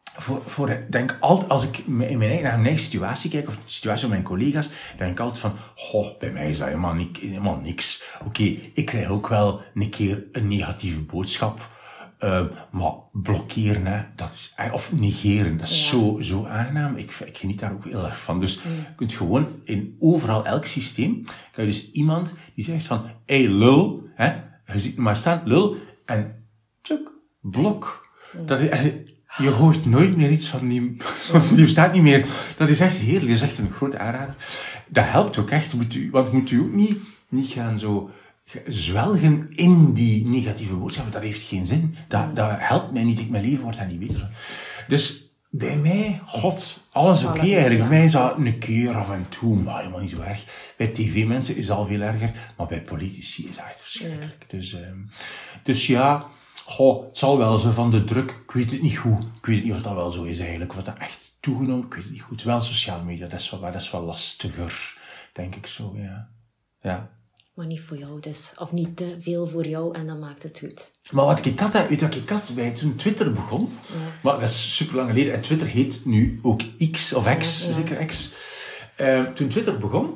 voor, 0.04 0.42
voor 0.46 0.86
denk 0.90 1.18
altijd, 1.20 1.50
als 1.50 1.64
ik 1.64 1.78
in 1.78 1.96
mijn 1.96 2.22
eigen, 2.22 2.44
naar 2.44 2.56
mijn 2.56 2.66
eigen 2.66 2.84
situatie 2.84 3.30
kijk, 3.30 3.48
of 3.48 3.56
de 3.56 3.62
situatie 3.66 4.02
van 4.02 4.10
mijn 4.10 4.24
collega's, 4.24 4.70
denk 4.98 5.12
ik 5.12 5.20
altijd 5.20 5.40
van, 5.40 5.54
goh, 5.76 6.20
bij 6.20 6.32
mij 6.32 6.50
is 6.50 6.58
dat 6.58 6.68
helemaal, 6.68 6.96
helemaal 7.20 7.60
niks. 7.60 8.04
Oké, 8.26 8.44
ik 8.74 8.86
krijg 8.86 9.08
ook 9.08 9.28
wel 9.28 9.62
een 9.74 9.90
keer 9.90 10.24
een 10.32 10.48
negatieve 10.48 11.00
boodschap, 11.00 11.70
eh, 12.22 12.46
maar 12.72 12.92
blokkeren, 13.12 13.86
hè, 13.86 14.02
dat 14.16 14.32
is, 14.32 14.54
eh, 14.56 14.74
of 14.74 14.94
negeren, 14.94 15.58
dat 15.58 15.70
is 15.70 15.82
Ja. 15.84 15.90
zo, 15.90 16.18
zo 16.22 16.46
aangenaam. 16.46 16.96
Ik, 16.96 17.12
ik 17.26 17.38
geniet 17.38 17.60
daar 17.60 17.72
ook 17.72 17.84
heel 17.86 18.06
erg 18.06 18.20
van. 18.22 18.40
Dus 18.40 18.54
je 18.54 18.86
kunt 18.96 19.14
gewoon 19.14 19.48
in 19.64 19.96
overal, 20.00 20.46
elk 20.46 20.66
systeem, 20.66 21.24
kan 21.52 21.64
je 21.66 21.70
dus 21.72 21.92
iemand 21.92 22.36
die 22.56 22.66
zegt 22.66 22.86
van, 22.86 23.06
hey 23.26 23.48
lul, 23.48 24.04
hè, 24.16 24.34
je 24.74 24.80
ziet 24.80 24.98
maar 24.98 25.18
staan, 25.18 25.42
lul, 25.46 25.76
en 26.06 26.46
tjuk, 26.82 27.12
blok. 27.42 28.10
Dat 28.46 28.60
en 28.60 29.06
je 29.38 29.50
hoort 29.50 29.86
nooit 29.86 30.18
meer 30.18 30.32
iets 30.32 30.48
van 30.48 30.68
die, 30.68 30.96
van 31.00 31.42
die 31.56 31.64
bestaat 31.64 31.94
niet 31.94 32.02
meer. 32.02 32.26
Dat 32.58 32.70
is 32.70 32.80
echt 32.80 32.98
heerlijk, 32.98 33.26
dat 33.28 33.36
is 33.36 33.42
echt 33.42 33.58
een 33.58 33.72
grote 33.72 33.98
aanrader. 33.98 34.36
Dat 34.88 35.06
helpt 35.08 35.38
ook 35.38 35.50
echt, 35.50 35.74
moet 35.74 35.96
u, 35.96 36.10
want 36.12 36.32
moet 36.32 36.52
u 36.52 36.60
ook 36.60 36.74
niet, 36.74 36.98
niet 37.30 37.50
gaan 37.50 37.80
zo 37.80 38.10
zwelgen 38.68 39.48
in 39.50 39.94
die 39.94 40.26
negatieve 40.26 40.76
boodschappen. 40.76 41.14
Dat 41.14 41.22
heeft 41.22 41.44
geen 41.48 41.68
zin. 41.68 41.96
Dat, 42.08 42.36
dat 42.36 42.50
helpt 42.58 42.92
mij 42.92 43.04
niet, 43.04 43.20
ik, 43.20 43.30
mijn 43.30 43.44
leven 43.44 43.64
wordt 43.64 43.78
daar 43.78 43.88
niet 43.88 44.00
beter. 44.00 44.30
Dus 44.88 45.32
bij 45.50 45.78
mij, 45.78 46.22
god, 46.26 46.88
alles 46.92 47.24
oké 47.24 47.40
eigenlijk. 47.40 47.80
Bij 47.80 47.88
mij 47.88 48.04
is 48.06 48.12
dat 48.12 48.38
een 48.38 48.58
keer 48.58 48.94
af 48.94 49.12
en 49.12 49.30
toe, 49.30 49.56
maar 49.56 49.78
helemaal 49.78 50.00
niet 50.00 50.10
zo 50.10 50.22
erg. 50.22 50.74
Bij 50.78 50.88
tv-mensen 50.88 51.56
is 51.56 51.68
het 51.68 51.78
al 51.78 51.86
veel 51.86 52.02
erger, 52.02 52.54
maar 52.58 52.68
bij 52.68 52.82
politici 52.82 53.48
is 53.48 53.56
dat 53.56 53.66
echt 53.66 53.82
verschrikkelijk. 53.82 54.46
Dus, 54.48 54.74
ehm, 54.74 55.00
dus 55.64 55.88
ja, 55.88 56.26
goh, 56.66 57.06
het 57.06 57.18
zal 57.18 57.38
wel 57.38 57.58
zo 57.58 57.72
van 57.72 57.92
de 57.92 58.04
druk, 58.04 58.32
ik 58.44 58.52
weet 58.52 58.72
het 58.72 58.82
niet 58.82 58.98
goed. 58.98 59.24
Ik 59.38 59.46
weet 59.46 59.64
niet 59.64 59.74
of 59.74 59.82
dat 59.82 59.94
wel 59.94 60.12
zo 60.12 60.24
is 60.24 60.40
eigenlijk, 60.40 60.78
of 60.78 60.84
dat 60.84 60.98
echt 60.98 61.38
toegenomen, 61.40 61.86
ik 61.86 61.94
weet 61.94 62.04
het 62.04 62.14
niet 62.14 62.22
goed. 62.22 62.44
Wel 62.44 62.62
sociale 62.62 63.04
media, 63.04 63.28
dat 63.28 63.40
is 63.40 63.50
wel, 63.50 63.60
dat 63.62 63.76
is 63.76 63.92
wel 63.92 64.04
lastiger, 64.04 64.98
denk 65.34 65.56
ik 65.56 65.68
zo, 65.68 65.94
ja. 65.98 66.30
Ja. 66.82 67.10
Maar 67.62 67.70
niet 67.70 67.82
voor 67.82 67.98
jou 67.98 68.20
dus. 68.20 68.54
Of 68.58 68.72
niet 68.72 68.98
te 68.98 69.18
veel 69.20 69.48
voor 69.48 69.68
jou 69.68 69.96
en 69.96 70.08
dan 70.08 70.20
maakt 70.20 70.44
het 70.44 70.60
goed. 70.60 70.92
Maar 71.12 71.26
wat 71.26 71.46
ik 71.46 71.60
had, 71.60 71.74
weet 71.74 72.00
je 72.00 72.06
wat 72.06 72.16
ik 72.16 72.30
had 72.30 72.52
bij 72.56 72.72
toen 72.72 72.96
Twitter 72.96 73.34
begon? 73.34 73.74
Maar 74.22 74.40
dat 74.40 74.50
is 74.50 74.76
super 74.76 74.96
lang 74.96 75.10
geleden. 75.10 75.34
En 75.34 75.42
Twitter 75.42 75.68
heet 75.68 76.06
nu 76.06 76.40
ook 76.42 76.62
X 76.92 77.14
of 77.14 77.38
X, 77.38 77.66
Ja, 77.66 77.74
zeker 77.74 78.06
X. 78.06 78.32
Eh, 78.96 79.24
toen 79.24 79.48
Twitter 79.48 79.80
begon, 79.80 80.14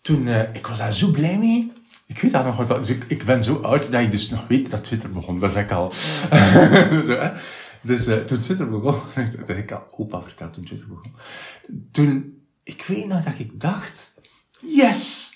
toen, 0.00 0.28
eh, 0.28 0.54
ik 0.54 0.66
was 0.66 0.78
daar 0.78 0.92
zo 0.92 1.10
blij 1.10 1.38
mee. 1.38 1.72
Ik 2.06 2.18
weet 2.18 2.32
dat 2.32 2.44
nog, 2.44 2.56
wat 2.56 2.68
dat, 2.68 2.78
dus 2.78 2.96
ik, 2.96 3.04
ik 3.08 3.24
ben 3.24 3.44
zo 3.44 3.54
oud 3.54 3.90
dat 3.90 4.00
ik 4.00 4.10
dus 4.10 4.30
nog 4.30 4.46
weet 4.48 4.70
dat 4.70 4.84
Twitter 4.84 5.12
begon. 5.12 5.40
Dat 5.40 5.50
is 5.50 5.56
ik 5.56 5.72
al. 5.72 5.92
zo. 7.06 7.30
Dus 7.80 8.06
eh, 8.06 8.16
toen 8.16 8.40
Twitter 8.40 8.70
begon, 8.70 9.00
dat 9.36 9.46
heb 9.46 9.58
ik 9.58 9.72
al 9.72 9.86
opa 9.90 10.22
verteld 10.22 10.52
toen 10.52 10.64
Twitter 10.64 10.88
begon. 10.88 11.12
Toen, 11.90 12.42
ik 12.62 12.84
weet 12.86 13.06
nog 13.06 13.24
dat 13.24 13.38
ik 13.38 13.60
dacht, 13.60 14.12
yes, 14.60 15.32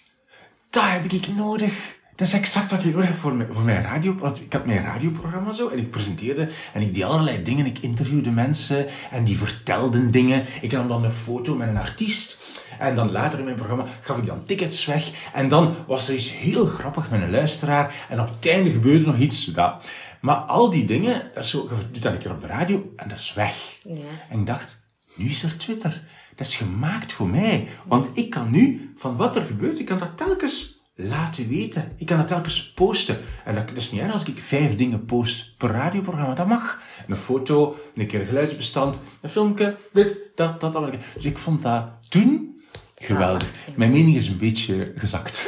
dat 0.70 0.84
heb 0.84 1.04
ik 1.04 1.28
nodig. 1.36 1.96
Dat 2.16 2.26
is 2.26 2.34
exact 2.34 2.70
wat 2.70 2.84
ik 2.84 2.92
nodig 2.92 3.08
heb 3.08 3.18
voor 3.18 3.34
mijn, 3.34 3.52
voor 3.52 3.62
mijn 3.62 3.82
radio. 3.82 4.14
Want 4.14 4.40
ik 4.40 4.52
had 4.52 4.66
mijn 4.66 4.82
radioprogramma 4.82 5.52
zo 5.52 5.68
en 5.68 5.78
ik 5.78 5.90
presenteerde 5.90 6.48
en 6.72 6.82
ik 6.82 6.94
deed 6.94 7.02
allerlei 7.02 7.42
dingen. 7.42 7.66
Ik 7.66 7.78
interviewde 7.78 8.30
mensen 8.30 8.86
en 9.10 9.24
die 9.24 9.38
vertelden 9.38 10.10
dingen. 10.10 10.44
Ik 10.60 10.72
nam 10.72 10.88
dan 10.88 11.04
een 11.04 11.10
foto 11.10 11.54
met 11.54 11.68
een 11.68 11.76
artiest. 11.76 12.62
En 12.78 12.94
dan 12.94 13.10
later 13.10 13.38
in 13.38 13.44
mijn 13.44 13.56
programma 13.56 13.84
gaf 14.00 14.18
ik 14.18 14.26
dan 14.26 14.44
tickets 14.44 14.84
weg. 14.84 15.10
En 15.32 15.48
dan 15.48 15.74
was 15.86 16.08
er 16.08 16.14
iets 16.14 16.32
heel 16.32 16.66
grappig 16.66 17.10
met 17.10 17.22
een 17.22 17.30
luisteraar. 17.30 18.06
En 18.08 18.20
op 18.20 18.28
het 18.28 18.46
einde 18.46 18.70
gebeurde 18.70 19.06
nog 19.06 19.18
iets. 19.18 19.50
Ja. 19.54 19.80
Maar 20.20 20.36
al 20.36 20.70
die 20.70 20.86
dingen, 20.86 21.30
zo, 21.42 21.68
je 21.70 21.90
doet 21.92 22.02
dat 22.02 22.12
een 22.12 22.18
keer 22.18 22.30
op 22.30 22.40
de 22.40 22.46
radio 22.46 22.92
en 22.96 23.08
dat 23.08 23.18
is 23.18 23.34
weg. 23.34 23.78
Ja. 23.84 23.94
En 24.30 24.40
ik 24.40 24.46
dacht, 24.46 24.80
nu 25.14 25.28
is 25.28 25.42
er 25.42 25.56
Twitter. 25.56 26.02
Dat 26.38 26.46
is 26.46 26.56
gemaakt 26.56 27.12
voor 27.12 27.28
mij. 27.28 27.68
Want 27.86 28.10
ik 28.14 28.30
kan 28.30 28.50
nu, 28.50 28.92
van 28.96 29.16
wat 29.16 29.36
er 29.36 29.42
gebeurt, 29.42 29.78
ik 29.78 29.86
kan 29.86 29.98
dat 29.98 30.16
telkens 30.16 30.78
laten 30.94 31.48
weten. 31.48 31.92
Ik 31.96 32.06
kan 32.06 32.16
dat 32.18 32.28
telkens 32.28 32.72
posten. 32.72 33.16
En 33.44 33.54
dat, 33.54 33.68
dat 33.68 33.76
is 33.76 33.90
niet 33.90 34.00
erg 34.00 34.12
als 34.12 34.24
ik 34.24 34.42
vijf 34.42 34.76
dingen 34.76 35.04
post 35.04 35.56
per 35.56 35.70
radioprogramma. 35.70 36.34
Dat 36.34 36.46
mag. 36.46 36.82
Een 37.08 37.16
foto, 37.16 37.76
een 37.94 38.06
keer 38.06 38.20
een 38.20 38.26
geluidsbestand, 38.26 39.00
een 39.20 39.28
filmpje, 39.28 39.76
dit, 39.92 40.18
dat, 40.34 40.60
dat, 40.60 40.72
dat. 40.72 40.92
Dus 41.14 41.24
ik 41.24 41.38
vond 41.38 41.62
dat 41.62 41.88
toen 42.08 42.60
geweldig. 42.94 43.48
ja. 43.66 43.72
Mijn 43.76 43.90
mening 43.90 44.16
is 44.16 44.28
een 44.28 44.38
beetje 44.38 44.92
gezakt. 44.96 45.46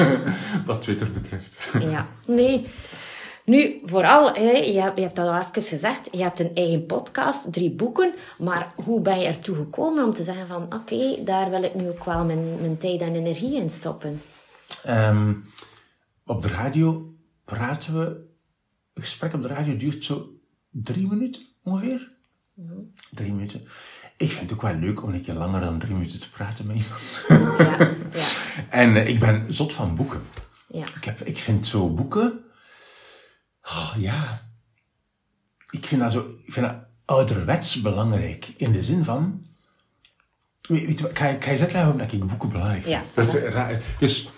wat 0.66 0.82
Twitter 0.82 1.12
betreft. 1.12 1.70
Ja, 1.80 2.08
nee. 2.26 2.66
Nu, 3.44 3.80
vooral, 3.84 4.34
hè, 4.34 4.50
je, 4.50 4.80
hebt, 4.80 4.96
je 4.96 5.02
hebt 5.02 5.16
dat 5.16 5.28
al 5.28 5.38
even 5.38 5.62
gezegd, 5.62 6.08
je 6.10 6.22
hebt 6.22 6.40
een 6.40 6.54
eigen 6.54 6.86
podcast, 6.86 7.52
drie 7.52 7.70
boeken, 7.70 8.14
maar 8.38 8.72
hoe 8.74 9.00
ben 9.00 9.20
je 9.20 9.26
ertoe 9.26 9.56
gekomen 9.56 10.04
om 10.04 10.14
te 10.14 10.24
zeggen 10.24 10.46
van, 10.46 10.74
oké, 10.74 11.24
daar 11.24 11.50
wil 11.50 11.62
ik 11.62 11.74
nu 11.74 11.88
ook 11.88 12.04
wel 12.04 12.24
mijn, 12.24 12.60
mijn 12.60 12.78
tijd 12.78 13.00
en 13.00 13.14
energie 13.14 13.56
in 13.56 13.70
stoppen? 13.70 14.22
Ehm, 14.84 15.32
op 16.26 16.42
de 16.42 16.48
radio 16.48 17.14
praten 17.44 17.98
we. 17.98 18.32
Een 18.94 19.02
gesprek 19.02 19.32
op 19.32 19.42
de 19.42 19.48
radio 19.48 19.76
duurt 19.76 20.04
zo 20.04 20.28
drie 20.70 21.06
minuten 21.06 21.42
ongeveer. 21.62 22.12
Drie 23.10 23.32
minuten. 23.32 23.62
Ik 24.16 24.30
vind 24.30 24.50
het 24.50 24.52
ook 24.52 24.62
wel 24.62 24.74
leuk 24.74 25.02
om 25.02 25.14
een 25.14 25.22
keer 25.22 25.34
langer 25.34 25.60
dan 25.60 25.78
drie 25.78 25.92
minuten 25.92 26.20
te 26.20 26.30
praten 26.30 26.66
met 26.66 26.76
iemand. 26.76 27.24
Ja, 27.28 27.78
ja, 28.12 28.26
en 28.80 28.96
eh, 28.96 29.08
ik 29.08 29.18
ben 29.18 29.54
zot 29.54 29.72
van 29.72 29.96
boeken. 29.96 30.22
ja. 30.66 30.84
Ik, 30.96 31.04
heb, 31.04 31.20
ik 31.20 31.38
vind 31.38 31.66
zo 31.66 31.90
boeken. 31.90 32.44
Oh, 33.64 33.94
ja. 33.96 34.48
Ik 35.70 35.86
vind 35.86 36.00
dat 36.00 36.12
zo, 36.12 36.20
ik 36.44 36.52
vind 36.52 36.66
dat 36.66 36.76
ouderwets 37.04 37.80
belangrijk. 37.80 38.48
In 38.56 38.72
de 38.72 38.82
zin 38.82 39.04
van, 39.04 39.46
weet, 40.60 40.86
weet 40.86 40.98
je 40.98 41.08
ik 41.08 41.18
ga, 41.18 41.26
ik 41.26 41.44
ga 41.44 41.50
je 41.50 41.60
uitleggen 41.60 41.98
dat 41.98 42.12
ik 42.12 42.26
boeken 42.26 42.48
belangrijk 42.48 42.82
vind. 42.82 42.94
Ja, 42.94 43.02
Dat 43.14 43.34
is 43.34 43.34
raar. 43.34 43.82
Dus, 43.98 44.28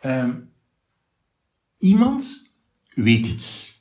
ehm, 0.00 0.34
iemand 1.78 2.50
weet 2.94 3.26
iets. 3.26 3.76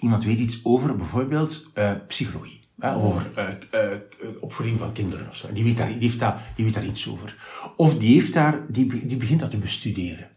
Iemand 0.00 0.24
weet 0.24 0.38
iets 0.38 0.64
over 0.64 0.96
bijvoorbeeld 0.96 1.70
eh, 1.74 1.92
psychologie. 2.06 2.60
Hè, 2.80 2.94
of 2.94 3.02
over 3.02 3.30
eh, 3.34 3.48
eh, 3.70 3.92
eh, 3.92 4.00
opvoeding 4.40 4.78
van 4.78 4.92
kinderen 4.92 5.28
of 5.28 5.36
zo. 5.36 5.52
Die 5.52 5.64
weet, 5.64 5.76
daar, 5.76 5.88
die, 5.88 5.98
heeft 5.98 6.18
daar, 6.18 6.52
die 6.56 6.64
weet 6.64 6.74
daar 6.74 6.86
iets 6.86 7.08
over. 7.08 7.36
Of 7.76 7.98
die, 7.98 8.14
heeft 8.14 8.32
daar, 8.32 8.60
die, 8.68 9.06
die 9.06 9.16
begint 9.16 9.40
dat 9.40 9.50
te 9.50 9.56
bestuderen. 9.56 10.28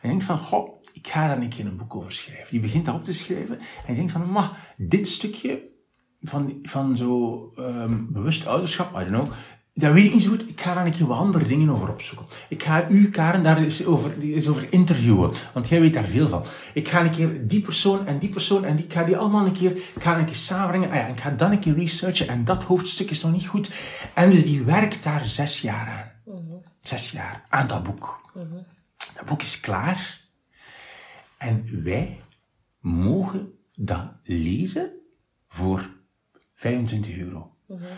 En 0.00 0.02
je 0.02 0.08
denkt 0.08 0.24
van, 0.24 0.38
goh, 0.38 0.79
ik 1.02 1.08
ga 1.08 1.28
daar 1.28 1.38
een 1.38 1.48
keer 1.48 1.66
een 1.66 1.76
boek 1.76 1.94
over 1.94 2.12
schrijven. 2.12 2.50
Die 2.50 2.60
begint 2.60 2.86
dat 2.86 2.94
op 2.94 3.04
te 3.04 3.12
schrijven. 3.12 3.58
En 3.58 3.66
je 3.86 3.94
denkt 3.94 4.12
van, 4.12 4.32
maar 4.32 4.74
dit 4.76 5.08
stukje 5.08 5.68
van, 6.20 6.56
van 6.62 6.96
zo 6.96 7.52
ehm, 7.56 7.96
bewust 8.08 8.46
ouderschap, 8.46 9.00
I 9.00 9.04
don't 9.04 9.08
know, 9.08 9.32
dat 9.74 9.92
weet 9.92 10.04
ik 10.04 10.12
niet 10.12 10.22
zo 10.22 10.28
goed. 10.28 10.48
Ik 10.48 10.60
ga 10.60 10.74
daar 10.74 10.86
een 10.86 10.92
keer 10.92 11.06
wat 11.06 11.18
andere 11.18 11.46
dingen 11.46 11.70
over 11.70 11.88
opzoeken. 11.88 12.26
Ik 12.48 12.62
ga 12.62 12.88
u, 12.88 13.10
Karen, 13.10 13.42
daar 13.42 13.58
eens 13.58 13.84
over, 13.84 14.20
eens 14.20 14.48
over 14.48 14.66
interviewen. 14.72 15.32
Want 15.52 15.68
jij 15.68 15.80
weet 15.80 15.94
daar 15.94 16.04
veel 16.04 16.28
van. 16.28 16.44
Ik 16.74 16.88
ga 16.88 17.04
een 17.04 17.10
keer 17.10 17.48
die 17.48 17.60
persoon 17.60 18.06
en 18.06 18.18
die 18.18 18.28
persoon 18.28 18.64
en 18.64 18.76
die, 18.76 18.84
ik 18.84 18.92
ga 18.92 19.04
die 19.04 19.16
allemaal 19.16 19.46
een 19.46 19.52
keer, 19.52 19.76
ik 19.76 20.02
ga 20.02 20.18
een 20.18 20.24
keer 20.24 20.34
samenbrengen. 20.34 20.90
Ah 20.90 20.94
ja, 20.94 21.06
ik 21.06 21.20
ga 21.20 21.30
dan 21.30 21.50
een 21.50 21.60
keer 21.60 21.74
researchen 21.74 22.28
en 22.28 22.44
dat 22.44 22.62
hoofdstuk 22.62 23.10
is 23.10 23.22
nog 23.22 23.32
niet 23.32 23.46
goed. 23.46 23.70
En 24.14 24.30
dus 24.30 24.44
die 24.44 24.62
werkt 24.62 25.02
daar 25.02 25.26
zes 25.26 25.60
jaar 25.60 25.88
aan. 25.88 26.08
Zes 26.80 27.10
jaar 27.10 27.44
aan 27.48 27.66
dat 27.66 27.82
boek. 27.82 28.30
Dat 29.16 29.24
boek 29.26 29.42
is 29.42 29.60
klaar. 29.60 30.20
En 31.40 31.82
wij 31.82 32.20
mogen 32.80 33.52
dat 33.74 34.12
lezen 34.22 34.90
voor 35.48 35.90
25 36.54 37.16
euro. 37.16 37.56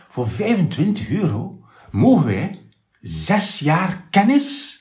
Voor 0.08 0.28
25 0.28 1.08
euro 1.10 1.64
mogen 1.90 2.24
wij 2.24 2.68
zes 3.00 3.58
jaar 3.58 4.06
kennis 4.10 4.80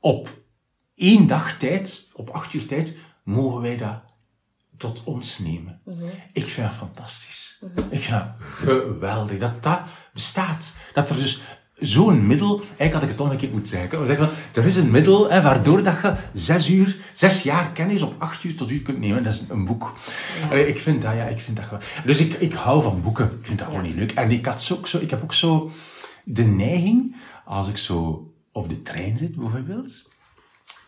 op 0.00 0.42
één 0.94 1.26
dag 1.26 1.58
tijd, 1.58 2.10
op 2.14 2.30
acht 2.30 2.52
uur 2.52 2.66
tijd, 2.66 2.96
mogen 3.22 3.60
wij 3.60 3.76
dat 3.76 4.02
tot 4.76 5.04
ons 5.04 5.38
nemen. 5.38 5.80
Ik 6.32 6.46
vind 6.46 6.66
dat 6.66 6.76
fantastisch. 6.76 7.62
Ik 7.90 8.02
vind 8.02 8.10
dat 8.10 8.34
geweldig 8.38 9.38
dat 9.38 9.62
dat 9.62 9.80
bestaat. 10.12 10.76
Dat 10.94 11.10
er 11.10 11.16
dus 11.16 11.42
zo'n 11.82 12.26
middel, 12.26 12.60
eigenlijk 12.60 12.92
had 12.92 13.02
ik 13.02 13.08
het 13.08 13.20
omgekeerd 13.20 13.52
moeten 13.52 13.70
zeggen. 13.70 14.00
We 14.00 14.06
zeggen 14.06 14.26
van, 14.26 14.62
er 14.62 14.68
is 14.68 14.76
een 14.76 14.90
middel 14.90 15.30
hè, 15.30 15.42
waardoor 15.42 15.82
dat 15.82 16.00
je 16.02 16.14
zes 16.34 16.70
uur, 16.70 16.96
zes 17.12 17.42
jaar 17.42 17.70
kennis 17.72 18.02
op 18.02 18.14
acht 18.18 18.44
uur 18.44 18.56
tot 18.56 18.70
uur 18.70 18.82
kunt 18.82 18.98
nemen. 18.98 19.22
Dat 19.22 19.32
is 19.32 19.44
een 19.48 19.64
boek. 19.64 19.92
Ik 20.50 20.78
vind 20.78 21.02
dat, 21.02 21.14
ja, 21.14 21.24
ik 21.24 21.40
vind 21.40 21.56
dat 21.56 21.66
gewoon. 21.66 21.82
Dus 22.04 22.18
ik, 22.18 22.34
ik 22.34 22.52
hou 22.52 22.82
van 22.82 23.02
boeken. 23.02 23.24
Ik 23.40 23.46
vind 23.46 23.58
dat 23.58 23.68
gewoon 23.68 23.82
niet 23.82 23.94
leuk. 23.94 24.12
En 24.12 24.30
ik, 24.30 24.46
had 24.46 24.62
zo, 24.62 24.74
ook 24.74 24.86
zo, 24.86 24.98
ik 24.98 25.10
heb 25.10 25.22
ook 25.22 25.34
zo 25.34 25.70
de 26.24 26.44
neiging, 26.44 27.16
als 27.44 27.68
ik 27.68 27.76
zo 27.76 28.30
op 28.52 28.68
de 28.68 28.82
trein 28.82 29.18
zit 29.18 29.34
bijvoorbeeld, 29.36 30.10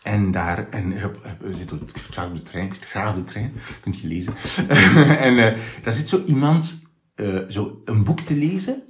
en 0.03 0.31
daar, 0.31 0.69
en 0.71 0.93
hup, 0.93 1.37
we 1.41 1.57
zitten 1.57 1.81
op, 1.81 1.89
ik 1.89 1.97
zit 1.97 2.15
vaak 2.15 2.27
op 2.27 2.35
de 2.35 2.43
trein, 2.43 2.67
ik 2.67 2.75
zit 2.75 2.85
graag 2.85 3.11
op 3.11 3.17
de 3.17 3.31
trein, 3.31 3.53
kunt 3.81 3.99
je 3.99 4.09
lezen. 4.09 4.35
en 5.27 5.39
eh, 5.39 5.59
daar 5.83 5.95
zit 5.95 6.09
zo 6.09 6.23
iemand 6.25 6.83
eh, 7.15 7.39
zo 7.49 7.81
een 7.85 8.05
boek 8.05 8.21
te 8.21 8.35
lezen. 8.35 8.83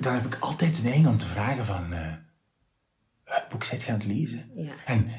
Dan 0.00 0.14
heb 0.14 0.24
ik 0.24 0.36
altijd 0.40 0.76
de 0.76 0.82
neiging 0.82 1.06
om 1.06 1.18
te 1.18 1.26
vragen 1.26 1.64
van, 1.64 1.92
eh 1.92 2.12
het 3.24 3.48
boek 3.48 3.64
zit 3.64 3.82
je 3.82 3.92
aan 3.92 3.98
het 3.98 4.06
lezen? 4.06 4.50
Ja. 4.54 4.72
En 4.86 5.10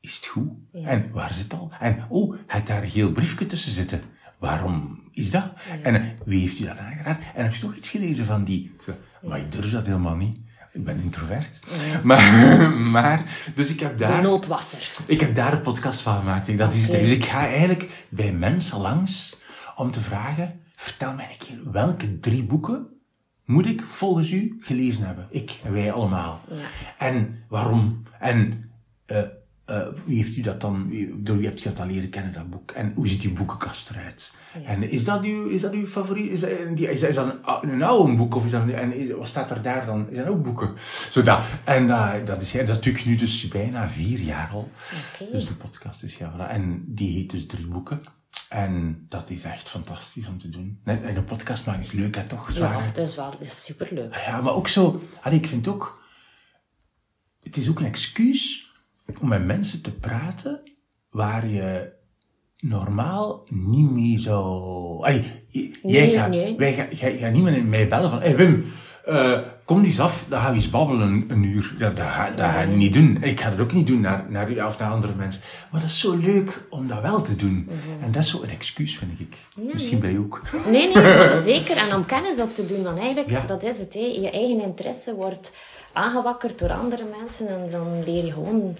is 0.00 0.16
het 0.16 0.26
goed? 0.26 0.50
En 0.72 1.10
waar 1.10 1.34
zit 1.34 1.42
het 1.42 1.60
al? 1.60 1.72
En 1.80 2.04
oh, 2.08 2.36
het 2.46 2.66
daar 2.66 2.82
een 2.82 2.90
geel 2.90 3.12
briefje 3.12 3.46
tussen 3.46 3.72
zitten. 3.72 4.02
Waarom 4.38 5.02
is 5.12 5.30
dat? 5.30 5.52
En 5.82 5.94
eh, 5.94 6.06
wie 6.24 6.40
heeft 6.40 6.58
u 6.58 6.64
dat 6.64 6.78
aangeraden? 6.78 7.22
En 7.34 7.44
heb 7.44 7.54
je 7.54 7.66
nog 7.66 7.76
iets 7.76 7.88
gelezen 7.88 8.24
van 8.24 8.44
die? 8.44 8.76
Maar 9.22 9.38
ik 9.38 9.52
durf 9.52 9.70
dat 9.70 9.86
helemaal 9.86 10.16
niet. 10.16 10.38
Ik 10.72 10.84
ben 10.84 11.00
introvert. 11.02 11.60
Maar, 12.02 12.70
maar, 12.96 13.24
dus 13.54 13.68
ik 13.68 13.80
heb 13.80 13.98
De 13.98 14.04
daar... 14.04 14.22
noodwasser. 14.22 14.90
Ik 15.06 15.20
heb 15.20 15.34
daar 15.34 15.52
een 15.52 15.60
podcast 15.60 16.00
van 16.00 16.18
gemaakt. 16.18 16.48
Ik, 16.48 16.58
dat 16.58 16.74
is 16.74 16.82
het. 16.82 17.00
Dus 17.00 17.10
ik 17.10 17.24
ga 17.24 17.46
eigenlijk 17.46 18.06
bij 18.08 18.32
mensen 18.32 18.80
langs 18.80 19.40
om 19.76 19.90
te 19.90 20.00
vragen: 20.00 20.60
vertel 20.74 21.14
mij 21.14 21.28
een 21.30 21.46
keer 21.46 21.72
welke 21.72 22.20
drie 22.20 22.44
boeken 22.44 22.97
moet 23.48 23.66
ik 23.66 23.82
volgens 23.82 24.30
u 24.30 24.56
gelezen 24.60 25.06
hebben? 25.06 25.26
Ik 25.30 25.60
en 25.64 25.72
wij 25.72 25.92
allemaal. 25.92 26.40
Ja. 26.50 26.56
En 26.98 27.44
waarom? 27.48 28.02
En 28.20 28.70
eh, 29.06 29.22
eh, 29.64 29.86
wie 30.04 30.16
heeft 30.16 30.36
u 30.36 30.40
dat 30.40 30.60
dan, 30.60 30.92
door 31.14 31.36
wie 31.36 31.46
hebt 31.46 31.60
u 31.60 31.62
dat 31.62 31.76
dan 31.76 31.90
leren 31.90 32.10
kennen, 32.10 32.32
dat 32.32 32.50
boek? 32.50 32.70
En 32.70 32.92
hoe 32.94 33.08
ziet 33.08 33.22
uw 33.22 33.32
boekenkast 33.32 33.90
eruit? 33.90 34.34
En 34.64 34.90
is 34.90 35.04
dat 35.04 35.22
uw, 35.22 35.48
is 35.48 35.60
dat 35.60 35.72
uw 35.72 35.86
favoriet? 35.86 36.30
Is 36.30 36.40
dat, 36.40 36.50
is 36.50 37.00
dat, 37.00 37.08
is 37.08 37.14
dat 37.14 37.34
een, 37.62 37.72
een 37.72 37.82
oude 37.82 38.14
boek? 38.14 38.34
Of 38.34 38.44
is 38.44 38.50
dat, 38.50 38.68
en 38.68 38.96
is, 38.96 39.10
wat 39.10 39.28
staat 39.28 39.50
er 39.50 39.62
daar 39.62 39.86
dan? 39.86 40.08
Dat 40.12 40.26
ook 40.26 40.42
boeken? 40.42 40.74
Zodat. 41.10 41.40
En 41.64 41.90
eh, 41.90 42.12
dat, 42.24 42.40
is, 42.40 42.52
dat 42.66 42.84
ik 42.84 43.04
nu 43.04 43.14
dus 43.14 43.48
bijna 43.48 43.90
vier 43.90 44.18
jaar 44.18 44.50
al. 44.52 44.70
Dus 45.32 45.46
de 45.46 45.54
podcast 45.54 46.02
is 46.02 46.16
ja, 46.16 46.32
voilà. 46.32 46.50
En 46.50 46.84
die 46.86 47.12
heet 47.12 47.30
dus 47.30 47.46
Drie 47.46 47.66
Boeken. 47.66 48.00
En 48.48 49.06
dat 49.08 49.30
is 49.30 49.44
echt 49.44 49.68
fantastisch 49.68 50.28
om 50.28 50.38
te 50.38 50.48
doen. 50.48 50.80
Net, 50.84 51.02
en 51.02 51.16
een 51.16 51.24
podcast 51.24 51.66
maken 51.66 51.80
is 51.80 51.92
leuk, 51.92 52.16
hè, 52.16 52.24
toch? 52.24 52.50
Zwaar, 52.52 52.72
Ja, 52.72 52.80
hè? 52.80 52.86
dat 52.86 53.08
is 53.08 53.16
wel 53.16 53.30
dat 53.30 53.40
is 53.40 53.64
superleuk. 53.64 54.16
Ja, 54.16 54.40
maar 54.40 54.52
ook 54.52 54.68
zo... 54.68 55.02
Allee, 55.22 55.38
ik 55.38 55.46
vind 55.46 55.68
ook... 55.68 56.02
Het 57.42 57.56
is 57.56 57.68
ook 57.68 57.78
een 57.78 57.84
excuus 57.86 58.72
om 59.20 59.28
met 59.28 59.44
mensen 59.44 59.82
te 59.82 59.94
praten 59.94 60.72
waar 61.10 61.46
je 61.48 61.92
normaal 62.56 63.46
niet 63.48 63.90
mee 63.90 64.18
zou... 64.18 65.04
Allee, 65.04 65.46
jij 65.82 66.10
gaat, 66.10 66.30
nee. 66.30 66.56
Wij 66.56 66.74
ga, 66.74 66.86
jij 66.90 67.18
gaat 67.18 67.32
niet 67.32 67.42
met 67.42 67.64
mij 67.64 67.88
bellen 67.88 68.10
van... 68.10 68.20
Hey 68.20 68.36
Wim, 68.36 68.72
eh, 69.08 69.38
kom 69.64 69.84
eens 69.84 70.00
af, 70.00 70.26
dan 70.28 70.40
gaan 70.40 70.50
we 70.50 70.56
eens 70.56 70.70
babbelen 70.70 71.08
een, 71.08 71.24
een 71.28 71.42
uur. 71.42 71.74
Dat, 71.78 71.96
dat, 71.96 72.06
ga, 72.06 72.30
dat 72.30 72.50
ga 72.50 72.60
je 72.60 72.76
niet 72.76 72.92
doen. 72.92 73.18
Ik 73.22 73.40
ga 73.40 73.50
dat 73.50 73.60
ook 73.60 73.72
niet 73.72 73.86
doen 73.86 74.00
naar, 74.00 74.24
naar 74.28 74.50
u 74.50 74.60
of 74.60 74.78
naar 74.78 74.90
andere 74.90 75.14
mensen. 75.14 75.42
Maar 75.70 75.80
dat 75.80 75.90
is 75.90 76.00
zo 76.00 76.16
leuk 76.16 76.66
om 76.70 76.88
dat 76.88 77.00
wel 77.00 77.22
te 77.22 77.36
doen. 77.36 77.68
Mhm. 77.68 78.04
En 78.04 78.12
dat 78.12 78.22
is 78.22 78.30
zo 78.30 78.42
een 78.42 78.50
excuus, 78.50 78.96
vind 78.98 79.20
ik. 79.20 79.36
Misschien 79.72 80.00
bij 80.00 80.10
u 80.10 80.18
ook. 80.18 80.42
Nee, 80.70 80.94
nee, 80.94 81.40
zeker. 81.52 81.76
En 81.76 81.96
om 81.96 82.06
kennis 82.06 82.40
op 82.40 82.54
te 82.54 82.64
doen, 82.64 82.82
want 82.82 82.98
eigenlijk, 82.98 83.30
Ja. 83.30 83.44
dat 83.46 83.62
is 83.62 83.78
het. 83.78 83.94
Hè. 83.94 84.00
Je 84.20 84.30
eigen 84.30 84.62
interesse 84.62 85.14
wordt 85.14 85.52
aangewakkerd 85.92 86.58
door 86.58 86.72
andere 86.72 87.04
mensen 87.20 87.48
en 87.48 87.70
dan 87.70 88.04
leer 88.04 88.24
je 88.24 88.32
gewoon 88.32 88.76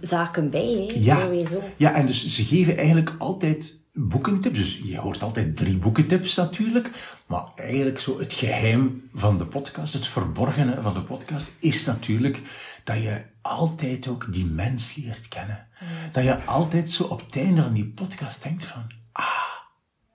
zaken 0.00 0.50
bij, 0.50 0.86
hè. 0.88 1.00
Ja. 1.00 1.20
sowieso. 1.20 1.62
Ja, 1.76 1.94
en 1.94 2.06
dus 2.06 2.26
ze 2.26 2.44
geven 2.44 2.76
eigenlijk 2.76 3.14
altijd 3.18 3.80
boekentips. 3.92 4.58
Dus 4.58 4.80
je 4.84 4.98
hoort 4.98 5.22
altijd 5.22 5.56
drie 5.56 5.76
boekentips 5.76 6.34
natuurlijk. 6.34 6.90
Maar 7.26 7.44
eigenlijk 7.56 8.00
zo 8.00 8.18
het 8.18 8.32
geheim 8.32 9.08
van 9.14 9.38
de 9.38 9.46
podcast, 9.46 9.92
het 9.92 10.06
verborgene 10.06 10.82
van 10.82 10.94
de 10.94 11.02
podcast, 11.02 11.52
is 11.58 11.84
natuurlijk 11.84 12.40
dat 12.84 12.96
je 12.96 13.24
altijd 13.42 14.08
ook 14.08 14.32
die 14.32 14.44
mens 14.44 14.94
leert 14.94 15.28
kennen. 15.28 15.66
Dat 16.12 16.24
je 16.24 16.44
altijd 16.44 16.90
zo 16.90 17.04
op 17.04 17.20
het 17.26 17.36
einde 17.36 17.62
van 17.62 17.72
die 17.72 17.86
podcast 17.86 18.42
denkt 18.42 18.64
van, 18.64 18.92
ah, 19.12 19.26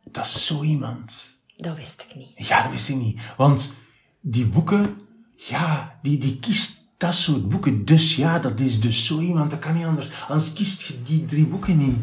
dat 0.03 0.25
is 0.25 0.45
zo 0.45 0.63
iemand. 0.63 1.35
Dat 1.55 1.77
wist 1.77 2.05
ik 2.09 2.15
niet. 2.15 2.47
Ja, 2.47 2.61
dat 2.61 2.71
wist 2.71 2.89
ik 2.89 2.95
niet. 2.95 3.21
Want 3.37 3.73
die 4.19 4.45
boeken, 4.45 4.99
ja, 5.35 5.99
die, 6.01 6.17
die 6.17 6.39
kiest 6.39 6.76
dat 6.97 7.15
soort 7.15 7.49
boeken. 7.49 7.85
Dus 7.85 8.15
ja, 8.15 8.39
dat 8.39 8.59
is 8.59 8.79
dus 8.79 9.05
zo 9.05 9.19
iemand, 9.19 9.49
dat 9.49 9.59
kan 9.59 9.75
niet 9.75 9.85
anders. 9.85 10.09
Anders 10.27 10.53
kiest 10.53 10.81
je 10.81 11.03
die 11.03 11.25
drie 11.25 11.45
boeken 11.45 11.77
niet. 11.77 11.95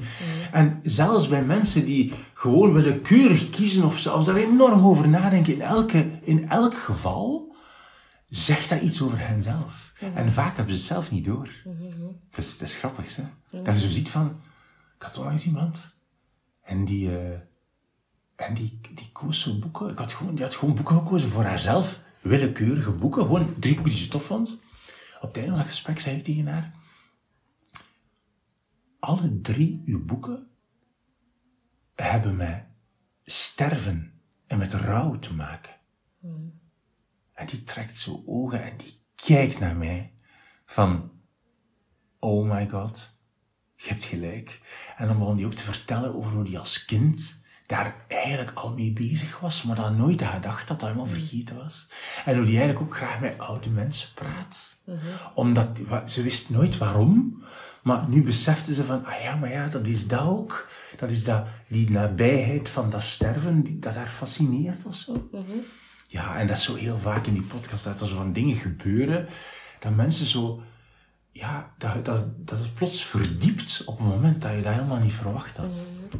En 0.52 0.80
zelfs 0.82 1.28
bij 1.28 1.44
mensen 1.44 1.84
die 1.84 2.12
gewoon 2.34 2.72
willekeurig 2.72 3.50
kiezen 3.50 3.84
of 3.84 3.98
zelfs 3.98 4.26
daar 4.26 4.36
enorm 4.36 4.86
over 4.86 5.08
nadenken, 5.08 5.54
in, 5.54 5.62
elke, 5.62 6.10
in 6.22 6.48
elk 6.48 6.74
geval, 6.78 7.54
zegt 8.28 8.68
dat 8.68 8.80
iets 8.82 9.02
over 9.02 9.28
henzelf. 9.28 9.92
En 10.14 10.32
vaak 10.32 10.56
hebben 10.56 10.74
ze 10.74 10.80
het 10.80 10.90
zelf 10.90 11.10
niet 11.10 11.24
door. 11.24 11.48
Dat 12.30 12.44
is, 12.44 12.58
dat 12.58 12.68
is 12.68 12.76
grappig, 12.76 13.16
hè? 13.16 13.22
Dat 13.62 13.74
je 13.74 13.86
zo 13.86 13.92
ziet 13.92 14.08
van, 14.08 14.26
ik 14.96 15.02
had 15.02 15.18
onlangs 15.18 15.44
iemand, 15.44 15.96
en 16.62 16.84
die... 16.84 17.18
eh, 17.18 17.38
en 18.36 18.54
die, 18.54 18.80
die 18.94 19.10
koos 19.12 19.40
zo 19.40 19.58
boeken. 19.58 19.90
Ik 19.90 19.98
had 19.98 20.12
gewoon, 20.12 20.34
die 20.34 20.44
had 20.44 20.54
gewoon 20.54 20.74
boeken 20.74 20.96
gekozen 20.98 21.28
voor 21.28 21.44
haarzelf. 21.44 22.00
Willekeurige 22.22 22.90
boeken. 22.90 23.22
Gewoon 23.22 23.54
drie 23.58 23.74
boeken 23.74 23.92
die 23.92 24.02
ze 24.02 24.08
tof 24.08 24.24
vond. 24.24 24.56
Op 25.24 25.34
het 25.34 25.36
einde 25.38 25.50
van 25.50 25.60
het 25.60 25.68
gesprek 25.68 26.00
zei 26.00 26.16
ik 26.16 26.24
tegen 26.24 26.46
haar... 26.46 26.74
Alle 28.98 29.40
drie 29.40 29.82
uw 29.84 30.04
boeken 30.04 30.50
hebben 31.94 32.36
met 32.36 32.64
sterven 33.24 34.20
en 34.46 34.58
met 34.58 34.72
rouw 34.72 35.18
te 35.18 35.34
maken. 35.34 35.72
En 37.32 37.46
die 37.46 37.64
trekt 37.64 37.98
zo 37.98 38.22
ogen 38.26 38.62
en 38.62 38.76
die 38.76 39.00
kijkt 39.14 39.58
naar 39.58 39.76
mij. 39.76 40.14
Van, 40.66 41.20
oh 42.18 42.50
my 42.50 42.68
god, 42.68 43.20
je 43.76 43.88
hebt 43.88 44.04
gelijk. 44.04 44.60
En 44.96 45.06
dan 45.06 45.18
begon 45.18 45.36
hij 45.36 45.46
ook 45.46 45.54
te 45.54 45.62
vertellen 45.62 46.14
over 46.14 46.32
hoe 46.32 46.48
hij 46.48 46.58
als 46.58 46.84
kind 46.84 47.43
daar 47.66 47.94
eigenlijk 48.08 48.50
al 48.58 48.72
mee 48.74 48.92
bezig 48.92 49.40
was, 49.40 49.62
maar 49.62 49.76
dat 49.76 49.96
nooit 49.96 50.20
had 50.22 50.32
gedacht 50.34 50.68
dat 50.68 50.80
dat 50.80 50.88
helemaal 50.88 51.10
vergeten 51.10 51.56
was. 51.56 51.88
En 52.24 52.36
hoe 52.36 52.44
hij 52.46 52.56
eigenlijk 52.56 52.80
ook 52.80 52.96
graag 52.96 53.20
met 53.20 53.38
oude 53.38 53.68
mensen 53.70 54.08
praat. 54.14 54.76
Omdat, 55.34 55.78
wa- 55.88 56.08
ze 56.08 56.22
wist 56.22 56.50
nooit 56.50 56.78
waarom, 56.78 57.42
Maar 57.82 58.08
nu 58.08 58.22
beseften 58.22 58.74
ze 58.74 58.84
van, 58.84 59.04
ah 59.04 59.20
ja, 59.22 59.36
maar 59.36 59.50
ja, 59.50 59.66
dat 59.66 59.86
is 59.86 60.06
dat 60.06 60.20
ook. 60.20 60.68
Dat 60.98 61.10
is 61.10 61.24
dat, 61.24 61.46
die 61.68 61.90
nabijheid 61.90 62.68
van 62.68 62.90
dat 62.90 63.02
sterven, 63.02 63.62
die, 63.62 63.78
dat 63.78 63.94
haar 63.94 64.08
fascineert 64.08 64.84
of 64.84 64.94
zo. 64.94 65.28
Ja, 66.06 66.36
en 66.36 66.46
dat 66.46 66.56
is 66.56 66.64
zo 66.64 66.74
heel 66.74 66.98
vaak 66.98 67.26
in 67.26 67.32
die 67.32 67.42
podcast, 67.42 67.84
dat 67.84 68.00
er 68.00 68.06
zo 68.08 68.14
van 68.16 68.32
dingen 68.32 68.56
gebeuren, 68.56 69.28
dat 69.80 69.94
mensen 69.94 70.26
zo, 70.26 70.62
ja, 71.32 71.70
dat, 71.78 72.04
dat, 72.04 72.46
dat 72.48 72.58
het 72.58 72.74
plots 72.74 73.04
verdiept 73.04 73.82
op 73.86 73.98
een 73.98 74.06
moment 74.06 74.42
dat 74.42 74.54
je 74.54 74.62
dat 74.62 74.72
helemaal 74.72 75.00
niet 75.00 75.12
verwacht 75.12 75.56
had. 75.56 75.70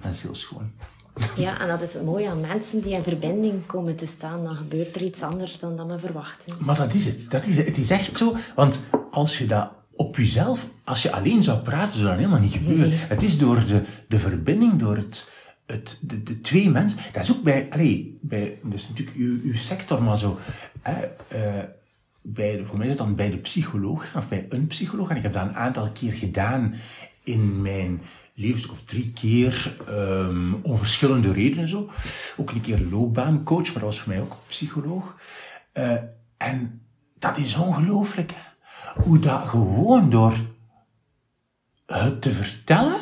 Dat 0.00 0.12
is 0.12 0.22
heel 0.22 0.34
schoon. 0.34 0.72
Ja, 1.36 1.60
en 1.60 1.68
dat 1.68 1.80
is 1.82 1.94
het 1.94 2.04
mooie 2.04 2.28
aan 2.28 2.40
mensen 2.40 2.80
die 2.80 2.92
in 2.92 3.02
verbinding 3.02 3.66
komen 3.66 3.96
te 3.96 4.06
staan. 4.06 4.44
Dan 4.44 4.56
gebeurt 4.56 4.96
er 4.96 5.02
iets 5.02 5.22
anders 5.22 5.58
dan 5.58 5.76
dat 5.76 5.86
we 5.86 5.98
verwachten. 5.98 6.52
Maar 6.58 6.76
dat 6.76 6.94
is 6.94 7.06
het. 7.06 7.30
Dat 7.30 7.46
is, 7.46 7.56
het 7.56 7.78
is 7.78 7.90
echt 7.90 8.16
zo. 8.16 8.36
Want 8.54 8.80
als 9.10 9.38
je 9.38 9.46
dat 9.46 9.70
op 9.96 10.16
jezelf, 10.16 10.66
als 10.84 11.02
je 11.02 11.12
alleen 11.12 11.42
zou 11.42 11.58
praten, 11.58 11.98
zou 11.98 12.08
dat 12.08 12.16
helemaal 12.16 12.40
niet 12.40 12.52
gebeuren. 12.52 12.90
Het 12.92 13.22
is 13.22 13.38
door 13.38 13.64
de, 13.66 13.82
de 14.08 14.18
verbinding, 14.18 14.78
door 14.78 14.96
het, 14.96 15.32
het, 15.66 15.98
de, 16.02 16.22
de 16.22 16.40
twee 16.40 16.70
mensen. 16.70 17.00
Dat 17.12 17.22
is 17.22 17.30
ook 17.30 17.42
bij, 17.42 17.66
allee, 17.70 18.18
bij, 18.20 18.58
dus 18.62 18.88
natuurlijk 18.88 19.16
uw, 19.16 19.40
uw 19.42 19.56
sector, 19.56 20.02
maar 20.02 20.18
zo. 20.18 20.38
Hè, 20.82 21.04
uh, 21.34 21.62
bij 22.22 22.56
de, 22.56 22.66
voor 22.66 22.76
mij 22.76 22.86
is 22.86 22.92
het 22.92 23.02
dan 23.02 23.14
bij 23.14 23.30
de 23.30 23.36
psycholoog, 23.36 24.06
of 24.16 24.28
bij 24.28 24.46
een 24.48 24.66
psycholoog. 24.66 25.10
En 25.10 25.16
ik 25.16 25.22
heb 25.22 25.32
dat 25.32 25.42
een 25.42 25.56
aantal 25.56 25.90
keer 25.90 26.12
gedaan 26.12 26.74
in 27.22 27.62
mijn 27.62 28.00
levenstuk 28.34 28.70
of 28.70 28.82
drie 28.84 29.12
keer, 29.12 29.76
um, 29.88 30.54
om 30.62 30.78
verschillende 30.78 31.32
redenen 31.32 31.68
zo. 31.68 31.90
Ook 32.36 32.50
een 32.50 32.60
keer 32.60 32.80
loopbaancoach, 32.90 33.64
maar 33.64 33.72
dat 33.72 33.82
was 33.82 34.00
voor 34.00 34.12
mij 34.12 34.20
ook 34.20 34.36
psycholoog. 34.46 35.16
Uh, 35.74 35.92
en 36.36 36.82
dat 37.18 37.36
is 37.38 37.56
ongelooflijk, 37.56 38.32
Hoe 38.94 39.18
dat 39.18 39.48
gewoon 39.48 40.10
door 40.10 40.34
het 41.86 42.22
te 42.22 42.32
vertellen, 42.32 43.00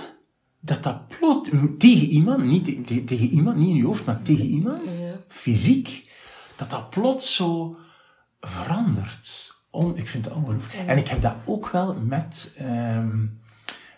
dat 0.61 0.83
dat 0.83 1.09
plot 1.09 1.51
tegen 1.79 2.07
iemand, 2.07 2.45
niet 2.45 2.87
te, 2.87 3.05
tegen 3.05 3.29
iemand, 3.29 3.57
niet 3.57 3.69
in 3.69 3.77
je 3.77 3.85
hoofd, 3.85 4.05
maar 4.05 4.23
tegen 4.23 4.47
iemand, 4.47 4.99
ja. 4.99 5.19
fysiek, 5.29 6.11
dat 6.57 6.71
dat 6.71 6.91
plots 6.91 7.35
zo 7.35 7.77
verandert. 8.41 9.55
On, 9.71 9.97
ik 9.97 10.09
vind 10.09 10.25
het 10.25 10.35
ongelooflijk. 10.35 10.75
Ja. 10.75 10.87
En 10.87 10.99
ik 10.99 11.09
heb 11.09 11.23
dat 11.23 11.37
ook 11.45 11.69
wel 11.69 11.95
met... 11.95 12.59
Um, 12.61 13.41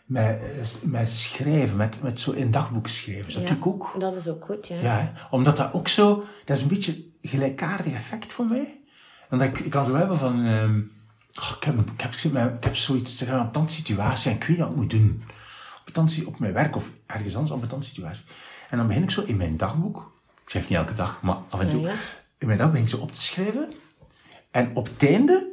met, 0.04 0.40
met 0.82 1.12
schrijven, 1.12 1.76
met, 1.76 2.02
met 2.02 2.20
zo 2.20 2.30
in 2.30 2.50
dagboek 2.50 2.88
schrijven. 2.88 3.32
Dat 3.32 3.48
ja, 3.48 3.56
ook. 3.60 3.94
Dat 3.98 4.14
is 4.14 4.28
ook 4.28 4.44
goed, 4.44 4.68
ja. 4.68 4.80
Ja, 4.80 5.12
omdat 5.30 5.56
dat 5.56 5.72
ook 5.72 5.88
zo, 5.88 6.24
dat 6.44 6.56
is 6.56 6.62
een 6.62 6.68
beetje 6.68 6.92
een 6.92 7.30
gelijkaardig 7.30 7.92
effect 7.92 8.32
voor 8.32 8.46
mij. 8.46 8.80
En 9.30 9.38
dat 9.38 9.48
ik, 9.48 9.58
ik 9.58 9.70
kan 9.70 9.86
zo 9.86 9.94
hebben 9.94 10.18
van, 10.18 10.46
um, 10.46 10.90
oh, 11.40 11.52
ik, 11.56 11.64
heb, 11.64 11.74
ik, 11.78 12.00
heb, 12.00 12.12
ik, 12.12 12.32
heb, 12.32 12.56
ik 12.56 12.64
heb 12.64 12.76
zoiets 12.76 13.16
te 13.16 13.24
gaan 13.24 13.46
op 13.46 13.70
situatie 13.70 14.30
en 14.30 14.36
ik 14.36 14.42
weet 14.44 14.56
niet 14.56 14.58
wat 14.58 14.70
ik 14.70 14.76
moet 14.76 14.90
doen. 14.90 15.24
Op, 15.86 16.08
op 16.26 16.38
mijn 16.38 16.52
werk 16.52 16.76
of 16.76 16.90
ergens 17.06 17.36
anders 17.36 17.50
op 17.50 17.72
een 17.72 17.82
situatie. 17.82 18.24
En 18.70 18.78
dan 18.78 18.86
begin 18.86 19.02
ik 19.02 19.10
zo 19.10 19.22
in 19.22 19.36
mijn 19.36 19.56
dagboek, 19.56 20.12
ik 20.42 20.50
schrijf 20.50 20.68
niet 20.68 20.78
elke 20.78 20.94
dag, 20.94 21.22
maar 21.22 21.36
af 21.48 21.60
en 21.60 21.70
toe, 21.70 21.80
ja. 21.80 21.92
in 22.38 22.46
mijn 22.46 22.58
dagboek 22.58 22.76
begin 22.76 22.92
ik 22.92 22.98
zo 22.98 23.02
op 23.02 23.12
te 23.12 23.22
schrijven. 23.22 23.72
En 24.50 24.76
op 24.76 24.86
het 24.86 25.08
einde 25.08 25.52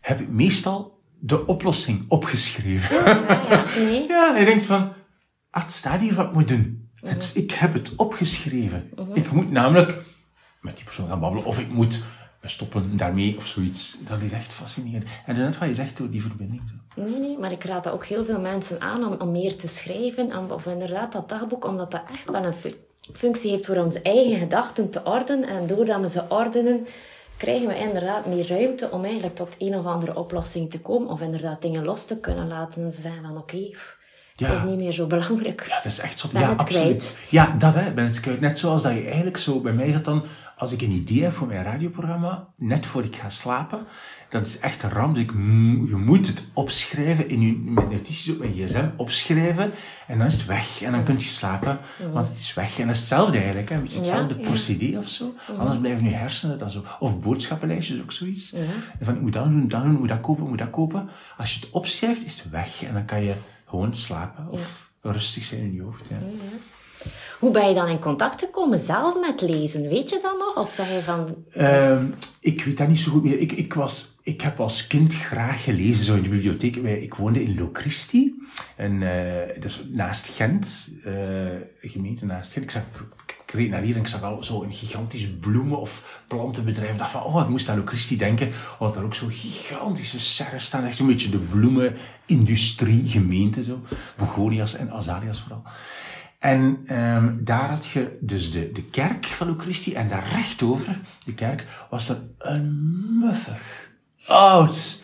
heb 0.00 0.20
ik 0.20 0.28
meestal 0.28 0.97
de 1.20 1.46
oplossing 1.46 2.04
opgeschreven. 2.08 2.96
Ja, 2.96 3.64
nee. 3.76 4.08
ja 4.08 4.34
en 4.34 4.40
je 4.40 4.46
denkt 4.46 4.64
van, 4.64 4.92
ah, 5.50 5.62
het 5.62 5.72
staat 5.72 6.00
hier 6.00 6.14
wat 6.14 6.26
ik 6.26 6.32
moet 6.32 6.48
doen. 6.48 6.90
Het, 6.94 7.32
ik 7.34 7.50
heb 7.50 7.72
het 7.72 7.94
opgeschreven. 7.96 8.90
Ik 9.14 9.30
moet 9.30 9.50
namelijk 9.50 10.02
met 10.60 10.76
die 10.76 10.84
persoon 10.84 11.08
gaan 11.08 11.20
babbelen, 11.20 11.44
of 11.44 11.58
ik 11.58 11.72
moet 11.72 12.04
stoppen 12.42 12.96
daarmee 12.96 13.36
of 13.36 13.46
zoiets. 13.46 13.98
Dat 14.00 14.22
is 14.22 14.32
echt 14.32 14.52
fascinerend. 14.52 15.04
En 15.04 15.34
dat 15.34 15.36
is 15.36 15.42
net 15.42 15.58
wat 15.58 15.68
je 15.68 15.74
zegt 15.74 15.96
door 15.96 16.10
die 16.10 16.22
verbinding. 16.22 16.62
Nee, 16.96 17.18
nee, 17.18 17.38
maar 17.38 17.52
ik 17.52 17.64
raad 17.64 17.84
dat 17.84 17.92
ook 17.92 18.06
heel 18.06 18.24
veel 18.24 18.40
mensen 18.40 18.80
aan 18.80 19.04
om, 19.04 19.12
om 19.20 19.30
meer 19.30 19.56
te 19.56 19.68
schrijven. 19.68 20.50
Of 20.50 20.66
inderdaad 20.66 21.12
dat 21.12 21.28
dagboek, 21.28 21.64
omdat 21.64 21.90
dat 21.90 22.02
echt 22.12 22.30
wel 22.30 22.44
een 22.44 22.54
functie 23.12 23.50
heeft 23.50 23.66
voor 23.66 23.76
onze 23.76 24.02
eigen 24.02 24.38
gedachten 24.38 24.90
te 24.90 25.04
ordenen. 25.04 25.48
En 25.48 25.66
doordat 25.66 26.00
we 26.00 26.08
ze 26.08 26.22
ordenen, 26.28 26.86
krijgen 27.38 27.68
we 27.68 27.78
inderdaad 27.78 28.26
meer 28.26 28.48
ruimte 28.48 28.90
om 28.90 29.04
eigenlijk 29.04 29.34
tot 29.34 29.54
een 29.58 29.74
of 29.74 29.86
andere 29.86 30.16
oplossing 30.16 30.70
te 30.70 30.80
komen. 30.80 31.08
Of 31.08 31.20
inderdaad 31.20 31.62
dingen 31.62 31.84
los 31.84 32.04
te 32.04 32.20
kunnen 32.20 32.48
laten 32.48 32.82
en 32.82 32.90
te 32.90 33.00
zeggen 33.00 33.22
van 33.22 33.30
oké, 33.30 33.40
okay, 33.40 33.74
ja. 34.36 34.46
het 34.46 34.58
is 34.58 34.70
niet 34.70 34.78
meer 34.78 34.92
zo 34.92 35.06
belangrijk. 35.06 35.64
Ja, 35.68 35.74
dat 35.74 35.92
is 35.92 35.98
echt 35.98 36.18
zo. 36.18 36.28
Ben 36.32 36.40
ja, 36.40 36.48
het 36.48 36.58
absoluut. 36.58 36.82
kwijt. 36.82 37.16
Ja, 37.28 37.54
dat 37.58 37.74
hè, 37.74 37.90
ben 37.90 38.04
het 38.04 38.20
kwijt. 38.20 38.40
Net 38.40 38.58
zoals 38.58 38.82
dat 38.82 38.94
je 38.94 39.04
eigenlijk 39.04 39.36
zo, 39.36 39.60
bij 39.60 39.72
mij 39.72 39.86
is 39.86 39.92
dat 39.92 40.04
dan, 40.04 40.22
als 40.56 40.72
ik 40.72 40.82
een 40.82 40.90
idee 40.90 41.22
heb 41.22 41.32
voor 41.32 41.46
mijn 41.46 41.64
radioprogramma, 41.64 42.48
net 42.56 42.86
voor 42.86 43.04
ik 43.04 43.16
ga 43.16 43.30
slapen, 43.30 43.86
dat 44.28 44.46
is 44.46 44.58
echt 44.58 44.82
een 44.82 44.90
ramp. 44.90 45.14
Dus 45.14 45.24
ik, 45.24 45.30
je 45.88 45.96
moet 45.96 46.26
het 46.26 46.44
opschrijven 46.52 47.28
in 47.28 47.40
je 47.40 47.56
met 47.56 47.90
notities 47.90 48.32
op 48.32 48.38
mijn 48.38 48.52
gsm, 48.52 48.88
opschrijven 48.96 49.72
en 50.06 50.18
dan 50.18 50.26
is 50.26 50.34
het 50.34 50.46
weg. 50.46 50.82
En 50.82 50.92
dan 50.92 51.04
kun 51.04 51.14
je 51.18 51.24
slapen, 51.24 51.78
want 52.12 52.28
het 52.28 52.38
is 52.38 52.54
weg. 52.54 52.78
En 52.78 52.86
dat 52.86 52.94
is 52.94 53.00
hetzelfde 53.00 53.36
eigenlijk, 53.36 53.68
hè. 53.68 53.74
een 53.74 53.82
beetje 53.82 53.98
hetzelfde 53.98 54.34
ja, 54.38 54.48
procedé 54.48 54.98
of 54.98 55.08
zo. 55.08 55.34
Anders 55.58 55.78
blijven 55.78 56.04
je 56.04 56.14
hersenen 56.14 56.58
dat 56.58 56.72
zo. 56.72 56.84
Of 56.98 57.20
boodschappenlijstjes, 57.20 58.00
ook 58.00 58.12
zoiets. 58.12 58.54
Van, 59.00 59.14
ik 59.14 59.20
moet 59.20 59.32
dat 59.32 59.44
doen, 59.44 59.68
dat 59.68 59.82
doen, 59.82 59.98
moet 59.98 60.08
dat 60.08 60.20
kopen, 60.20 60.48
moet 60.48 60.58
dat 60.58 60.70
kopen. 60.70 61.08
Als 61.36 61.54
je 61.54 61.60
het 61.60 61.70
opschrijft, 61.70 62.24
is 62.24 62.38
het 62.38 62.50
weg. 62.50 62.82
En 62.82 62.94
dan 62.94 63.04
kan 63.04 63.22
je 63.22 63.34
gewoon 63.66 63.94
slapen 63.94 64.48
of 64.50 64.90
rustig 65.00 65.44
zijn 65.44 65.60
in 65.60 65.74
je 65.74 65.82
hoofd. 65.82 66.08
Ja. 66.08 66.16
Hoe 67.38 67.50
ben 67.50 67.68
je 67.68 67.74
dan 67.74 67.88
in 67.88 67.98
contact 67.98 68.40
gekomen 68.40 68.78
zelf 68.78 69.20
met 69.20 69.40
lezen? 69.40 69.88
Weet 69.88 70.10
je 70.10 70.18
dat 70.22 70.38
nog? 70.38 70.56
Of 70.56 70.70
zeg 70.70 70.88
je 70.88 71.00
van... 71.00 71.34
Uh, 71.56 72.02
ik 72.40 72.64
weet 72.64 72.78
dat 72.78 72.88
niet 72.88 73.00
zo 73.00 73.10
goed 73.10 73.24
meer. 73.24 73.38
Ik, 73.38 73.52
ik, 73.52 73.74
was, 73.74 74.17
ik 74.28 74.40
heb 74.40 74.60
als 74.60 74.86
kind 74.86 75.14
graag 75.14 75.64
gelezen, 75.64 76.04
zo 76.04 76.14
in 76.14 76.22
de 76.22 76.28
bibliotheek. 76.28 76.76
Ik 76.76 77.14
woonde 77.14 77.42
in 77.42 77.58
Locristi, 77.58 78.34
en, 78.76 78.92
uh, 78.92 79.54
dat 79.54 79.64
is 79.64 79.84
naast 79.90 80.28
Gent, 80.28 80.88
uh, 81.06 81.48
gemeente 81.80 82.26
naast 82.26 82.52
Gent. 82.52 82.64
Ik, 82.64 82.70
zag, 82.70 82.82
ik 83.46 83.50
reed 83.50 83.70
naar 83.70 83.82
hier 83.82 83.94
en 83.94 84.00
ik 84.00 84.06
zag 84.06 84.22
al 84.22 84.44
zo 84.44 84.62
een 84.62 84.72
gigantisch 84.72 85.30
bloemen- 85.40 85.80
of 85.80 86.22
plantenbedrijf. 86.26 86.92
Ik 86.92 86.98
dacht 86.98 87.10
van, 87.10 87.22
oh, 87.22 87.42
ik 87.42 87.48
moest 87.48 87.68
aan 87.68 87.76
Locristi 87.76 88.16
denken, 88.16 88.50
omdat 88.78 88.96
er 88.96 89.04
ook 89.04 89.14
zo 89.14 89.26
gigantische 89.30 90.20
serres 90.20 90.64
staan. 90.64 90.84
Echt 90.84 90.96
zo'n 90.96 91.06
beetje 91.06 91.30
de 91.30 91.38
bloemenindustrie 91.38 93.08
gemeente, 93.08 93.62
zo. 93.62 93.82
Begonias 94.16 94.74
en 94.74 94.90
azaleas 94.90 95.40
vooral. 95.40 95.62
En 96.38 96.96
um, 96.98 97.40
daar 97.44 97.68
had 97.68 97.86
je 97.86 98.18
dus 98.20 98.52
de, 98.52 98.72
de 98.72 98.82
kerk 98.82 99.26
van 99.26 99.46
Lucristie 99.46 99.94
en 99.94 100.08
daar 100.08 100.28
rechtover, 100.32 100.98
de 101.24 101.34
kerk, 101.34 101.66
was 101.90 102.08
er 102.08 102.16
een 102.38 103.18
muffig, 103.20 103.87
oud 104.28 104.98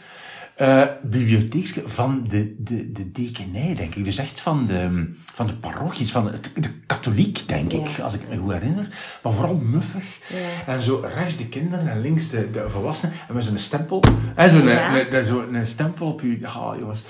uh, 0.57 0.83
bibliotheek 1.03 1.83
van 1.85 2.25
de, 2.29 2.55
de, 2.59 2.93
de 2.93 3.13
dekenij, 3.13 3.75
denk 3.75 3.95
ik. 3.95 4.05
Dus 4.05 4.19
echt 4.19 4.41
van 4.41 4.67
de, 4.67 5.13
van 5.25 5.47
de 5.47 5.55
parochies, 5.55 6.13
van 6.13 6.31
de, 6.31 6.61
de 6.61 6.71
katholiek, 6.87 7.49
denk 7.49 7.73
ja. 7.73 7.79
ik, 7.79 7.99
als 7.99 8.15
ik 8.15 8.29
me 8.29 8.37
goed 8.37 8.53
herinner. 8.53 8.89
Maar 9.23 9.33
vooral 9.33 9.55
muffig. 9.55 10.05
Ja. 10.29 10.73
En 10.73 10.83
zo 10.83 11.09
rechts 11.15 11.37
de 11.37 11.49
kinderen 11.49 11.89
en 11.89 12.01
links 12.01 12.29
de, 12.29 12.51
de 12.51 12.71
volwassenen. 12.71 13.15
En 13.29 13.35
met 13.35 13.45
zo'n 13.45 13.59
stempel. 13.59 14.03
En 14.35 14.51
zo'n 14.51 14.67
ja. 14.67 15.25
zo 15.25 15.45
een 15.53 15.67
stempel 15.67 16.07
op 16.07 16.21
je... 16.21 16.39
Oh, 16.43 16.75
jongens. 16.79 17.03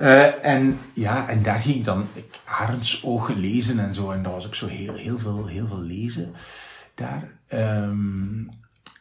Uh, 0.00 0.44
en 0.44 0.78
ja, 0.92 1.28
en 1.28 1.42
daar 1.42 1.60
ging 1.60 1.74
ik 1.74 1.84
dan 1.84 2.06
ik, 2.12 2.40
Arendsoog 2.44 3.28
lezen 3.28 3.78
en 3.78 3.94
zo. 3.94 4.10
En 4.10 4.22
dat 4.22 4.32
was 4.32 4.46
ook 4.46 4.54
zo 4.54 4.66
heel, 4.66 4.94
heel, 4.94 5.18
veel, 5.18 5.46
heel 5.46 5.66
veel 5.66 5.82
lezen 5.82 6.34
daar. 6.94 7.28
Um, 7.52 8.50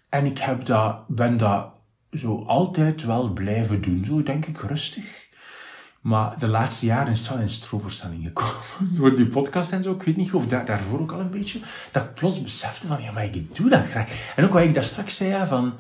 en 0.10 0.26
ik 0.26 0.38
heb 0.38 0.66
dat, 0.66 1.04
ben 1.08 1.38
dat 1.38 1.77
zo 2.12 2.44
altijd 2.46 3.04
wel 3.04 3.30
blijven 3.30 3.82
doen, 3.82 4.06
zo 4.06 4.24
denk 4.24 4.46
ik 4.46 4.58
rustig. 4.58 5.26
Maar 6.02 6.40
de 6.40 6.48
laatste 6.48 6.86
jaren 6.86 7.12
is 7.12 7.20
het 7.20 7.30
wel 7.30 7.40
in 7.40 7.50
stroomverstelling 7.50 8.26
gekomen. 8.26 8.96
Door 8.98 9.16
die 9.16 9.28
podcast 9.28 9.72
en 9.72 9.84
zo. 9.84 9.94
Ik 9.94 10.04
weet 10.04 10.18
niet 10.18 10.34
of 10.34 10.48
daar, 10.48 10.66
daarvoor 10.66 11.00
ook 11.00 11.12
al 11.12 11.20
een 11.20 11.30
beetje. 11.30 11.60
Dat 11.92 12.04
ik 12.04 12.14
plots 12.14 12.42
besefte 12.42 12.88
van, 12.88 13.02
ja, 13.02 13.12
maar 13.12 13.24
ik 13.26 13.56
doe 13.56 13.70
dat 13.70 13.86
graag. 13.86 14.34
En 14.36 14.44
ook 14.44 14.54
wat 14.54 14.64
ik 14.64 14.74
daar 14.74 14.84
straks 14.84 15.16
zei, 15.16 15.30
ja, 15.30 15.48
van 15.48 15.74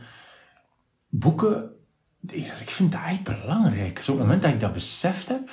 boeken. 1.10 1.70
Ik 2.28 2.70
vind 2.70 2.92
dat 2.92 3.02
echt 3.06 3.24
belangrijk. 3.24 4.04
Zo 4.04 4.12
op 4.12 4.18
het 4.18 4.26
moment 4.26 4.44
dat 4.44 4.54
ik 4.54 4.60
dat 4.60 4.74
beseft 4.74 5.28
heb, 5.28 5.50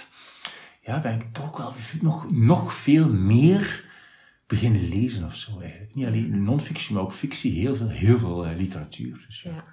ja, 0.81 1.01
ben 1.01 1.15
ik 1.15 1.33
toch 1.33 1.57
wel 1.57 1.73
nog, 2.01 2.31
nog 2.31 2.75
veel 2.75 3.09
meer 3.09 3.85
beginnen 4.47 4.89
lezen 4.89 5.27
of 5.27 5.37
zo 5.37 5.61
eigenlijk. 5.61 5.95
Niet 5.95 6.07
alleen 6.07 6.45
non-fictie, 6.45 6.95
maar 6.95 7.03
ook 7.03 7.13
fictie. 7.13 7.61
Heel 7.61 7.77
veel, 7.77 7.89
heel 7.89 8.19
veel 8.19 8.47
uh, 8.47 8.57
literatuur. 8.57 9.25
Dus, 9.27 9.43
ja. 9.43 9.65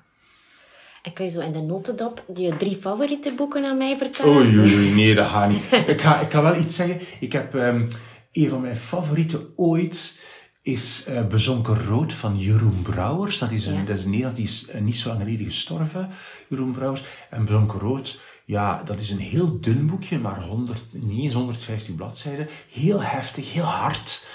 En 1.02 1.14
kun 1.14 1.26
je 1.26 1.32
zo 1.32 1.40
in 1.40 1.52
de 1.52 1.62
notendop 1.62 2.24
je 2.34 2.56
drie 2.56 2.76
favoriete 2.76 3.34
boeken 3.34 3.66
aan 3.66 3.78
mij 3.78 3.98
vertellen? 3.98 4.36
Oei, 4.36 4.60
oei, 4.60 4.94
nee, 4.94 5.16
dat 5.16 5.30
gaat 5.30 5.50
niet. 5.50 5.64
ik, 5.88 6.02
ga, 6.02 6.20
ik 6.20 6.32
ga 6.32 6.42
wel 6.42 6.56
iets 6.56 6.76
zeggen. 6.76 7.00
Ik 7.20 7.32
heb 7.32 7.54
um, 7.54 7.88
een 8.32 8.50
van 8.50 8.62
mijn 8.62 8.78
favorieten 8.78 9.54
ooit 9.56 10.20
is 10.62 11.06
uh, 11.10 11.28
Bezonken 11.28 11.86
Rood 11.86 12.14
van 12.14 12.40
Jeroen 12.40 12.82
Brouwers. 12.82 13.40
Dat 13.40 13.52
is 13.52 13.66
een, 13.66 13.74
ja. 13.74 13.84
dat 13.84 13.98
is 13.98 14.04
een 14.04 14.10
Nederlands, 14.10 14.40
die 14.40 14.48
is 14.48 14.70
uh, 14.76 14.82
niet 14.82 14.96
zo 14.96 15.08
lang 15.08 15.22
geleden 15.22 15.46
gestorven, 15.46 16.10
Jeroen 16.48 16.72
Brouwers. 16.72 17.04
En 17.30 17.46
Bezonken 17.46 17.80
Rood, 17.80 18.22
ja, 18.46 18.84
dat 18.84 19.00
is 19.00 19.10
een 19.10 19.20
heel 19.20 19.60
dun 19.60 19.88
boekje, 19.88 20.20
maar 20.20 20.44
100, 20.44 20.82
niet 20.94 21.24
eens 21.24 21.34
150 21.34 21.96
bladzijden. 21.96 22.50
Heel 22.70 23.02
heftig, 23.02 23.54
heel 23.54 23.64
hard. 23.64 24.28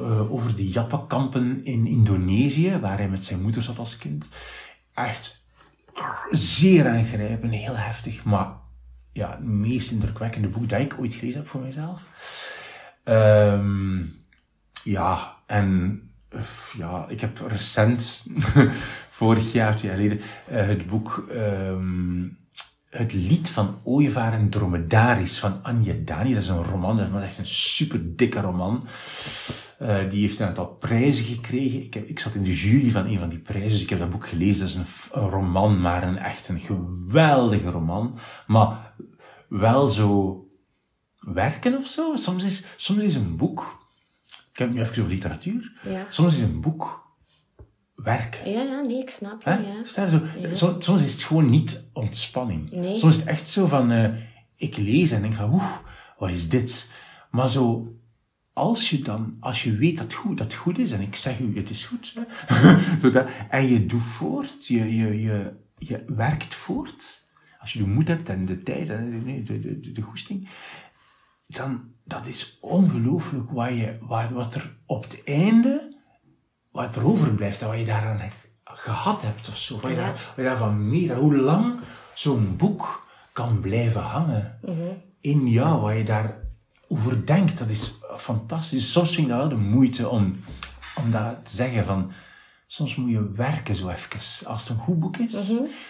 Uh, 0.00 0.32
over 0.32 0.56
de 0.56 0.68
Jappenkampen 0.68 1.64
in 1.64 1.86
Indonesië, 1.86 2.78
waar 2.80 2.98
hij 2.98 3.08
met 3.08 3.24
zijn 3.24 3.42
moeder 3.42 3.62
zat 3.62 3.78
als 3.78 3.96
kind. 3.96 4.28
Echt 4.94 5.46
zeer 6.30 6.88
aangrijpend, 6.88 7.52
heel 7.52 7.76
heftig, 7.76 8.24
maar 8.24 8.48
ja, 9.12 9.30
het 9.30 9.44
meest 9.44 9.90
indrukwekkende 9.90 10.48
boek 10.48 10.68
dat 10.68 10.80
ik 10.80 10.96
ooit 10.98 11.14
gelezen 11.14 11.40
heb 11.40 11.48
voor 11.48 11.60
mezelf. 11.60 12.02
Ehm, 13.04 14.02
ja, 14.84 15.36
en 15.46 16.00
ja, 16.76 17.06
ik 17.08 17.20
heb 17.20 17.40
recent, 17.46 18.26
vorig 19.18 19.52
jaar, 19.52 19.76
twee 19.76 19.90
jaar 19.90 20.00
geleden, 20.00 20.20
uh, 20.50 20.66
het 20.66 20.86
boek 20.86 21.26
ehm, 21.30 22.26
Het 22.88 23.12
lied 23.12 23.50
van 23.50 23.78
Ooievaar 23.82 24.32
en 24.32 24.50
Dromedaris 24.50 25.38
van 25.38 25.62
Anje 25.62 26.04
Dani. 26.04 26.32
Dat 26.32 26.42
is 26.42 26.48
een 26.48 26.62
roman, 26.62 26.96
dat 26.96 27.06
is 27.06 27.22
echt 27.22 27.38
een 27.38 27.46
super 27.46 28.16
dikke 28.16 28.40
roman. 28.40 28.88
Uh, 29.82 30.10
die 30.10 30.20
heeft 30.20 30.38
een 30.38 30.46
aantal 30.46 30.66
prijzen 30.66 31.24
gekregen. 31.24 31.82
Ik, 31.82 31.94
heb, 31.94 32.08
ik 32.08 32.18
zat 32.18 32.34
in 32.34 32.42
de 32.42 32.54
jury 32.54 32.90
van 32.90 33.06
een 33.06 33.18
van 33.18 33.28
die 33.28 33.38
prijzen, 33.38 33.70
dus 33.70 33.82
ik 33.82 33.90
heb 33.90 33.98
dat 33.98 34.10
boek 34.10 34.28
gelezen. 34.28 34.60
Dat 34.60 34.68
is 34.68 34.74
een, 34.74 34.86
een 35.22 35.28
roman, 35.30 35.80
maar 35.80 36.02
een 36.02 36.18
echt 36.18 36.48
een 36.48 36.60
geweldige 36.60 37.70
roman. 37.70 38.18
Maar 38.46 38.94
wel 39.48 39.88
zo 39.88 40.42
werken 41.18 41.76
of 41.76 41.86
zo. 41.86 42.16
Soms 42.16 42.44
is, 42.44 42.64
soms 42.76 43.00
is 43.00 43.14
een 43.14 43.36
boek, 43.36 43.86
ik 44.52 44.58
heb 44.58 44.68
het 44.68 44.76
nu 44.76 44.82
even 44.82 44.98
over 45.02 45.14
literatuur, 45.14 45.72
Ja. 45.84 46.06
soms 46.10 46.32
is 46.34 46.40
een 46.40 46.60
boek 46.60 47.06
werken. 47.94 48.50
Ja, 48.50 48.62
ja, 48.62 48.80
nee, 48.80 48.98
ik 49.00 49.10
snap 49.10 49.42
je, 49.42 49.50
ja. 49.50 50.06
Zo, 50.08 50.20
Ja. 50.40 50.54
soms, 50.54 50.84
soms 50.84 51.02
is 51.02 51.12
het 51.12 51.22
gewoon 51.22 51.50
niet 51.50 51.84
ontspanning. 51.92 52.70
Nee. 52.70 52.98
Soms 52.98 53.12
is 53.14 53.18
het 53.20 53.28
echt 53.28 53.48
zo 53.48 53.66
van, 53.66 53.90
eh, 53.90 54.10
ik 54.56 54.76
lees 54.76 55.10
en 55.10 55.20
denk 55.22 55.34
van, 55.34 55.52
oeh, 55.52 55.70
wat 56.18 56.30
is 56.30 56.48
dit? 56.48 56.90
Maar 57.30 57.48
zo, 57.48 57.92
als 58.58 58.90
je 58.90 59.02
dan, 59.02 59.36
als 59.40 59.62
je 59.62 59.76
weet 59.76 59.98
dat 59.98 60.12
goed, 60.12 60.38
dat 60.38 60.54
goed 60.54 60.78
is, 60.78 60.92
en 60.92 61.00
ik 61.00 61.16
zeg 61.16 61.38
u, 61.38 61.56
het 61.56 61.70
is 61.70 61.84
goed, 61.84 62.14
hè, 62.14 62.78
zodat, 63.00 63.28
en 63.50 63.68
je 63.68 63.86
doet 63.86 64.02
voort, 64.02 64.66
je, 64.66 64.96
je, 64.96 65.20
je, 65.20 65.52
je 65.78 66.04
werkt 66.06 66.54
voort, 66.54 67.28
als 67.60 67.72
je 67.72 67.78
de 67.78 67.86
moed 67.86 68.08
hebt 68.08 68.28
en 68.28 68.44
de 68.46 68.62
tijd 68.62 68.88
en 68.88 69.24
de, 69.24 69.42
de, 69.42 69.80
de, 69.80 69.92
de, 69.92 70.02
goesting, 70.02 70.48
dan, 71.46 71.92
dat 72.04 72.26
is 72.26 72.58
ongelooflijk 72.60 73.50
wat, 73.50 73.68
je, 73.68 73.98
wat, 74.00 74.30
wat 74.30 74.54
er 74.54 74.76
op 74.86 75.02
het 75.02 75.22
einde, 75.24 75.96
wat 76.70 76.96
er 76.96 77.06
overblijft 77.06 77.62
en 77.62 77.68
wat 77.68 77.78
je 77.78 77.84
daaraan 77.84 78.18
hebt 78.20 78.48
gehad 78.64 79.22
hebt 79.22 79.48
of 79.48 79.56
zo. 79.56 79.74
Wat 79.74 79.90
je, 79.90 79.96
Ja. 79.96 79.96
daar, 79.96 80.12
wat 80.12 80.36
je 80.36 80.42
daarvan 80.42 80.88
mee, 80.88 81.12
hoe 81.12 81.36
lang 81.36 81.80
zo'n 82.14 82.56
boek 82.56 83.06
kan 83.32 83.60
blijven 83.60 84.02
hangen 84.02 84.58
in 85.20 85.46
jou, 85.48 85.80
wat 85.80 85.96
je 85.96 86.04
daarover 86.88 87.26
denkt, 87.26 87.58
dat 87.58 87.68
is 87.68 87.94
fantastisch. 88.16 88.92
Soms 88.92 89.14
vind 89.14 89.26
ik 89.26 89.32
dat 89.32 89.38
wel 89.48 89.58
de 89.58 89.64
moeite 89.64 90.08
om, 90.08 90.36
om 90.96 91.10
dat 91.10 91.46
te 91.46 91.54
zeggen 91.54 91.84
van, 91.84 92.12
soms 92.66 92.96
moet 92.96 93.10
je 93.10 93.32
werken 93.32 93.76
zo 93.76 93.88
even. 93.88 94.46
Als 94.46 94.60
het 94.60 94.68
een 94.68 94.76
goed 94.84 94.98
boek 95.00 95.16
is, 95.16 95.32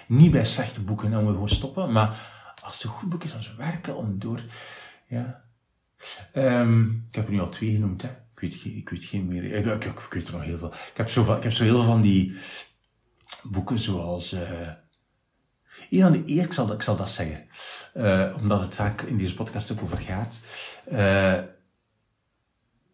niet 0.07 0.31
bij 0.31 0.45
slechte 0.45 0.81
boeken, 0.81 1.11
dan 1.11 1.19
moet 1.19 1.29
je 1.29 1.35
gewoon 1.35 1.49
stoppen, 1.49 1.93
maar 1.93 2.37
als 2.63 2.75
het 2.75 2.83
een 2.83 2.91
goed 2.91 3.09
boek 3.09 3.25
is, 3.25 3.33
dan 3.33 3.43
werken 3.57 3.97
om 3.97 4.19
door, 4.19 4.41
ja. 5.09 5.43
Ehm, 6.33 6.85
ik 6.91 7.15
heb 7.15 7.27
er 7.27 7.33
nu 7.33 7.41
al 7.41 7.49
twee 7.49 7.73
genoemd, 7.73 8.03
hè. 8.03 8.09
Ik 8.09 8.41
weet, 8.51 8.55
geen- 8.55 8.77
ik 8.77 8.89
weet 8.89 9.05
geen 9.05 9.27
meer. 9.29 9.45
Ik, 9.45 9.67
ik, 9.67 9.85
ik, 9.85 10.13
weet 10.13 10.27
er 10.27 10.33
nog 10.33 10.43
heel 10.43 10.59
veel. 10.59 10.73
Ik 10.73 10.93
heb 10.95 11.09
zo, 11.11 11.25
van- 11.25 11.37
ik 11.37 11.43
heb 11.43 11.53
zo 11.53 11.63
heel 11.65 11.75
veel 11.77 11.85
van 11.85 12.01
die 12.03 12.37
boeken 13.43 13.79
zoals... 13.79 14.33
eh 14.33 14.69
een 15.91 16.01
van 16.01 16.13
de 16.13 16.25
eerste, 16.25 16.47
ik 16.47 16.53
zal, 16.53 16.73
ik 16.73 16.83
zal 16.83 16.97
dat 16.97 17.11
zeggen, 17.11 17.49
eh, 17.95 18.35
omdat 18.41 18.61
het 18.61 18.75
vaak 18.75 19.03
in 19.03 19.17
deze 19.19 19.35
podcast 19.35 19.73
ook 19.73 19.83
over 19.83 19.99
gaat. 19.99 20.39
Eh, 20.91 21.39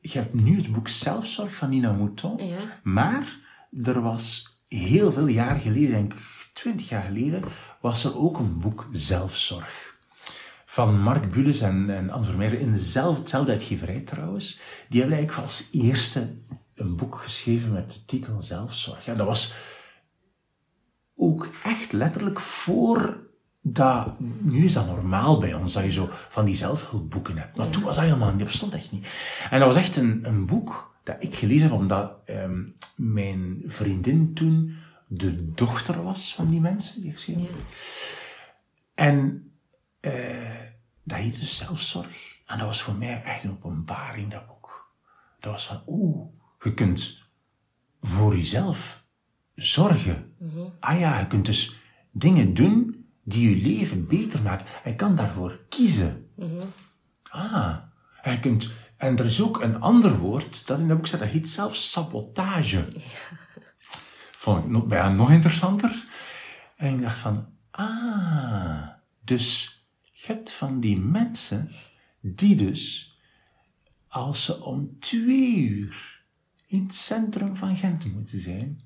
je 0.00 0.18
hebt 0.18 0.35
nu 0.35 0.57
het 0.57 0.72
boek 0.72 0.88
Zelfzorg 0.88 1.57
van 1.57 1.68
Nina 1.68 1.92
Mouton, 1.92 2.46
Ja. 2.46 2.80
maar 2.83 3.38
er 3.85 4.00
was 4.02 4.59
heel 4.68 5.12
veel 5.12 5.26
jaar 5.26 5.61
geleden, 5.61 5.90
denk 5.90 6.12
ik 6.12 6.18
twintig 6.52 6.88
jaar 6.88 7.02
geleden, 7.02 7.42
was 7.80 8.04
er 8.04 8.18
ook 8.18 8.38
een 8.38 8.59
boek 8.59 8.88
Zelfzorg. 8.92 9.92
Van 10.64 11.00
Mark 11.00 11.33
Bulles 11.33 11.61
en, 11.61 11.90
en 11.90 12.11
Anne 12.11 12.24
Vermeijden, 12.24 12.61
in 12.61 12.72
dezelfde, 12.72 13.22
dezelfde 13.22 13.52
uitgeverij 13.52 14.00
trouwens. 14.00 14.61
Die 14.88 15.00
hebben 15.00 15.18
eigenlijk 15.18 15.46
als 15.46 15.68
eerste 15.72 16.35
een 16.74 16.96
boek 16.96 17.16
geschreven 17.16 17.72
met 17.72 17.90
de 17.90 18.04
titel 18.04 18.42
Zelfzorg. 18.42 19.04
Ja, 19.04 19.14
dat 19.14 19.26
was 19.26 19.54
ook 21.16 21.48
echt 21.64 21.92
letterlijk 21.92 22.40
voor 22.40 23.22
dat, 23.66 24.20
nu 24.40 24.64
is 24.64 24.72
dat 24.72 24.87
normaal 24.87 25.38
bij 25.38 25.55
ons, 25.55 25.72
dat 25.72 25.85
je 25.85 25.92
zo 25.92 26.09
van 26.29 26.44
die 26.44 26.55
zelfhulpboeken 26.55 27.38
hebt. 27.38 27.57
Maar 27.57 27.70
toen 27.70 27.83
was 27.83 27.94
dat 27.94 28.05
helemaal 28.05 28.29
niet, 28.31 28.38
dat 28.38 28.46
bestond 28.46 28.74
echt 28.74 28.92
niet. 28.92 29.07
En 29.50 29.59
dat 29.59 29.68
was 29.68 29.83
echt 29.83 29.96
een, 29.96 30.20
een 30.22 30.46
boek 30.46 30.94
dat 31.03 31.16
ik 31.18 31.35
gelezen 31.35 31.68
heb, 31.68 31.79
omdat 31.79 32.12
ehm, 32.24 32.62
mijn 32.96 33.62
vriendin 33.66 34.35
toen 34.35 34.77
de 35.07 35.53
dochter 35.53 36.03
was 36.03 36.35
van 36.35 36.48
die 36.48 36.61
mensen 36.61 37.03
die 37.03 37.11
ik 37.11 37.18
Ja. 37.18 37.46
En 38.94 39.50
eh, 40.00 40.61
dat 41.03 41.18
heette 41.18 41.40
dus 41.40 41.57
zelfzorg. 41.57 42.38
En 42.46 42.59
dat 42.59 42.66
was 42.66 42.83
voor 42.83 42.94
mij 42.94 43.22
echt 43.22 43.44
een 43.44 43.50
openbaring, 43.50 44.31
dat 44.31 44.46
boek. 44.46 44.92
Dat 45.40 45.53
was 45.53 45.66
van, 45.66 45.83
oeh, 45.87 46.27
je 46.62 46.74
kunt 46.74 47.22
voor 48.03 48.37
jezelf 48.37 49.05
zorgen. 49.55 50.33
Ah 50.81 50.98
ja, 50.98 51.18
je 51.18 51.27
kunt 51.27 51.46
dus 51.46 51.77
dingen 52.11 52.55
doen 52.55 53.03
die 53.24 53.50
je 53.50 53.62
leven 53.62 54.06
beter 54.06 54.42
maken. 54.42 54.66
Je 54.84 54.96
kan 54.96 55.16
daarvoor 55.16 55.60
kiezen. 55.68 56.28
Ah, 57.30 57.76
en 58.22 58.32
je 58.32 58.40
kunt... 58.40 58.70
En 58.96 59.18
er 59.18 59.24
is 59.24 59.42
ook 59.42 59.62
een 59.62 59.80
ander 59.80 60.18
woord 60.18 60.66
dat 60.66 60.78
in 60.78 60.88
dat 60.88 60.96
boek 60.96 61.06
staat, 61.06 61.20
dat 61.20 61.28
heet 61.28 61.48
zelfs 61.48 61.90
sabotage. 61.90 62.88
Vond 64.30 64.64
ik 64.64 64.70
nog, 64.70 64.87
bijna 64.87 65.12
nog 65.12 65.30
interessanter. 65.30 66.04
En 66.76 66.94
ik 66.94 67.00
dacht 67.00 67.18
van, 67.18 67.46
ah, 67.70 68.88
dus 69.20 69.78
je 70.12 70.26
hebt 70.26 70.50
van 70.50 70.80
die 70.80 71.00
mensen 71.00 71.70
die 72.20 72.56
dus, 72.56 73.16
als 74.08 74.44
ze 74.44 74.62
om 74.62 74.98
twee 75.00 75.56
uur 75.56 76.22
in 76.66 76.82
het 76.82 76.94
centrum 76.94 77.56
van 77.56 77.76
Gent 77.76 78.12
moeten 78.12 78.40
zijn, 78.40 78.80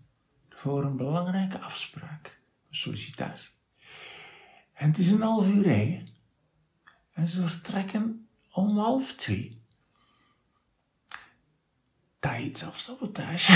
voor 0.49 0.85
een 0.85 0.97
belangrijke 0.97 1.59
afspraak, 1.59 2.41
een 2.71 2.77
sollicitatie. 2.77 3.51
En 4.79 4.89
het 4.89 4.99
is 4.99 5.11
een 5.11 5.23
half 5.23 5.49
uur 5.49 5.63
rijden. 5.63 6.07
En 7.13 7.29
ze 7.29 7.43
vertrekken 7.43 8.29
om 8.53 8.79
half 8.79 9.13
twee. 9.13 9.63
Dat 12.21 12.33
heet 12.33 12.59
zelfsabotage. 12.59 13.53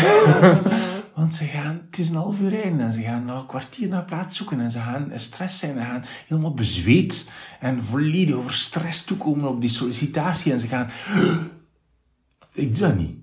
Want 1.14 1.34
ze 1.34 1.44
gaan, 1.44 1.82
het 1.90 1.98
is 1.98 2.08
een 2.08 2.14
half 2.14 2.40
uur 2.40 2.48
rijden 2.48 2.80
en 2.80 2.92
ze 2.92 3.02
gaan 3.02 3.24
nog 3.24 3.40
een 3.40 3.46
kwartier 3.46 3.88
naar 3.88 4.04
plaats 4.04 4.36
zoeken 4.36 4.60
en 4.60 4.70
ze 4.70 4.78
gaan 4.78 5.12
stress 5.16 5.58
zijn 5.58 5.78
en 5.78 5.86
gaan 5.86 6.04
helemaal 6.26 6.54
bezweet 6.54 7.30
en 7.60 7.82
volledig 7.82 8.34
over 8.34 8.54
stress 8.54 9.04
toekomen 9.04 9.48
op 9.48 9.60
die 9.60 9.70
sollicitatie 9.70 10.52
en 10.52 10.60
ze 10.60 10.66
gaan... 10.66 10.90
Ik 12.52 12.76
doe 12.76 12.88
dat 12.88 12.96
niet. 12.96 13.16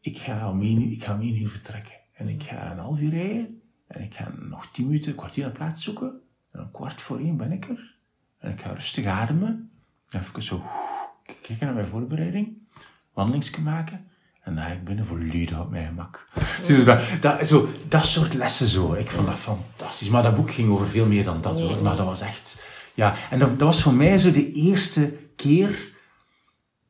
Ik 0.00 0.18
ga 0.18 0.50
om 0.50 0.60
één 0.60 0.82
uur, 0.82 0.92
ik 0.92 1.04
ga 1.04 1.14
om 1.14 1.20
één 1.20 1.40
uur 1.40 1.48
vertrekken 1.48 1.94
en 2.12 2.28
ik 2.28 2.42
ga 2.42 2.70
een 2.70 2.78
half 2.78 3.00
uur 3.00 3.10
rijden 3.10 3.62
en 3.86 4.02
ik 4.02 4.14
ga 4.14 4.32
nog 4.48 4.66
tien 4.72 4.86
minuten, 4.86 5.10
een 5.10 5.16
kwartier 5.16 5.44
naar 5.44 5.52
plaats 5.52 5.84
zoeken 5.84 6.22
en 6.58 6.64
een 6.64 6.70
kwart 6.70 7.02
voor 7.02 7.18
één 7.18 7.36
ben 7.36 7.52
ik 7.52 7.68
er 7.68 7.96
en 8.38 8.50
ik 8.50 8.60
ga 8.60 8.72
rustig 8.72 9.06
ademen, 9.06 9.70
even 10.10 10.42
zo 10.42 10.62
kijken 11.42 11.66
naar 11.66 11.74
mijn 11.74 11.86
voorbereiding, 11.86 12.58
wandelingsje 13.12 13.60
maken 13.60 14.06
en 14.40 14.54
dan 14.54 14.64
ga 14.64 14.70
ik 14.70 14.84
binnen 14.84 15.06
volledig 15.06 15.60
op 15.60 15.70
mijn 15.70 15.86
gemak. 15.86 16.28
Je, 16.66 16.82
dat, 16.84 17.02
dat, 17.20 17.48
zo, 17.48 17.68
dat 17.88 18.06
soort 18.06 18.34
lessen 18.34 18.68
zo. 18.68 18.92
Ik 18.92 19.10
vond 19.10 19.26
dat 19.26 19.34
fantastisch. 19.34 20.08
Maar 20.08 20.22
dat 20.22 20.34
boek 20.34 20.50
ging 20.50 20.70
over 20.70 20.86
veel 20.86 21.06
meer 21.06 21.24
dan 21.24 21.40
dat 21.40 21.60
hoor. 21.60 21.82
Maar 21.82 21.96
dat 21.96 22.06
was 22.06 22.20
echt... 22.20 22.62
Ja, 22.94 23.14
en 23.30 23.38
dat, 23.38 23.48
dat 23.48 23.68
was 23.68 23.82
voor 23.82 23.94
mij 23.94 24.18
zo 24.18 24.30
de 24.30 24.52
eerste 24.52 25.16
keer 25.36 25.92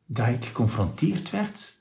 dat 0.06 0.28
ik 0.28 0.44
geconfronteerd 0.44 1.30
werd 1.30 1.76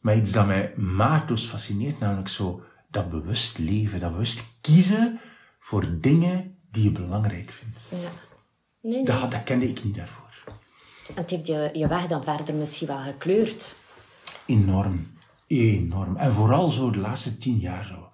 met 0.00 0.16
iets 0.16 0.32
dat 0.32 0.46
mij 0.46 0.72
maatloos 0.76 1.46
fascineert. 1.46 1.98
Namelijk 1.98 2.28
zo 2.28 2.64
dat 2.90 3.10
bewust 3.10 3.58
leven, 3.58 4.00
dat 4.00 4.12
bewust 4.12 4.58
kiezen 4.60 5.20
voor 5.58 6.00
dingen 6.00 6.55
die 6.76 6.84
je 6.84 6.90
belangrijk 6.90 7.50
vindt. 7.50 7.80
Ja. 7.90 7.96
Nee, 8.80 8.92
nee. 8.94 9.04
Dat, 9.04 9.30
dat 9.30 9.44
kende 9.44 9.68
ik 9.68 9.84
niet 9.84 9.94
daarvoor. 9.94 10.24
En 11.08 11.14
het 11.14 11.30
heeft 11.30 11.46
je, 11.46 11.70
je 11.72 11.88
weg 11.88 12.06
dan 12.06 12.24
verder 12.24 12.54
misschien 12.54 12.86
wel 12.86 12.98
gekleurd. 12.98 13.74
Enorm. 14.46 15.06
Enorm. 15.46 16.16
En 16.16 16.32
vooral 16.32 16.70
zo 16.70 16.90
de 16.90 16.98
laatste 16.98 17.38
tien 17.38 17.58
jaar 17.58 17.84
zo. 17.84 18.10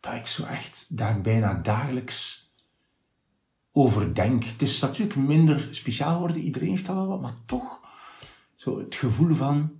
Dat 0.00 0.14
ik 0.14 0.26
zo 0.26 0.44
echt 0.44 0.86
daar 0.88 1.20
bijna 1.20 1.54
dagelijks 1.54 2.48
over 3.72 4.14
denk. 4.14 4.44
Het 4.44 4.62
is 4.62 4.80
natuurlijk 4.80 5.16
minder 5.16 5.68
speciaal 5.70 6.12
geworden, 6.12 6.42
iedereen 6.42 6.68
heeft 6.68 6.86
dat 6.86 6.94
wel 6.94 7.06
wat, 7.06 7.20
maar 7.20 7.36
toch 7.46 7.80
zo 8.54 8.78
het 8.78 8.94
gevoel 8.94 9.34
van 9.34 9.72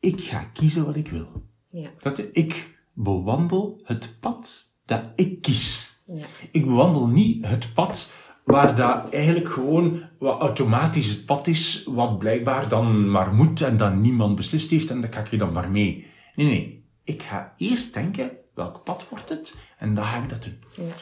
ik 0.00 0.20
ga 0.20 0.44
kiezen 0.44 0.84
wat 0.84 0.96
ik 0.96 1.08
wil. 1.08 1.46
Ja. 1.68 1.90
Dat 1.98 2.18
ik 2.32 2.78
bewandel 2.92 3.80
het 3.84 4.16
pad 4.20 4.74
dat 4.84 5.04
ik 5.16 5.42
kies. 5.42 5.83
Ja. 6.04 6.26
Ik 6.50 6.64
bewandel 6.64 7.06
niet 7.06 7.46
het 7.46 7.74
pad 7.74 8.12
waar 8.44 8.76
dat 8.76 9.10
eigenlijk 9.12 9.48
gewoon 9.48 10.02
wat 10.18 10.40
automatisch 10.40 11.08
het 11.08 11.24
pad 11.24 11.46
is, 11.46 11.84
wat 11.86 12.18
blijkbaar 12.18 12.68
dan 12.68 13.10
maar 13.10 13.34
moet 13.34 13.62
en 13.62 13.76
dat 13.76 13.94
niemand 13.94 14.36
beslist 14.36 14.70
heeft 14.70 14.90
en 14.90 15.00
dat 15.00 15.14
ga 15.14 15.20
ik 15.20 15.30
je 15.30 15.36
dan 15.36 15.52
maar 15.52 15.70
mee. 15.70 16.06
Nee, 16.34 16.46
nee. 16.46 16.84
Ik 17.04 17.22
ga 17.22 17.54
eerst 17.56 17.94
denken, 17.94 18.30
welk 18.54 18.84
pad 18.84 19.06
wordt 19.10 19.28
het? 19.28 19.54
En 19.78 19.94
dan 19.94 20.04
ga 20.04 20.22
ik 20.22 20.28
dat 20.28 20.42
doen. 20.42 20.58
Ja. 20.74 20.92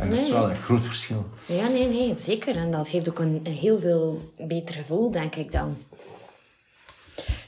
En 0.00 0.10
dat 0.10 0.18
is 0.18 0.30
wel 0.30 0.50
een 0.50 0.56
groot 0.56 0.84
verschil. 0.84 1.26
Ja, 1.46 1.68
nee, 1.68 1.88
nee, 1.88 2.12
zeker. 2.16 2.56
En 2.56 2.70
dat 2.70 2.88
geeft 2.88 3.08
ook 3.08 3.18
een, 3.18 3.40
een 3.42 3.52
heel 3.52 3.78
veel 3.78 4.32
beter 4.38 4.74
gevoel, 4.74 5.10
denk 5.10 5.34
ik 5.34 5.52
dan. 5.52 5.76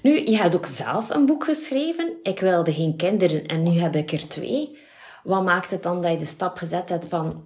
Nu, 0.03 0.25
je 0.25 0.37
hebt 0.37 0.57
ook 0.57 0.67
zelf 0.67 1.11
een 1.11 1.27
boek 1.27 1.45
geschreven. 1.45 2.13
Ik 2.23 2.41
wilde 2.41 2.73
geen 2.73 2.97
kinderen 2.97 3.47
en 3.47 3.63
nu 3.63 3.71
heb 3.71 3.97
ik 3.97 4.13
er 4.13 4.29
twee. 4.29 4.79
Wat 5.25 5.45
maakt 5.45 5.71
het 5.71 5.83
dan 5.83 6.03
dat 6.03 6.11
je 6.13 6.19
de 6.19 6.25
stap 6.25 6.57
gezet 6.57 6.89
hebt 6.89 7.07
van... 7.09 7.43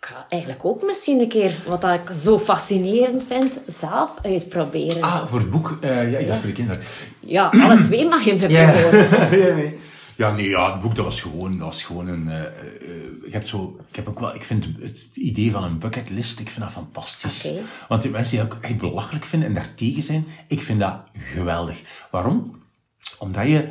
Ik 0.00 0.06
ga 0.06 0.26
eigenlijk 0.28 0.64
ook 0.64 0.82
misschien 0.82 1.20
een 1.20 1.28
keer, 1.28 1.54
wat 1.66 1.84
ik 1.84 2.10
zo 2.12 2.38
fascinerend 2.38 3.24
vind, 3.26 3.58
zelf 3.66 4.10
uitproberen. 4.22 5.02
Ah, 5.02 5.26
voor 5.26 5.38
het 5.38 5.50
boek. 5.50 5.78
eh, 5.80 6.12
ja, 6.12 6.18
ik 6.18 6.26
dacht 6.26 6.38
voor 6.38 6.48
de 6.48 6.54
kinderen. 6.54 6.82
Ja, 7.20 7.48
alle 7.48 7.78
twee 7.82 8.08
mag 8.08 8.24
je 8.24 8.34
me 8.40 8.48
Ja. 8.48 9.28
nee. 9.54 9.78
Ja, 10.16 10.32
nee, 10.32 10.48
ja, 10.48 10.72
het 10.72 10.82
boek 10.82 10.94
dat 10.94 11.04
was 11.04 11.20
gewoon, 11.20 11.58
dat 11.58 11.66
was 11.66 11.82
gewoon 11.82 12.06
een. 12.08 12.24
je 13.24 13.28
hebt 13.30 13.48
zo, 13.48 13.76
ik 13.88 13.96
heb 13.96 14.08
ook 14.08 14.20
wel, 14.20 14.34
ik 14.34 14.44
vind 14.44 14.66
het 14.80 15.10
idee 15.14 15.50
van 15.52 15.64
een 15.64 15.78
bucketlist, 15.78 16.40
ik 16.40 16.50
vind 16.50 16.64
dat 16.64 16.72
fantastisch. 16.72 17.48
Want 17.88 18.02
die 18.02 18.10
mensen 18.10 18.36
die 18.38 18.46
dat 18.46 18.56
ook 18.56 18.62
echt 18.62 18.78
belachelijk 18.78 19.24
vinden 19.24 19.48
en 19.48 19.54
daartegen 19.54 20.02
zijn, 20.02 20.26
ik 20.48 20.62
vind 20.62 20.80
dat 20.80 20.94
geweldig. 21.12 21.80
Waarom? 22.10 22.62
Omdat 23.18 23.46
je 23.46 23.68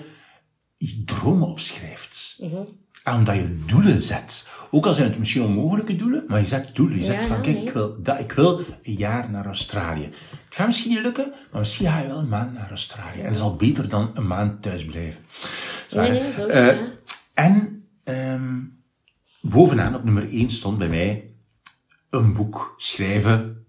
je 0.77 1.03
dromen 1.05 1.47
opschrijft. 1.47 2.37
En 2.41 2.78
omdat 3.05 3.35
je 3.35 3.59
doelen 3.65 4.01
zet. 4.01 4.47
Ook 4.71 4.85
al 4.85 4.93
zijn 4.93 5.09
het 5.09 5.19
misschien 5.19 5.41
onmogelijke 5.41 5.95
doelen, 5.95 6.23
maar 6.27 6.41
je 6.41 6.47
zet 6.47 6.75
doelen. 6.75 6.97
Je 6.97 7.03
zegt 7.05 7.21
Ja, 7.21 7.27
van, 7.27 7.37
ja, 7.37 7.43
kijk, 7.43 7.55
nee. 7.55 7.65
ik 7.65 7.73
wil, 7.73 8.01
dat, 8.01 8.19
ik 8.19 8.31
wil 8.31 8.59
een 8.83 8.93
jaar 8.93 9.29
naar 9.29 9.45
Australië. 9.45 10.03
Het 10.45 10.55
gaat 10.55 10.67
misschien 10.67 10.89
niet 10.91 11.01
lukken, 11.01 11.33
maar 11.51 11.59
misschien 11.59 11.87
ga 11.87 11.99
je 11.99 12.07
wel 12.07 12.17
een 12.17 12.27
maand 12.29 12.53
naar 12.53 12.69
Australië. 12.69 13.19
En 13.19 13.25
dat 13.25 13.35
is 13.35 13.41
al 13.41 13.55
beter 13.55 13.89
dan 13.89 14.11
een 14.13 14.27
maand 14.27 14.61
thuis 14.61 14.85
blijven. 14.85 15.21
Nee, 15.95 16.11
nee, 16.11 16.33
zoiets, 16.33 16.53
Eh, 16.53 16.65
ja. 16.65 16.77
En 17.33 17.83
ehm, 18.03 18.57
bovenaan 19.41 19.95
op 19.95 20.03
nummer 20.03 20.29
1 20.29 20.49
stond 20.49 20.77
bij 20.77 20.89
mij 20.89 21.31
een 22.09 22.33
boek 22.33 22.73
schrijven 22.77 23.65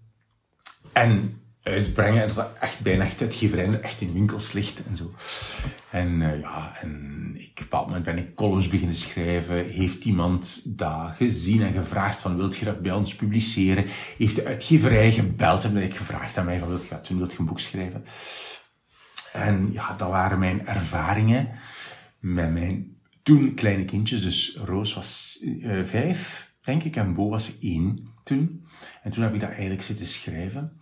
en 0.91 1.40
uitbrengen. 1.63 2.21
En 2.21 2.33
dat 2.35 2.49
echt 2.59 2.79
bij 2.79 2.93
een 2.93 3.01
echt 3.01 3.21
uitgeverij, 3.21 3.79
echt 3.81 4.01
in 4.01 4.13
winkels 4.13 4.51
ligt 4.51 4.83
en 4.85 4.95
zo. 4.95 5.13
En 5.89 6.21
eh, 6.21 6.39
ja, 6.39 6.77
en 6.81 7.35
ik, 7.35 7.49
op 7.49 7.57
een 7.57 7.63
bepaald 7.63 7.87
moment 7.87 8.05
ben 8.05 8.17
ik 8.17 8.35
columns 8.35 8.67
beginnen 8.67 8.95
schrijven. 8.95 9.65
Heeft 9.65 10.05
iemand 10.05 10.63
dat 10.77 11.11
gezien 11.15 11.61
en 11.61 11.73
gevraagd 11.73 12.19
van, 12.19 12.37
wilt 12.37 12.57
je 12.57 12.65
dat 12.65 12.81
bij 12.81 12.91
ons 12.91 13.15
publiceren? 13.15 13.85
Heeft 14.17 14.35
de 14.35 14.45
uitgeverij 14.45 15.11
gebeld 15.11 15.63
en 15.63 15.73
ben 15.73 15.83
ik 15.83 15.95
gevraagd 15.95 16.37
aan 16.37 16.45
mij 16.45 16.59
van, 16.59 16.67
wilt 16.67 16.83
je 16.83 16.89
dat 16.89 17.07
doen? 17.07 17.17
Wilt 17.17 17.31
je 17.31 17.39
een 17.39 17.45
boek 17.45 17.59
schrijven? 17.59 18.05
En 19.33 19.69
ja, 19.73 19.95
dat 19.95 20.09
waren 20.09 20.39
mijn 20.39 20.67
ervaringen 20.67 21.49
met 22.19 22.51
mijn 22.51 22.95
toen 23.23 23.53
kleine 23.53 23.85
kindjes. 23.85 24.23
Dus 24.23 24.57
Roos 24.63 24.93
was 24.93 25.39
eh, 25.61 25.83
vijf, 25.83 26.51
denk 26.63 26.83
ik, 26.83 26.95
en 26.95 27.13
Bo 27.13 27.29
was 27.29 27.59
één 27.59 28.07
toen. 28.23 28.65
En 29.03 29.11
toen 29.11 29.23
heb 29.23 29.33
ik 29.33 29.39
dat 29.39 29.49
eigenlijk 29.49 29.81
zitten 29.81 30.05
schrijven 30.05 30.79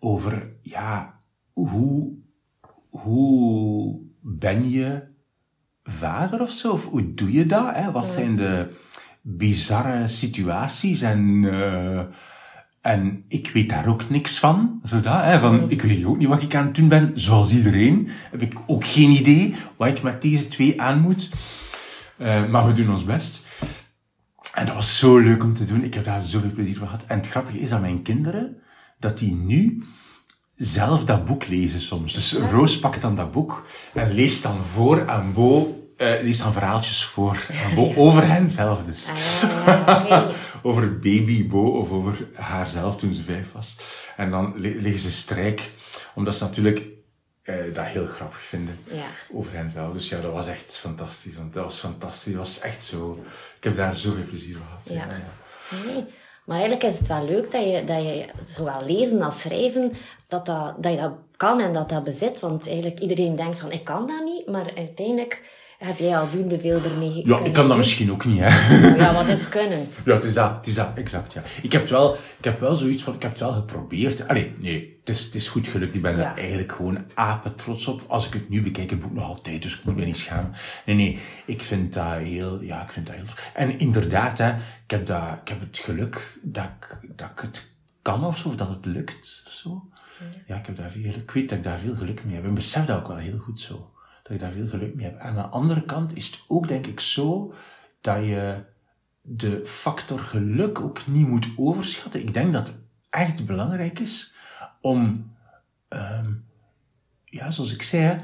over, 0.00 0.52
ja, 0.62 1.14
hoe, 1.52 2.12
hoe 2.88 4.00
ben 4.20 4.70
je 4.70 5.02
vader 5.82 6.40
of 6.40 6.50
zo? 6.50 6.72
Of 6.72 6.86
hoe 6.86 7.14
doe 7.14 7.32
je 7.32 7.46
dat? 7.46 7.74
Hè? 7.74 7.90
Wat 7.90 8.06
zijn 8.06 8.36
de 8.36 8.76
bizarre 9.22 10.08
situaties 10.08 11.00
en... 11.00 11.44
eh, 11.44 12.00
en 12.80 13.24
ik 13.28 13.50
weet 13.50 13.68
daar 13.68 13.86
ook 13.86 14.10
niks 14.10 14.38
van. 14.38 14.80
Zodat, 14.82 15.24
hè, 15.24 15.38
van, 15.38 15.70
ik 15.70 15.82
weet 15.82 16.04
ook 16.04 16.18
niet 16.18 16.28
wat 16.28 16.42
ik 16.42 16.54
aan 16.54 16.64
het 16.66 16.74
doen 16.74 16.88
ben. 16.88 17.12
Zoals 17.14 17.52
iedereen 17.52 18.08
heb 18.30 18.42
ik 18.42 18.54
ook 18.66 18.84
geen 18.84 19.10
idee 19.10 19.54
wat 19.76 19.88
ik 19.88 20.02
met 20.02 20.22
deze 20.22 20.48
twee 20.48 20.80
aan 20.80 21.00
moet. 21.00 21.30
Eh, 22.16 22.48
maar 22.48 22.66
we 22.66 22.72
doen 22.72 22.90
ons 22.90 23.04
best. 23.04 23.46
En 24.54 24.66
dat 24.66 24.74
was 24.74 24.98
zo 24.98 25.18
leuk 25.18 25.42
om 25.42 25.54
te 25.54 25.64
doen. 25.64 25.84
Ik 25.84 25.94
heb 25.94 26.04
daar 26.04 26.22
zoveel 26.22 26.50
plezier 26.50 26.76
van 26.76 26.88
gehad. 26.88 27.04
En 27.06 27.18
het 27.18 27.28
grappige 27.28 27.60
is 27.60 27.70
dat 27.70 27.80
mijn 27.80 28.02
kinderen, 28.02 28.56
dat 29.00 29.18
die 29.18 29.32
nu 29.34 29.82
zelf 30.56 31.04
dat 31.04 31.24
boek 31.24 31.46
lezen 31.46 31.80
soms. 31.80 32.12
Dus 32.12 32.32
Roos 32.32 32.78
pakt 32.78 33.00
dan 33.00 33.16
dat 33.16 33.32
boek 33.32 33.66
en 33.94 34.12
leest 34.14 34.42
dan 34.42 34.64
voor 34.64 35.08
aan 35.10 35.32
Bo, 35.32 35.74
eh, 35.96 36.22
leest 36.22 36.42
dan 36.42 36.52
verhaaltjes 36.52 37.04
voor 37.04 37.46
aan 37.64 37.74
Bo 37.74 37.92
over 37.96 38.26
hen 38.32 38.50
zelf 38.50 38.84
dus 38.84 39.08
Ah, 39.08 39.16
ja, 39.66 40.06
ja, 40.08 40.22
oké. 40.22 40.34
over 40.68 40.92
baby 40.98 41.48
Bo 41.48 41.68
of 41.70 41.90
over 41.90 42.28
haarzelf 42.34 42.96
toen 42.96 43.14
ze 43.14 43.22
vijf 43.22 43.52
was. 43.52 43.76
En 44.16 44.30
dan 44.30 44.52
le- 44.56 44.74
liggen 44.80 45.00
ze 45.00 45.12
strijk, 45.12 45.70
omdat 46.14 46.36
ze 46.36 46.44
natuurlijk 46.44 46.86
eh, 47.42 47.56
dat 47.74 47.84
heel 47.84 48.06
grappig 48.06 48.40
vinden 48.42 48.78
Ja. 48.92 49.06
over 49.32 49.52
henzelf. 49.52 49.92
Dus 49.92 50.08
ja, 50.08 50.20
dat 50.20 50.32
was 50.32 50.46
echt 50.46 50.76
fantastisch. 50.76 51.36
Want 51.36 51.52
dat 51.52 51.64
was 51.64 51.78
fantastisch. 51.78 52.32
Dat 52.32 52.42
was 52.42 52.60
echt 52.60 52.84
zo... 52.84 53.24
Ik 53.56 53.64
heb 53.64 53.76
daar 53.76 53.96
zoveel 53.96 54.24
plezier 54.24 54.56
van 54.56 54.66
gehad. 54.66 55.08
Ja. 55.08 55.14
Nee. 55.86 56.04
Maar 56.50 56.58
eigenlijk 56.58 56.92
is 56.92 56.98
het 56.98 57.08
wel 57.08 57.24
leuk 57.24 57.50
dat 57.50 57.62
je, 57.62 57.84
dat 57.84 58.02
je 58.02 58.24
zowel 58.46 58.84
lezen 58.86 59.22
als 59.22 59.40
schrijven, 59.40 59.92
dat, 60.28 60.46
dat, 60.46 60.74
dat 60.82 60.92
je 60.92 60.98
dat 60.98 61.12
kan 61.36 61.60
en 61.60 61.72
dat 61.72 61.88
dat 61.88 62.04
bezit. 62.04 62.40
Want 62.40 62.66
eigenlijk 62.66 63.00
iedereen 63.00 63.36
denkt 63.36 63.58
van, 63.58 63.72
ik 63.72 63.84
kan 63.84 64.06
dat 64.06 64.24
niet. 64.24 64.46
Maar 64.46 64.72
uiteindelijk 64.76 65.42
heb 65.80 65.98
jij 65.98 66.16
aldoende 66.18 66.58
veel 66.60 66.80
ermee 66.84 67.26
Ja, 67.28 67.38
ik 67.38 67.42
kan 67.44 67.52
dat 67.54 67.66
doen. 67.68 67.78
misschien 67.78 68.12
ook 68.12 68.24
niet, 68.24 68.38
hè. 68.42 68.76
Ja, 68.96 69.14
wat 69.14 69.26
is 69.28 69.48
kunnen? 69.48 69.86
Ja, 70.04 70.14
het 70.14 70.24
is 70.24 70.34
dat, 70.34 70.50
het 70.56 70.66
is 70.66 70.74
dat, 70.74 70.88
exact, 70.94 71.32
ja. 71.32 71.42
Ik 71.62 71.72
heb 71.72 71.88
wel, 71.88 72.14
ik 72.38 72.44
heb 72.44 72.60
wel 72.60 72.76
zoiets 72.76 73.02
van, 73.02 73.14
ik 73.14 73.22
heb 73.22 73.30
het 73.30 73.40
wel 73.40 73.52
geprobeerd. 73.52 74.28
Allee, 74.28 74.54
nee, 74.58 74.96
het 75.00 75.08
is, 75.16 75.24
het 75.24 75.34
is 75.34 75.48
goed 75.48 75.68
gelukt. 75.68 75.94
Ik 75.94 76.02
ben 76.02 76.16
Ja. 76.16 76.30
er 76.30 76.38
eigenlijk 76.38 76.72
gewoon 76.72 77.04
apen 77.14 77.54
trots 77.54 77.86
op. 77.86 78.02
Als 78.06 78.26
ik 78.26 78.32
het 78.32 78.48
nu 78.48 78.62
bekijk, 78.62 78.90
het 78.90 79.00
boek 79.00 79.12
nog 79.14 79.24
altijd, 79.24 79.62
dus 79.62 79.74
ik 79.78 79.84
moet 79.84 79.96
me 79.96 80.04
niet 80.04 80.16
schamen. 80.18 80.52
Nee, 80.86 80.96
nee, 80.96 81.18
ik 81.44 81.62
vind 81.62 81.92
dat 81.94 82.12
heel, 82.16 82.62
ja, 82.62 82.82
ik 82.82 82.92
vind 82.92 83.06
dat 83.06 83.14
heel... 83.14 83.24
En 83.54 83.78
inderdaad, 83.78 84.38
hè, 84.38 84.48
ik 84.84 84.90
heb, 84.90 85.06
dat, 85.06 85.22
ik 85.42 85.48
heb 85.48 85.60
het 85.60 85.78
geluk 85.78 86.38
dat 86.42 86.64
ik, 86.64 86.98
dat 87.16 87.30
ik 87.34 87.40
het 87.40 87.68
kan 88.02 88.24
of 88.24 88.38
zo, 88.38 88.48
of 88.48 88.56
dat 88.56 88.68
het 88.68 88.84
lukt, 88.86 89.42
of 89.46 89.52
zo. 89.52 89.84
Ja, 90.46 90.56
ik 90.56 90.66
heb 90.66 90.76
daar 90.76 90.90
veel, 90.90 91.12
ik 91.14 91.30
weet 91.30 91.48
dat 91.48 91.58
ik 91.58 91.64
daar 91.64 91.78
veel 91.78 91.94
geluk 91.96 92.24
mee 92.24 92.34
heb. 92.34 92.42
En 92.42 92.48
ik 92.48 92.54
besef 92.54 92.84
dat 92.86 92.96
ook 92.98 93.08
wel 93.08 93.16
heel 93.16 93.38
goed 93.38 93.60
zo. 93.60 93.90
Dat 94.30 94.38
ik 94.38 94.44
daar 94.44 94.54
veel 94.54 94.68
geluk 94.68 94.94
mee 94.94 95.04
heb. 95.04 95.18
En 95.18 95.26
aan 95.26 95.34
de 95.34 95.42
andere 95.42 95.82
kant 95.84 96.16
is 96.16 96.26
het 96.26 96.44
ook, 96.48 96.68
denk 96.68 96.86
ik, 96.86 97.00
zo 97.00 97.54
dat 98.00 98.24
je 98.24 98.64
de 99.20 99.66
factor 99.66 100.18
geluk 100.18 100.80
ook 100.80 101.06
niet 101.06 101.26
moet 101.28 101.48
overschatten. 101.56 102.20
Ik 102.20 102.34
denk 102.34 102.52
dat 102.52 102.66
het 102.66 102.76
echt 103.08 103.46
belangrijk 103.46 103.98
is 103.98 104.34
om, 104.80 105.32
ehm, 105.88 106.32
ja, 107.24 107.50
zoals 107.50 107.74
ik 107.74 107.82
zei, 107.82 108.20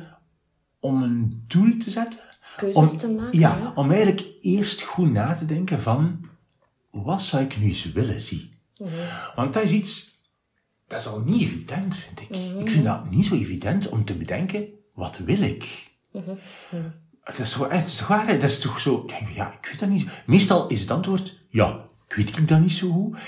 om 0.80 1.02
een 1.02 1.44
doel 1.46 1.76
te 1.76 1.90
zetten. 1.90 2.20
Keuzes 2.57 2.92
Om, 2.92 2.98
te 2.98 3.09
maken. 3.09 3.38
ja, 3.38 3.59
hè? 3.59 3.68
om 3.68 3.90
eigenlijk 3.90 4.28
eerst 4.40 4.82
goed 4.82 5.11
na 5.11 5.34
te 5.34 5.46
denken 5.46 5.80
van, 5.80 6.28
wat 6.90 7.22
zou 7.22 7.42
ik 7.44 7.59
nu 7.59 7.64
eens 7.66 7.92
willen 7.92 8.20
zien? 8.20 8.52
Mhm. 8.78 8.90
Want 9.34 9.54
dat 9.54 9.62
is 9.62 9.70
iets, 9.70 10.20
dat 10.86 11.00
is 11.00 11.07
al 11.07 11.20
niet 11.20 11.42
evident, 11.42 11.96
vind 11.96 12.20
ik. 12.20 12.28
Ik 12.61 12.70
vind 12.70 12.84
dat 12.84 13.11
niet 13.11 13.24
zo 13.24 13.34
evident 13.34 13.88
om 13.88 14.04
te 14.04 14.14
bedenken, 14.14 14.68
wat 14.94 15.18
wil 15.18 15.40
ik? 15.40 15.94
Mhm. 16.24 16.88
Dat 17.24 17.38
is 17.38 17.52
toch 17.52 17.68
echt, 17.68 17.82
dat 17.82 17.90
is 17.90 17.96
toch 17.96 18.08
waar, 18.08 18.26
hè? 18.26 18.38
dat 18.38 18.50
is 18.50 18.60
toch 18.60 18.80
zo, 18.80 19.04
denk, 19.06 19.28
ja, 19.28 19.52
ik 19.52 19.66
weet 19.66 19.80
dat 19.80 19.88
niet 19.88 20.00
zo. 20.00 20.06
Meestal 20.26 20.68
is 20.68 20.80
het 20.80 20.90
antwoord, 20.90 21.38
ja, 21.48 21.88
ik 22.08 22.14
weet 22.14 22.36
ik 22.36 22.48
dat 22.48 22.60
niet 22.60 22.72
zo 22.72 22.90
goed. 22.90 23.18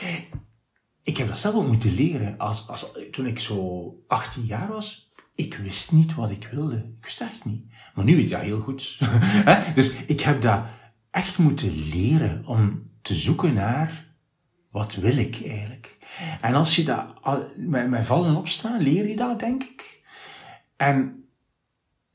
Ik 1.02 1.16
heb 1.16 1.28
dat 1.28 1.38
zelf 1.38 1.54
ook 1.54 1.66
moeten 1.66 1.94
leren. 1.94 2.38
Als, 2.38 2.68
als, 2.68 2.92
toen 3.10 3.26
ik 3.26 3.38
zo 3.38 3.94
18 4.06 4.44
jaar 4.44 4.68
was, 4.68 5.12
ik 5.34 5.54
wist 5.54 5.92
niet 5.92 6.14
wat 6.14 6.30
ik 6.30 6.48
wilde. 6.52 6.76
Ik 6.76 7.04
wist 7.04 7.20
echt 7.20 7.44
niet. 7.44 7.64
Maar 7.94 8.04
nu 8.04 8.16
weet 8.16 8.24
ik 8.24 8.30
dat 8.30 8.40
heel 8.40 8.60
goed. 8.60 8.98
Dus 9.74 9.94
ik 10.06 10.20
heb 10.20 10.42
dat 10.42 10.64
echt 11.10 11.38
moeten 11.38 11.88
leren 11.88 12.46
om 12.46 12.90
te 13.02 13.14
zoeken 13.14 13.54
naar 13.54 14.06
wat 14.70 14.94
wil 14.94 15.16
ik 15.16 15.42
eigenlijk. 15.44 15.96
En 16.40 16.54
als 16.54 16.76
je 16.76 16.84
dat 16.84 17.20
met, 17.56 17.88
met 17.88 18.06
vallen 18.06 18.28
en 18.28 18.36
opstaan, 18.36 18.80
leer 18.80 19.08
je 19.08 19.16
dat, 19.16 19.38
denk 19.38 19.62
ik. 19.62 20.02
En 20.76 21.27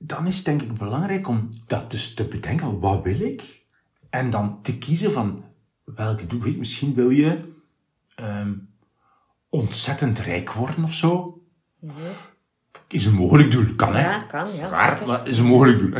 dan 0.06 0.28
is 0.28 0.36
het 0.36 0.45
denk 0.45 0.62
ik 0.62 0.74
belangrijk 0.74 1.28
om 1.28 1.49
dat 1.68 1.91
dus 1.91 2.14
te 2.14 2.24
bedenken, 2.24 2.80
wat 2.80 3.04
wil 3.04 3.20
ik? 3.20 3.66
En 4.10 4.30
dan 4.30 4.62
te 4.62 4.78
kiezen 4.78 5.12
van 5.12 5.43
welke 5.84 6.28
doel. 6.28 6.41
Weet, 6.41 6.58
misschien 6.58 6.93
wil 6.93 7.10
je 7.10 7.54
ehm, 8.16 8.54
ontzettend 9.49 10.20
rijk 10.20 10.51
worden 10.51 10.84
of 10.84 10.93
zo. 10.93 11.41
Is 12.88 13.06
een 13.06 13.14
mogelijk 13.14 13.51
doel, 13.51 13.76
kan 13.76 13.95
hè? 13.95 14.01
Ja, 14.01 14.20
kan, 14.24 14.56
ja, 14.56 14.70
Waar, 14.70 15.08
maar 15.08 15.28
is 15.28 15.38
een 15.38 15.45
mogelijk 15.45 15.80
doel. 15.80 15.93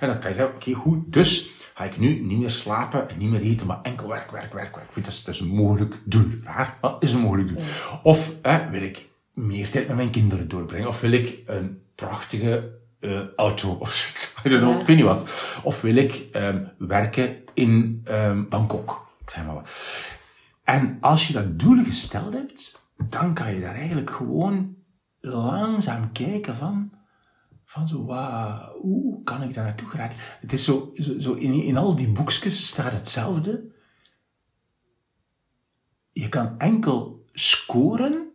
En 0.00 0.08
dan 0.08 0.18
kan 0.18 0.30
je 0.30 0.36
zeggen, 0.36 0.54
oké, 0.54 0.72
goed, 0.72 1.12
dus 1.12 1.50
ga 1.74 1.84
ik 1.84 1.98
nu 1.98 2.20
niet 2.20 2.38
meer 2.38 2.50
slapen 2.50 3.08
en 3.08 3.18
niet 3.18 3.30
meer 3.30 3.42
eten, 3.42 3.66
maar 3.66 3.82
enkel 3.82 4.08
werk, 4.08 4.30
werk, 4.30 4.52
werk, 4.52 4.74
werk. 4.74 4.86
Ik 4.86 4.92
vind, 4.92 5.04
dat, 5.04 5.14
is, 5.14 5.24
dat 5.24 5.34
is 5.34 5.40
een 5.40 5.48
mogelijk 5.48 5.98
doel. 6.04 6.30
Waar, 6.44 6.78
maar 6.80 6.96
is 7.00 7.12
een 7.12 7.20
mogelijk 7.20 7.48
doel. 7.48 7.58
Of 8.02 8.34
hè, 8.42 8.70
wil 8.70 8.82
ik 8.82 9.08
meer 9.32 9.70
tijd 9.70 9.86
met 9.86 9.96
mijn 9.96 10.10
kinderen 10.10 10.48
doorbrengen, 10.48 10.88
of 10.88 11.00
wil 11.00 11.12
ik 11.12 11.42
een 11.46 11.82
prachtige 11.94 12.75
eh, 13.00 13.20
auto 13.36 13.72
of 13.72 13.92
zoiets. 13.94 14.34
I 14.44 14.48
don't 14.48 14.60
know, 14.62 14.72
Ja. 14.74 14.80
ik 14.80 14.86
weet 14.86 14.96
niet 14.96 15.04
wat. 15.04 15.20
Of 15.62 15.80
wil 15.80 15.96
ik 15.96 16.28
ehm, 16.32 16.64
werken 16.78 17.36
in 17.54 18.00
ehm, 18.04 18.48
Bangkok. 18.48 19.10
Ik 19.20 19.30
zeg 19.30 19.44
maar 19.44 19.54
wat. 19.54 19.68
En 20.64 20.98
als 21.00 21.26
je 21.26 21.32
dat 21.32 21.58
doel 21.58 21.84
gesteld 21.84 22.32
hebt, 22.32 22.80
dan 23.08 23.34
kan 23.34 23.54
je 23.54 23.60
daar 23.60 23.74
eigenlijk 23.74 24.10
gewoon 24.10 24.76
langzaam 25.20 26.12
kijken 26.12 26.56
van, 26.56 26.92
van 27.64 27.88
zo, 27.88 28.04
wa, 28.04 28.70
hoe, 28.80 29.22
kan 29.24 29.42
ik 29.42 29.54
daar 29.54 29.64
naartoe 29.64 29.88
geraken? 29.88 30.16
Het 30.40 30.52
is 30.52 30.64
zo, 30.64 30.92
zo, 30.94 31.18
zo 31.18 31.32
in, 31.32 31.62
in 31.62 31.76
al 31.76 31.96
die 31.96 32.08
boekjes 32.08 32.66
staat 32.68 32.92
hetzelfde. 32.92 33.74
Je 36.12 36.28
kan 36.28 36.58
enkel 36.58 37.24
scoren 37.32 38.28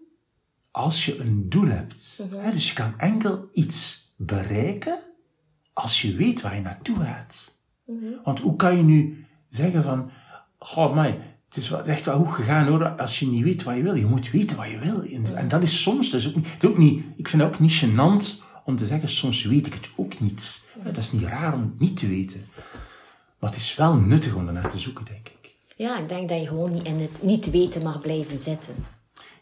als 0.72 1.06
je 1.06 1.20
een 1.20 1.50
doel 1.50 1.68
hebt. 1.68 2.20
Hè, 2.32 2.52
Dus 2.52 2.68
je 2.68 2.74
kan 2.74 3.00
enkel 3.00 3.50
iets 3.54 4.01
bereiken 4.26 5.00
als 5.74 6.02
je 6.02 6.16
weet 6.16 6.42
waar 6.42 6.56
je 6.56 6.62
naartoe 6.62 6.96
gaat. 6.96 7.56
Want 8.24 8.40
hoe 8.40 8.56
kan 8.56 8.78
je 8.78 8.84
nu 8.84 9.26
zeggen 9.50 9.84
van, 9.84 10.12
goh, 10.60 11.04
het 11.48 11.58
is 11.58 11.70
wel 11.70 11.84
echt 11.84 12.06
wel 12.06 12.18
goed 12.18 12.34
gegaan 12.34 12.68
hoor, 12.68 12.88
als 12.90 13.20
je 13.20 13.28
niet 13.28 13.44
weet 13.44 13.64
wat 13.64 13.76
je 13.76 13.82
wil. 13.84 13.96
Je 13.96 14.06
moet 14.06 14.32
weten 14.32 14.58
wat 14.58 14.70
je 14.70 14.80
wil. 14.80 15.04
En, 15.04 15.36
en 15.38 15.48
dat 15.48 15.62
is 15.64 15.82
soms, 15.82 16.10
dus 16.12 16.28
ook, 16.28 16.36
niet- 16.36 16.48
ook 16.66 16.78
niet, 16.78 17.04
ik 17.16 17.28
vind 17.28 17.42
het 17.42 17.54
ook 17.54 17.60
niet 17.60 17.84
gênant 17.86 18.42
om 18.66 18.76
te 18.76 18.86
zeggen, 18.86 19.10
soms 19.10 19.44
weet 19.44 19.68
ik 19.68 19.74
het 19.74 19.90
ook 19.96 20.20
niet. 20.20 20.62
Dat 20.84 20.98
is 20.98 21.12
niet 21.12 21.24
raar 21.24 21.54
om 21.54 21.62
het 21.62 21.80
niet 21.80 21.98
te 21.98 22.08
weten. 22.08 22.46
Maar 23.40 23.50
het 23.50 23.60
is 23.60 23.76
wel 23.76 23.96
nuttig 23.96 24.36
om 24.36 24.48
ernaar 24.48 24.70
te 24.70 24.80
zoeken, 24.80 25.06
denk 25.06 25.28
ik. 25.28 25.50
Ja, 25.76 25.98
ik 26.00 26.10
denk 26.10 26.30
dat 26.30 26.42
je 26.42 26.48
gewoon 26.48 26.72
niet 26.74 26.84
in 26.84 27.00
het 27.00 27.22
niet 27.24 27.50
weten 27.52 27.84
mag 27.84 28.02
blijven 28.02 28.40
zitten. 28.42 28.76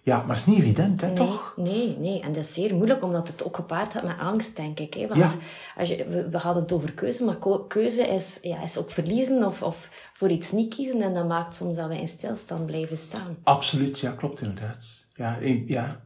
Ja, 0.09 0.17
maar 0.17 0.35
het 0.35 0.47
is 0.47 0.53
niet 0.53 0.57
evident, 0.63 1.01
hè, 1.01 1.07
Nee, 1.07 1.15
toch? 1.15 1.53
nee, 1.55 1.97
nee. 1.97 2.21
En 2.21 2.27
dat 2.31 2.43
is 2.43 2.53
zeer 2.53 2.75
moeilijk, 2.75 3.03
omdat 3.03 3.27
het 3.27 3.43
ook 3.43 3.55
gepaard 3.55 3.91
gaat 3.93 4.03
met 4.03 4.19
angst, 4.19 4.55
denk 4.55 4.79
ik. 4.79 4.93
Hè? 4.93 5.07
Want 5.07 5.19
Ja. 5.19 5.31
als 5.77 5.89
je, 5.89 6.05
we, 6.05 6.29
we 6.29 6.37
hadden 6.37 6.63
het 6.63 6.71
over 6.71 6.91
keuze, 6.93 7.23
maar 7.23 7.37
keuze 7.67 8.07
is, 8.07 8.39
ja, 8.41 8.61
is 8.63 8.77
ook 8.77 8.91
verliezen 8.91 9.45
of, 9.45 9.63
of 9.63 9.89
voor 10.13 10.29
iets 10.29 10.51
niet 10.51 10.73
kiezen. 10.75 11.01
En 11.01 11.13
dat 11.13 11.27
maakt 11.27 11.55
soms 11.55 11.75
dat 11.75 11.87
we 11.87 11.99
in 11.99 12.07
stilstand 12.07 12.65
blijven 12.65 12.97
staan. 12.97 13.37
Absoluut, 13.43 13.99
ja, 13.99 14.11
klopt 14.11 14.41
inderdaad. 14.41 15.05
Ja, 15.15 15.37
ja. 15.65 16.01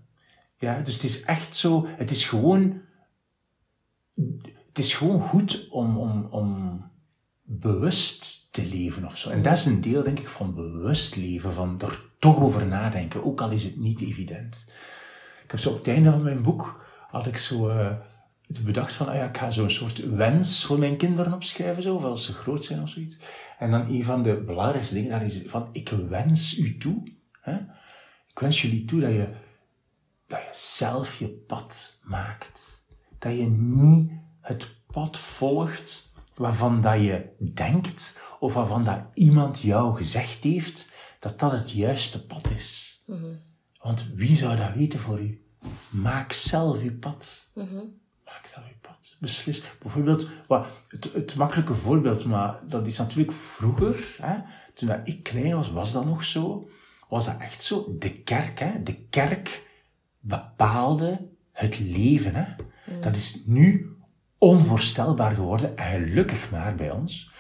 ja, 0.57 0.79
dus 0.79 0.93
het 0.93 1.03
is 1.03 1.21
echt 1.21 1.55
zo, 1.55 1.85
het 1.87 2.11
is 2.11 2.27
gewoon, 2.27 2.81
het 4.67 4.79
is 4.79 4.93
gewoon 4.93 5.21
goed 5.21 5.67
om, 5.69 5.97
om, 5.97 6.27
om 6.29 6.81
bewust 7.43 8.47
te 8.51 8.65
leven 8.65 9.05
of 9.05 9.17
zo. 9.17 9.29
En 9.29 9.43
dat 9.43 9.53
is 9.53 9.65
een 9.65 9.81
deel, 9.81 10.03
denk 10.03 10.19
ik, 10.19 10.29
van 10.29 10.53
bewust 10.53 11.15
leven, 11.15 11.53
van 11.53 11.81
er 11.81 12.11
toch 12.23 12.41
over 12.41 12.65
nadenken, 12.65 13.25
ook 13.25 13.41
al 13.41 13.49
is 13.49 13.63
het 13.63 13.77
niet 13.77 14.01
evident. 14.01 14.65
Ik 15.43 15.51
heb 15.51 15.59
zo 15.59 15.69
op 15.69 15.77
het 15.77 15.87
einde 15.87 16.11
van 16.11 16.23
mijn 16.23 16.41
boek, 16.41 16.85
had 17.09 17.25
ik 17.25 17.37
zo 17.37 17.67
eh, 17.69 17.91
bedacht 18.47 18.93
van, 18.93 19.07
ah 19.07 19.15
ja, 19.15 19.23
ik 19.23 19.37
ga 19.37 19.51
zo'n 19.51 19.69
soort 19.69 20.09
wens 20.09 20.65
voor 20.65 20.79
mijn 20.79 20.97
kinderen 20.97 21.33
opschrijven, 21.33 21.83
zo, 21.83 21.99
als 21.99 22.25
ze 22.25 22.33
groot 22.33 22.65
zijn 22.65 22.81
of 22.81 22.89
zoiets. 22.89 23.17
En 23.59 23.71
dan 23.71 23.87
een 23.87 24.03
van 24.03 24.23
de 24.23 24.35
belangrijkste 24.35 24.93
dingen 24.93 25.09
daar 25.09 25.23
is 25.23 25.41
van, 25.45 25.69
ik 25.71 25.89
wens 25.89 26.57
u 26.57 26.77
toe, 26.77 27.03
hè? 27.41 27.55
ik 28.27 28.39
wens 28.39 28.61
jullie 28.61 28.85
toe 28.85 28.99
dat 28.99 29.11
je, 29.11 29.27
dat 30.27 30.39
je 30.39 30.51
zelf 30.53 31.15
je 31.15 31.27
pad 31.27 31.99
maakt. 32.01 32.85
Dat 33.19 33.37
je 33.37 33.45
niet 33.49 34.11
het 34.41 34.75
pad 34.91 35.17
volgt 35.17 36.13
waarvan 36.35 36.81
dat 36.81 36.99
je 36.99 37.25
denkt, 37.53 38.19
of 38.39 38.53
waarvan 38.53 38.83
dat 38.83 38.99
iemand 39.13 39.61
jou 39.61 39.95
gezegd 39.95 40.43
heeft, 40.43 40.91
dat 41.23 41.39
dat 41.39 41.51
het 41.51 41.71
juiste 41.71 42.25
pad 42.25 42.49
is. 42.49 43.01
Want 43.81 44.07
wie 44.15 44.35
zou 44.35 44.57
dat 44.57 44.73
weten 44.73 44.99
voor 44.99 45.19
u? 45.19 45.45
Maak 45.89 46.31
zelf 46.31 46.81
uw 46.81 46.99
pad. 46.99 47.47
Maak 48.25 48.47
zelf 48.53 48.65
uw 48.65 48.79
pad. 48.81 49.15
Beslis. 49.19 49.63
Bijvoorbeeld, 49.81 50.27
wat, 50.47 50.65
het, 50.87 51.13
het 51.13 51.35
makkelijke 51.35 51.73
voorbeeld, 51.73 52.25
maar 52.25 52.59
dat 52.67 52.87
is 52.87 52.97
natuurlijk 52.97 53.31
vroeger, 53.31 54.15
hè, 54.21 54.37
toen 54.73 54.87
dat 54.87 54.99
ik 55.03 55.23
klein 55.23 55.55
was, 55.55 55.71
was 55.71 55.91
dat 55.91 56.05
nog 56.05 56.23
zo. 56.23 56.69
Was 57.09 57.25
dat 57.25 57.39
echt 57.39 57.63
zo? 57.63 57.95
De 57.99 58.13
kerk, 58.21 58.59
hè, 58.59 58.83
de 58.83 58.95
kerk 58.95 59.67
bepaalde 60.19 61.29
het 61.51 61.79
leven. 61.79 62.35
Hè. 62.35 62.55
Dat 63.01 63.15
is 63.15 63.43
nu 63.45 63.97
onvoorstelbaar 64.37 65.35
geworden, 65.35 65.77
en 65.77 65.89
gelukkig 65.91 66.51
maar 66.51 66.75
bij 66.75 66.91
ons. 66.91 67.31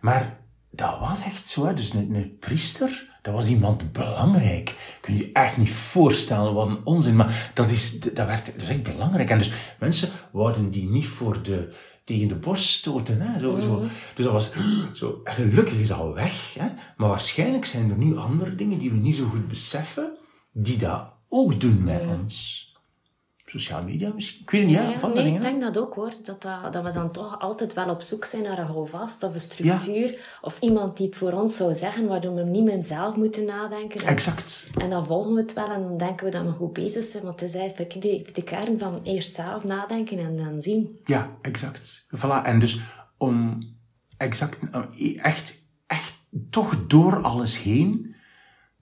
Maar 0.00 0.40
dat 0.70 0.98
was 0.98 1.22
echt 1.24 1.46
zo. 1.46 1.66
Hè. 1.66 1.74
Dus 1.74 1.92
een, 1.92 2.14
een 2.14 2.36
priester, 2.38 3.17
dat 3.28 3.36
was 3.36 3.48
iemand 3.48 3.92
belangrijk. 3.92 4.96
Kun 5.00 5.16
je 5.16 5.20
je 5.20 5.32
echt 5.32 5.56
niet 5.56 5.72
voorstellen 5.72 6.54
wat 6.54 6.66
een 6.66 6.84
onzin. 6.84 7.16
Maar 7.16 7.50
dat, 7.54 7.70
is, 7.70 8.00
dat, 8.00 8.26
werd, 8.26 8.46
dat 8.58 8.68
echt 8.68 8.82
belangrijk. 8.82 9.30
En 9.30 9.38
dus 9.38 9.52
mensen 9.78 10.08
wouden 10.32 10.70
die 10.70 10.90
niet 10.90 11.06
voor 11.06 11.42
de, 11.42 11.74
tegen 12.04 12.28
de 12.28 12.34
borst 12.34 12.68
stoten. 12.68 13.20
Hè. 13.20 13.40
Zo, 13.40 13.60
zo. 13.60 13.82
Dus 14.14 14.24
dat 14.24 14.32
was 14.32 14.52
zo. 14.92 15.20
Gelukkig 15.24 15.78
is 15.78 15.88
dat 15.88 15.98
al 15.98 16.14
weg. 16.14 16.54
Hè. 16.54 16.66
Maar 16.96 17.08
waarschijnlijk 17.08 17.64
zijn 17.64 17.90
er 17.90 17.96
nu 17.96 18.16
andere 18.16 18.54
dingen 18.54 18.78
die 18.78 18.90
we 18.90 18.96
niet 18.96 19.16
zo 19.16 19.24
goed 19.24 19.48
beseffen, 19.48 20.18
die 20.52 20.78
dat 20.78 21.12
ook 21.28 21.60
doen 21.60 21.84
met 21.84 22.02
ons. 22.20 22.66
Sociale 23.50 23.84
media 23.84 24.12
misschien? 24.14 24.42
Ik 24.42 24.50
weet 24.50 24.64
niet, 24.64 24.74
ja, 24.74 24.82
Ja, 24.82 24.98
van 24.98 25.12
nee, 25.12 25.22
dingen. 25.22 25.36
ik 25.36 25.42
denk 25.42 25.60
dat 25.60 25.78
ook 25.78 25.94
hoor. 25.94 26.12
Dat, 26.22 26.42
dat, 26.42 26.72
dat 26.72 26.84
we 26.84 26.92
dan 26.92 27.10
toch 27.12 27.40
altijd 27.40 27.74
wel 27.74 27.88
op 27.90 28.02
zoek 28.02 28.24
zijn 28.24 28.42
naar 28.42 28.58
een 28.58 28.66
houvast 28.66 29.22
of 29.22 29.34
een 29.34 29.40
structuur. 29.40 30.38
Of 30.40 30.60
iemand 30.60 30.96
die 30.96 31.06
het 31.06 31.16
voor 31.16 31.32
ons 31.32 31.56
zou 31.56 31.74
zeggen, 31.74 32.06
waardoor 32.06 32.34
we 32.34 32.42
niet 32.42 32.64
meer 32.64 32.82
zelf 32.82 33.16
moeten 33.16 33.44
nadenken. 33.44 34.00
En, 34.00 34.06
Exact. 34.06 34.66
en 34.78 34.90
dan 34.90 35.04
volgen 35.06 35.34
we 35.34 35.40
het 35.40 35.52
wel 35.52 35.70
en 35.70 35.82
dan 35.82 35.96
denken 35.96 36.24
we 36.26 36.32
dat 36.32 36.42
we 36.42 36.50
goed 36.50 36.72
bezig 36.72 37.04
zijn. 37.04 37.22
Want 37.24 37.40
het 37.40 37.48
is 37.48 37.54
eigenlijk 37.54 38.02
de, 38.02 38.30
de 38.32 38.42
kern 38.42 38.78
van 38.78 39.00
eerst 39.02 39.34
zelf 39.34 39.64
nadenken 39.64 40.18
en 40.18 40.36
dan 40.36 40.60
zien. 40.60 40.98
Ja, 41.04 41.36
exact. 41.42 42.06
Voilà. 42.16 42.42
En 42.44 42.60
dus 42.60 42.80
om 43.16 43.58
exact, 44.16 44.56
echt, 45.22 45.62
echt 45.86 46.14
toch 46.50 46.86
door 46.86 47.22
alles 47.22 47.62
heen 47.62 48.14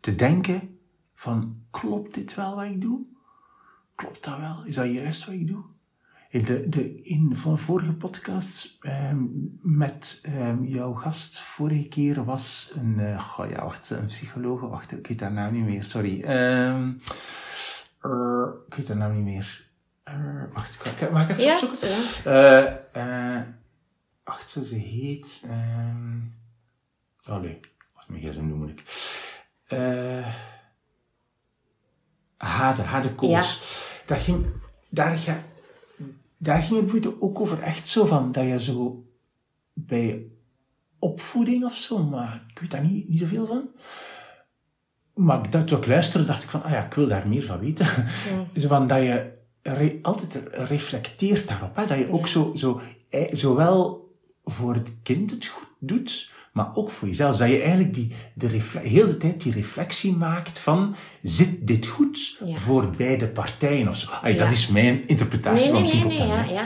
te 0.00 0.14
denken 0.14 0.78
van, 1.14 1.56
klopt 1.70 2.14
dit 2.14 2.34
wel 2.34 2.54
wat 2.56 2.64
ik 2.64 2.80
doe? 2.80 3.00
Klopt 3.96 4.24
dat 4.24 4.38
wel? 4.38 4.62
Is 4.64 4.74
dat 4.74 4.92
juist 4.92 5.24
wat 5.24 5.34
ik 5.34 5.46
doe? 5.46 5.62
In 6.28 6.44
de, 6.44 6.68
de, 6.68 7.02
in 7.02 7.36
van 7.36 7.58
vorige 7.58 7.92
podcast 7.92 8.76
ehm, 8.80 9.24
met 9.62 10.18
ehm, 10.22 10.64
jouw 10.64 10.92
gast 10.92 11.38
vorige 11.40 11.88
keer 11.88 12.24
was 12.24 12.72
een, 12.74 13.20
goh, 13.20 13.50
ja, 13.50 13.64
wacht, 13.64 13.90
een 13.90 14.06
psycholoog, 14.06 14.60
wacht, 14.60 14.92
ik 14.92 15.06
weet 15.06 15.20
haar 15.20 15.32
naam 15.32 15.52
niet 15.52 15.64
meer, 15.64 15.84
sorry. 15.84 16.22
Ehm, 16.22 16.92
eh, 18.00 18.46
ik 18.68 18.74
weet 18.74 18.88
haar 18.88 18.96
naam 18.96 19.14
niet 19.14 19.24
meer. 19.24 19.64
Eh, 20.02 20.42
wacht, 20.52 20.86
ik- 20.86 21.00
ik- 21.00 21.10
mag 21.10 21.22
ik 21.22 21.28
even 21.30 21.42
Ja, 21.42 21.52
opzoeken? 21.54 21.88
zo. 21.88 22.30
Eh, 22.92 23.40
wacht, 24.24 24.50
zo 24.50 24.62
ze 24.62 24.74
heet. 24.74 25.40
oh 27.28 27.40
nee, 27.40 27.60
wacht, 27.94 28.08
mijn 28.08 28.22
gsm 28.22 28.42
moet 28.44 28.70
ik. 28.70 28.82
Eh 29.66 30.34
Hade, 32.36 32.82
Hade 32.82 33.14
Koos. 33.14 33.60
Dat 34.06 34.18
ging, 34.18 34.46
daar, 34.88 35.16
ga, 35.18 35.42
daar 36.36 36.62
ging 36.62 36.80
het 36.80 36.90
boete 36.90 37.20
ook 37.22 37.40
over 37.40 37.62
echt 37.62 37.88
zo 37.88 38.06
van, 38.06 38.32
dat 38.32 38.44
je 38.44 38.60
zo 38.60 39.04
bij 39.72 40.26
opvoeding 40.98 41.64
of 41.64 41.74
zo, 41.76 41.98
maar 42.04 42.44
ik 42.48 42.58
weet 42.58 42.70
daar 42.70 42.84
niet, 42.84 43.08
niet 43.08 43.18
zoveel 43.18 43.46
van. 43.46 43.68
Maar 45.14 45.44
ik 45.44 45.52
dacht, 45.52 45.66
toen 45.66 45.78
ik 45.78 45.86
luisterde, 45.86 46.26
dacht 46.26 46.42
ik 46.42 46.50
van, 46.50 46.62
ah 46.62 46.70
ja, 46.70 46.84
ik 46.84 46.94
wil 46.94 47.08
daar 47.08 47.28
meer 47.28 47.44
van 47.44 47.58
weten. 47.58 47.86
Zo 48.60 48.68
van 48.68 48.86
dat 48.86 49.02
je 49.02 49.32
re- 49.62 49.98
altijd 50.02 50.48
reflecteert 50.52 51.48
daarop. 51.48 51.76
Hè? 51.76 51.86
Dat 51.86 51.98
je 51.98 52.10
ook 52.10 52.26
zo, 52.26 52.52
zo, 52.56 52.80
eh, 53.10 53.34
zowel 53.34 54.10
voor 54.44 54.74
het 54.74 54.90
kind 55.02 55.30
het 55.30 55.46
goed 55.46 55.68
doet, 55.78 56.30
maar 56.56 56.68
ook 56.74 56.90
voor 56.90 57.08
jezelf. 57.08 57.36
Dat 57.36 57.48
je 57.48 57.60
eigenlijk 57.60 57.94
die, 57.94 58.12
de 58.34 58.46
refle- 58.48 58.80
heel 58.88 59.06
de 59.06 59.16
tijd 59.16 59.42
die 59.42 59.52
reflectie 59.52 60.16
maakt 60.16 60.58
van, 60.58 60.94
zit 61.22 61.66
dit 61.66 61.86
goed 61.86 62.40
Ja. 62.44 62.56
voor 62.56 62.90
beide 62.96 63.28
partijen 63.28 63.88
of 63.88 63.96
zo? 63.96 64.10
Ay, 64.22 64.32
Ja. 64.34 64.38
Dat 64.42 64.52
is 64.52 64.68
mijn 64.68 65.08
interpretatie 65.08 65.72
Nee, 65.72 65.82
nee, 65.82 65.90
van 65.90 66.00
nee, 66.02 66.12
Simon 66.12 66.28
nee, 66.28 66.44
Tan, 66.44 66.54
ja. 66.54 66.64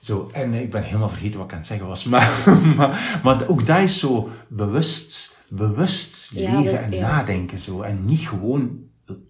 Zo, 0.00 0.28
en 0.32 0.54
ik 0.54 0.70
ben 0.70 0.82
helemaal 0.82 1.08
vergeten 1.08 1.36
wat 1.38 1.46
ik 1.46 1.52
aan 1.52 1.58
het 1.58 1.66
zeggen 1.66 1.86
was. 1.86 2.04
Maar, 2.12 2.30
maar, 2.76 3.20
maar 3.22 3.48
ook 3.48 3.66
dat 3.66 3.78
is 3.82 3.98
zo 3.98 4.30
bewust, 4.48 5.36
bewust 5.50 6.30
leven 6.32 6.82
en 6.82 7.00
nadenken. 7.00 7.60
Zo. 7.60 7.80
En 7.82 8.04
niet 8.04 8.28
gewoon 8.28 8.78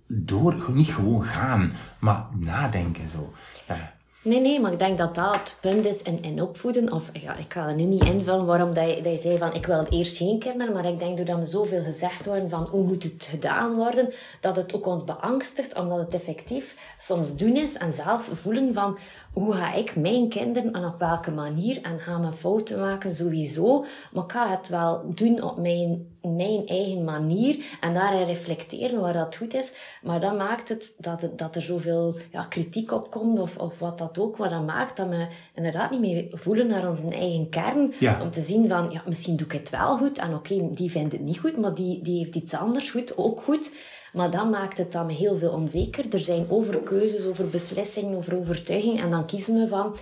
door, 0.06 0.64
niet 0.72 0.88
gewoon 0.94 1.24
gaan, 1.24 1.72
maar 1.98 2.24
nadenken. 2.38 3.08
Zo. 3.14 3.32
Ja. 3.68 3.96
Nee, 4.28 4.40
nee, 4.40 4.60
maar 4.60 4.72
ik 4.72 4.78
denk 4.78 4.98
dat 4.98 5.14
dat 5.14 5.34
het 5.34 5.56
punt 5.60 5.84
is 5.84 6.02
in, 6.02 6.42
opvoeden. 6.42 6.92
Of 6.92 7.10
ja, 7.12 7.36
ik 7.36 7.52
ga 7.52 7.68
er 7.68 7.74
nu 7.74 7.82
niet 7.82 8.04
invullen 8.04 8.46
waarom 8.46 8.74
dat 8.74 8.88
je 8.88 9.18
zei 9.22 9.38
van 9.38 9.54
ik 9.54 9.66
wil 9.66 9.86
eerst 9.90 10.16
geen 10.16 10.38
kinderen. 10.38 10.72
Maar 10.72 10.84
ik 10.84 10.98
denk 10.98 11.16
doordat 11.16 11.38
we 11.38 11.46
zoveel 11.46 11.82
gezegd 11.82 12.26
worden 12.26 12.50
van 12.50 12.62
hoe 12.70 12.82
moet 12.82 13.02
het 13.02 13.26
gedaan 13.30 13.74
worden, 13.74 14.12
dat 14.40 14.56
het 14.56 14.74
ook 14.74 14.86
ons 14.86 15.04
beangstigt, 15.04 15.74
omdat 15.74 15.98
het 15.98 16.14
effectief 16.14 16.94
soms 16.98 17.36
doen 17.36 17.56
is 17.56 17.76
en 17.76 17.92
zelf 17.92 18.30
voelen 18.32 18.74
van 18.74 18.98
hoe 19.38 19.52
ga 19.52 19.72
ik 19.72 19.96
mijn 19.96 20.28
kinderen 20.28 20.72
en 20.72 20.84
op 20.84 20.98
welke 20.98 21.30
manier 21.30 21.82
en 21.82 21.98
gaan 21.98 22.26
we 22.26 22.32
fouten 22.32 22.80
maken 22.80 23.14
sowieso. 23.14 23.84
Maar 24.12 24.24
ik 24.24 24.32
ga 24.32 24.50
het 24.50 24.68
wel 24.68 25.02
doen 25.14 25.42
op 25.42 25.58
mijn, 25.58 26.06
mijn 26.22 26.66
eigen 26.66 27.04
manier 27.04 27.64
en 27.80 27.94
daarin 27.94 28.26
reflecteren 28.26 29.00
waar 29.00 29.12
dat 29.12 29.36
goed 29.36 29.54
is. 29.54 29.72
Maar 30.02 30.20
dat 30.20 30.36
maakt 30.36 30.68
het 30.68 30.94
dat, 30.98 31.22
het, 31.22 31.38
dat 31.38 31.54
er 31.54 31.62
zoveel 31.62 32.16
ja, 32.30 32.44
kritiek 32.44 32.92
op 32.92 33.10
komt 33.10 33.38
of, 33.38 33.56
of 33.58 33.78
wat 33.78 33.98
dat 33.98 34.18
ook. 34.18 34.36
Wat 34.36 34.50
dat 34.50 34.66
maakt 34.66 34.96
dat 34.96 35.08
we 35.08 35.26
inderdaad 35.54 35.90
niet 35.90 36.00
meer 36.00 36.26
voelen 36.30 36.66
naar 36.66 36.88
onze 36.88 37.08
eigen 37.08 37.48
kern. 37.48 37.94
Ja. 37.98 38.22
Om 38.22 38.30
te 38.30 38.40
zien 38.40 38.68
van, 38.68 38.88
ja, 38.90 39.02
misschien 39.06 39.36
doe 39.36 39.46
ik 39.46 39.52
het 39.52 39.70
wel 39.70 39.96
goed. 39.96 40.18
En 40.18 40.34
oké, 40.34 40.68
die 40.74 40.90
vindt 40.90 41.12
het 41.12 41.22
niet 41.22 41.38
goed, 41.38 41.56
maar 41.56 41.74
die, 41.74 42.02
die 42.02 42.18
heeft 42.18 42.34
iets 42.34 42.54
anders 42.54 42.90
goed, 42.90 43.16
ook 43.16 43.42
goed. 43.42 43.70
Maar 44.12 44.30
dat 44.30 44.50
maakt 44.50 44.78
het 44.78 44.92
dan 44.92 45.08
heel 45.08 45.36
veel 45.36 45.50
onzeker. 45.50 46.04
Er 46.10 46.18
zijn 46.18 46.50
over 46.50 46.80
keuzes, 46.80 47.26
over 47.26 47.48
beslissingen, 47.48 48.16
over 48.16 48.36
overtuiging. 48.36 49.00
En 49.00 49.10
dan 49.10 49.26
kiezen 49.26 49.54
we 49.54 49.68
van, 49.68 49.96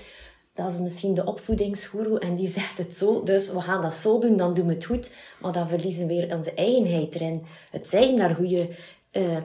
dat 0.54 0.72
is 0.72 0.78
misschien 0.78 1.14
de 1.14 1.24
opvoedingsgoeroe 1.24 2.18
en 2.18 2.36
die 2.36 2.48
zegt 2.58 2.78
het 2.78 2.94
zo. 2.94 3.22
Dus 3.22 3.50
we 3.50 3.60
gaan 3.60 3.82
dat 3.82 3.94
zo 3.94 4.18
doen, 4.18 4.36
dan 4.36 4.54
doen 4.54 4.66
we 4.66 4.74
het 4.74 4.84
goed. 4.84 5.12
Maar 5.40 5.52
dan 5.52 5.68
verliezen 5.68 6.06
we 6.06 6.14
weer 6.14 6.36
onze 6.36 6.54
eigenheid 6.54 7.14
erin. 7.14 7.44
Het 7.70 7.88
zijn 7.88 8.16
daar 8.16 8.34
goede 8.34 8.68
uh, 9.12 9.36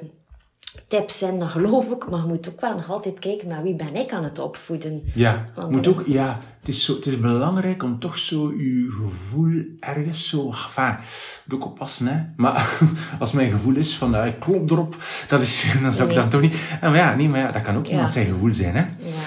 tips 0.88 1.18
zijn, 1.18 1.40
dat 1.40 1.50
geloof 1.50 1.92
ik. 1.92 2.10
Maar 2.10 2.20
je 2.20 2.28
moet 2.28 2.50
ook 2.50 2.62
wel 2.62 2.74
nog 2.74 2.90
altijd 2.90 3.20
kijken, 3.20 3.48
maar 3.48 3.64
wie 3.64 3.76
ben 3.76 3.96
ik 3.96 4.12
aan 4.12 4.24
het 4.24 4.40
opvoeden? 4.40 5.02
Ja, 5.14 5.46
moet 5.70 5.88
ook, 5.88 6.04
ja 6.06 6.40
het, 6.60 6.70
is 6.70 6.86
zo, 6.86 6.96
het 6.96 7.06
is 7.06 7.20
belangrijk 7.20 7.84
om 7.84 8.00
toch 8.00 8.18
zo 8.18 8.54
je 8.54 8.90
gevoel 8.92 9.64
ergens 9.80 10.30
zo... 10.30 10.48
Enfin, 10.48 10.98
moet 11.46 11.60
ook 11.60 11.66
oppassen, 11.66 12.08
hè. 12.08 12.24
Maar 12.36 12.80
als 13.20 13.32
mijn 13.32 13.52
gevoel 13.52 13.76
is 13.76 13.98
van, 13.98 14.16
uh, 14.16 14.26
ik 14.26 14.40
klop 14.40 14.72
erop, 14.72 14.96
dat 15.28 15.42
is, 15.42 15.72
dan 15.84 15.94
zou 15.94 16.10
ik 16.10 16.16
dan 16.16 16.30
toch 16.30 16.42
niet... 16.42 16.56
Maar 16.82 16.96
ja, 16.96 17.16
nee, 17.16 17.30
maar 17.30 17.40
ja, 17.40 17.52
dat 17.52 17.62
kan 17.62 17.78
ook 17.78 17.88
iemand 17.88 18.12
zijn 18.12 18.26
gevoel 18.26 18.54
zijn, 18.54 18.76
hè. 18.76 18.82
Ja. 18.82 19.22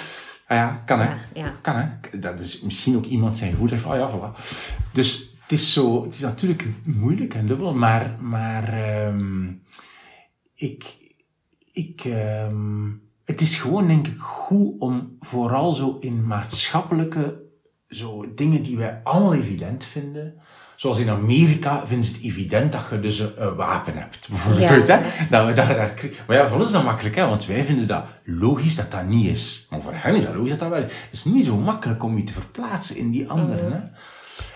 Ah 0.46 0.56
ja, 0.56 0.82
kan 0.86 1.00
hè. 1.00 1.08
Ja, 1.34 1.54
Kan 1.60 1.76
hè. 1.76 2.18
Dat 2.18 2.40
is 2.40 2.60
misschien 2.60 2.96
ook 2.96 3.04
iemand 3.04 3.38
zijn 3.38 3.50
gevoel 3.50 3.68
heeft, 3.68 3.84
oh 3.84 3.94
ja, 3.94 4.10
voilà. 4.10 4.42
Dus 4.92 5.36
het 5.42 5.52
is 5.52 5.72
zo, 5.72 6.04
het 6.04 6.14
is 6.14 6.20
natuurlijk 6.20 6.66
moeilijk 6.82 7.34
en 7.34 7.46
dubbel, 7.46 7.74
maar, 7.74 8.16
maar 8.20 8.88
um, 9.06 9.62
ik, 10.54 11.03
ik, 11.74 12.04
um, 12.04 13.02
het 13.24 13.40
is 13.40 13.56
gewoon 13.56 13.86
denk 13.86 14.06
ik 14.06 14.18
goed 14.18 14.80
om 14.80 15.16
vooral 15.20 15.74
zo 15.74 15.96
in 16.00 16.26
maatschappelijke 16.26 17.42
zo 17.88 18.34
dingen 18.34 18.62
die 18.62 18.76
wij 18.76 19.00
allemaal 19.02 19.34
evident 19.34 19.84
vinden, 19.84 20.42
Zoals 20.76 20.98
in 20.98 21.10
Amerika 21.10 21.86
vinden 21.86 22.06
ze 22.06 22.14
het 22.14 22.22
evident 22.22 22.72
dat 22.72 22.82
je 22.90 23.00
dus 23.00 23.18
een, 23.18 23.54
wapen 23.54 23.96
hebt. 23.98 24.28
Bijvoorbeeld. 24.28 24.86
Ja. 24.86 25.00
Hè? 25.02 25.28
Dat, 25.30 25.56
dat, 25.56 25.68
dat, 25.68 26.10
maar 26.26 26.36
ja, 26.36 26.48
voor 26.48 26.56
ons 26.56 26.66
is 26.66 26.72
dat 26.72 26.84
makkelijk, 26.84 27.16
hè? 27.16 27.26
want 27.26 27.46
wij 27.46 27.64
vinden 27.64 27.86
dat 27.86 28.04
logisch 28.24 28.74
dat 28.74 28.90
dat 28.90 29.06
niet 29.06 29.26
is. 29.26 29.66
Maar 29.70 29.82
voor 29.82 29.92
hen 29.94 30.14
is 30.14 30.24
dat 30.24 30.34
logisch 30.34 30.50
dat 30.50 30.58
dat 30.58 30.68
wel 30.68 30.78
is. 30.78 30.84
Het 30.84 31.12
is 31.12 31.24
niet 31.24 31.44
zo 31.44 31.56
makkelijk 31.56 32.02
om 32.02 32.16
je 32.16 32.24
te 32.24 32.32
verplaatsen 32.32 32.96
in 32.96 33.10
die 33.10 33.28
anderen. 33.28 33.68
Mhm. 33.68 33.72
Hè? 33.72 33.80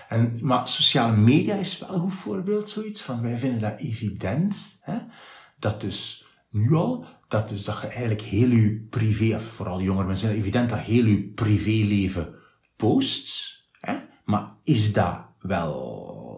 En, 0.09 0.37
maar 0.41 0.67
sociale 0.67 1.15
media 1.15 1.55
is 1.55 1.79
wel 1.79 1.93
een 1.93 1.99
goed 1.99 2.13
voorbeeld, 2.13 2.69
zoiets 2.69 3.01
van 3.01 3.21
wij 3.21 3.37
vinden 3.37 3.59
dat 3.59 3.79
evident. 3.79 4.77
Hè? 4.81 4.97
Dat 5.59 5.81
dus 5.81 6.25
nu 6.49 6.73
al, 6.73 7.05
dat, 7.27 7.49
dus 7.49 7.63
dat 7.63 7.79
je 7.81 7.87
eigenlijk 7.87 8.21
heel 8.21 8.49
je 8.49 8.87
privé, 8.89 9.35
of 9.35 9.43
vooral 9.43 9.81
jongere 9.81 10.07
mensen, 10.07 10.29
evident 10.29 10.69
dat 10.69 10.79
heel 10.79 11.05
je 11.05 11.23
privéleven 11.23 12.35
post. 12.75 13.57
Hè? 13.79 13.95
Maar 14.25 14.51
is 14.63 14.93
dat 14.93 15.17
wel 15.39 15.73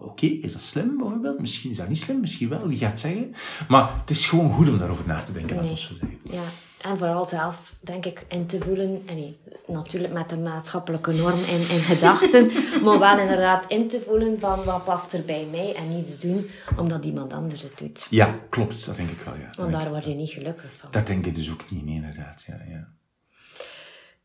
oké, 0.02 0.26
is 0.26 0.52
dat 0.52 0.62
slim 0.62 0.96
bijvoorbeeld? 0.96 1.40
Misschien 1.40 1.70
is 1.70 1.76
dat 1.76 1.88
niet 1.88 2.00
slim, 2.00 2.20
misschien 2.20 2.48
wel, 2.48 2.68
wie 2.68 2.78
gaat 2.78 3.00
zeggen. 3.00 3.34
Maar 3.68 3.90
het 4.00 4.10
is 4.10 4.28
gewoon 4.28 4.52
goed 4.52 4.68
om 4.68 4.78
daarover 4.78 5.06
na 5.06 5.22
te 5.22 5.32
denken, 5.32 5.56
nee. 5.56 5.64
laten 5.64 5.74
we 5.74 5.80
zo 5.80 5.94
zeggen. 6.00 6.18
Ja, 6.30 6.42
en 6.82 6.98
vooral 6.98 7.26
zelf, 7.26 7.74
denk 7.80 8.06
ik, 8.06 8.24
in 8.28 8.46
te 8.46 8.58
voelen. 8.58 9.02
En 9.06 9.14
nee, 9.14 9.36
natuurlijk 9.66 10.12
met 10.12 10.28
de 10.28 10.36
maatschappelijke 10.36 11.12
norm 11.12 11.38
in, 11.38 11.60
in 11.60 11.80
gedachten, 11.80 12.50
maar 12.84 12.98
wel 12.98 13.18
inderdaad 13.18 13.64
in 13.68 13.88
te 13.88 14.00
voelen 14.00 14.40
van 14.40 14.64
wat 14.64 14.84
past 14.84 15.12
er 15.12 15.24
bij 15.24 15.46
mij 15.50 15.74
en 15.74 15.88
niets 15.88 16.18
doen 16.18 16.46
omdat 16.76 17.04
iemand 17.04 17.32
anders 17.32 17.62
het 17.62 17.78
doet. 17.78 18.06
Ja, 18.10 18.38
klopt, 18.48 18.86
dat 18.86 18.96
denk 18.96 19.10
ik 19.10 19.20
wel, 19.24 19.34
ja. 19.34 19.50
Want 19.56 19.72
daar 19.72 19.90
word 19.90 20.04
je 20.04 20.14
niet 20.14 20.30
gelukkig 20.30 20.70
van. 20.76 20.90
Dat 20.90 21.06
denk 21.06 21.26
ik 21.26 21.34
dus 21.34 21.50
ook 21.50 21.70
niet, 21.70 21.84
nee, 21.84 21.94
inderdaad, 21.94 22.42
ja, 22.46 22.60
ja. 22.68 22.88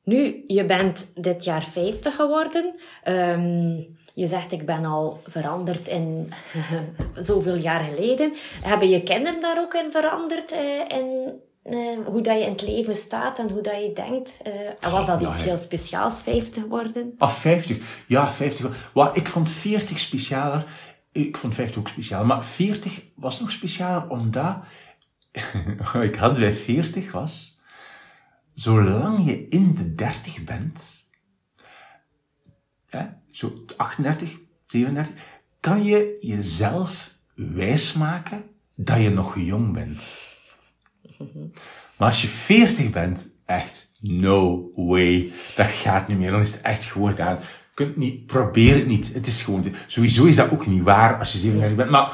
Nu, 0.03 0.43
je 0.47 0.65
bent 0.65 1.11
dit 1.15 1.43
jaar 1.43 1.63
50 1.63 2.15
geworden. 2.15 2.79
Um, 3.07 3.97
je 4.13 4.27
zegt, 4.27 4.51
ik 4.51 4.65
ben 4.65 4.85
al 4.85 5.21
veranderd 5.23 5.87
in 5.87 6.31
zoveel 7.15 7.55
jaar 7.55 7.79
geleden. 7.79 8.33
Hebben 8.61 8.89
je 8.89 9.03
kinderen 9.03 9.41
daar 9.41 9.59
ook 9.59 9.73
in 9.73 9.91
veranderd? 9.91 10.51
Uh, 10.51 10.97
in 10.99 11.39
uh, 11.69 12.05
hoe 12.05 12.21
dat 12.21 12.37
je 12.37 12.43
in 12.43 12.51
het 12.51 12.61
leven 12.61 12.95
staat 12.95 13.39
en 13.39 13.49
hoe 13.49 13.61
dat 13.61 13.81
je 13.81 13.91
denkt? 13.93 14.37
Uh, 14.83 14.91
was 14.91 15.05
dat 15.05 15.21
iets 15.21 15.43
heel 15.43 15.57
speciaals, 15.57 16.21
50 16.21 16.63
worden? 16.65 17.13
Ah, 17.17 17.31
50. 17.31 18.03
Ja, 18.07 18.31
50. 18.31 18.91
Well, 18.93 19.09
ik 19.13 19.27
vond 19.27 19.51
40 19.51 19.99
specialer. 19.99 20.65
Ik 21.11 21.37
vond 21.37 21.55
50 21.55 21.79
ook 21.79 21.87
speciaal. 21.87 22.25
Maar 22.25 22.45
40 22.45 23.01
was 23.15 23.39
nog 23.39 23.51
specialer 23.51 24.09
omdat 24.09 24.57
ik 26.09 26.15
had 26.15 26.37
bij 26.37 26.53
40 26.53 27.11
was, 27.11 27.59
zolang 28.53 29.25
je 29.25 29.47
in 29.47 29.75
de 29.75 29.95
30 29.95 30.43
bent, 30.43 31.07
hè, 32.85 33.05
zo 33.31 33.65
38, 33.77 34.37
37, 34.67 35.15
kan 35.59 35.83
je 35.83 36.17
jezelf 36.21 37.17
wijsmaken 37.35 38.43
dat 38.75 39.01
je 39.01 39.09
nog 39.09 39.39
jong 39.39 39.73
bent. 39.73 40.26
Maar 41.97 42.07
als 42.07 42.21
je 42.21 42.27
40 42.27 42.89
bent, 42.89 43.27
echt, 43.45 43.91
no 43.99 44.71
way. 44.75 45.31
Dat 45.55 45.67
gaat 45.67 46.07
niet 46.07 46.17
meer. 46.17 46.31
Dan 46.31 46.41
is 46.41 46.51
het 46.51 46.61
echt 46.61 46.83
gewoon 46.83 47.09
gedaan. 47.09 47.39
Kunt 47.73 47.97
niet, 47.97 48.25
probeer 48.25 48.75
het 48.75 48.87
niet. 48.87 49.13
Het 49.13 49.27
is 49.27 49.41
gewoon, 49.41 49.73
sowieso 49.87 50.25
is 50.25 50.35
dat 50.35 50.51
ook 50.51 50.67
niet 50.67 50.83
waar 50.83 51.19
als 51.19 51.31
je 51.31 51.37
37 51.37 51.77
bent. 51.77 51.89
Maar 51.89 52.11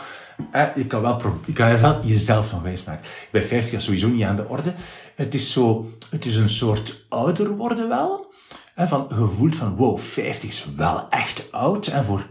eh, 0.51 0.75
je 0.75 0.87
kan 0.87 1.01
wel, 1.01 1.21
je 1.45 1.53
kan 1.53 1.69
jezelf, 1.69 2.05
jezelf 2.05 2.51
nog 2.51 2.61
wijsmaken. 2.61 3.05
Bij 3.31 3.43
50 3.43 3.73
is 3.73 3.83
sowieso 3.83 4.07
niet 4.07 4.23
aan 4.23 4.35
de 4.35 4.47
orde. 4.47 4.73
Het 5.15 5.33
is 5.33 5.51
zo, 5.51 5.91
het 6.09 6.25
is 6.25 6.35
een 6.35 6.49
soort 6.49 7.05
ouder 7.09 7.55
worden 7.55 7.87
wel. 7.87 8.33
En 8.75 8.87
van 8.87 9.11
gevoeld 9.11 9.55
van, 9.55 9.75
wow, 9.75 9.99
50 9.99 10.49
is 10.49 10.67
wel 10.75 11.09
echt 11.09 11.51
oud. 11.51 11.87
En 11.87 12.05
voor, 12.05 12.27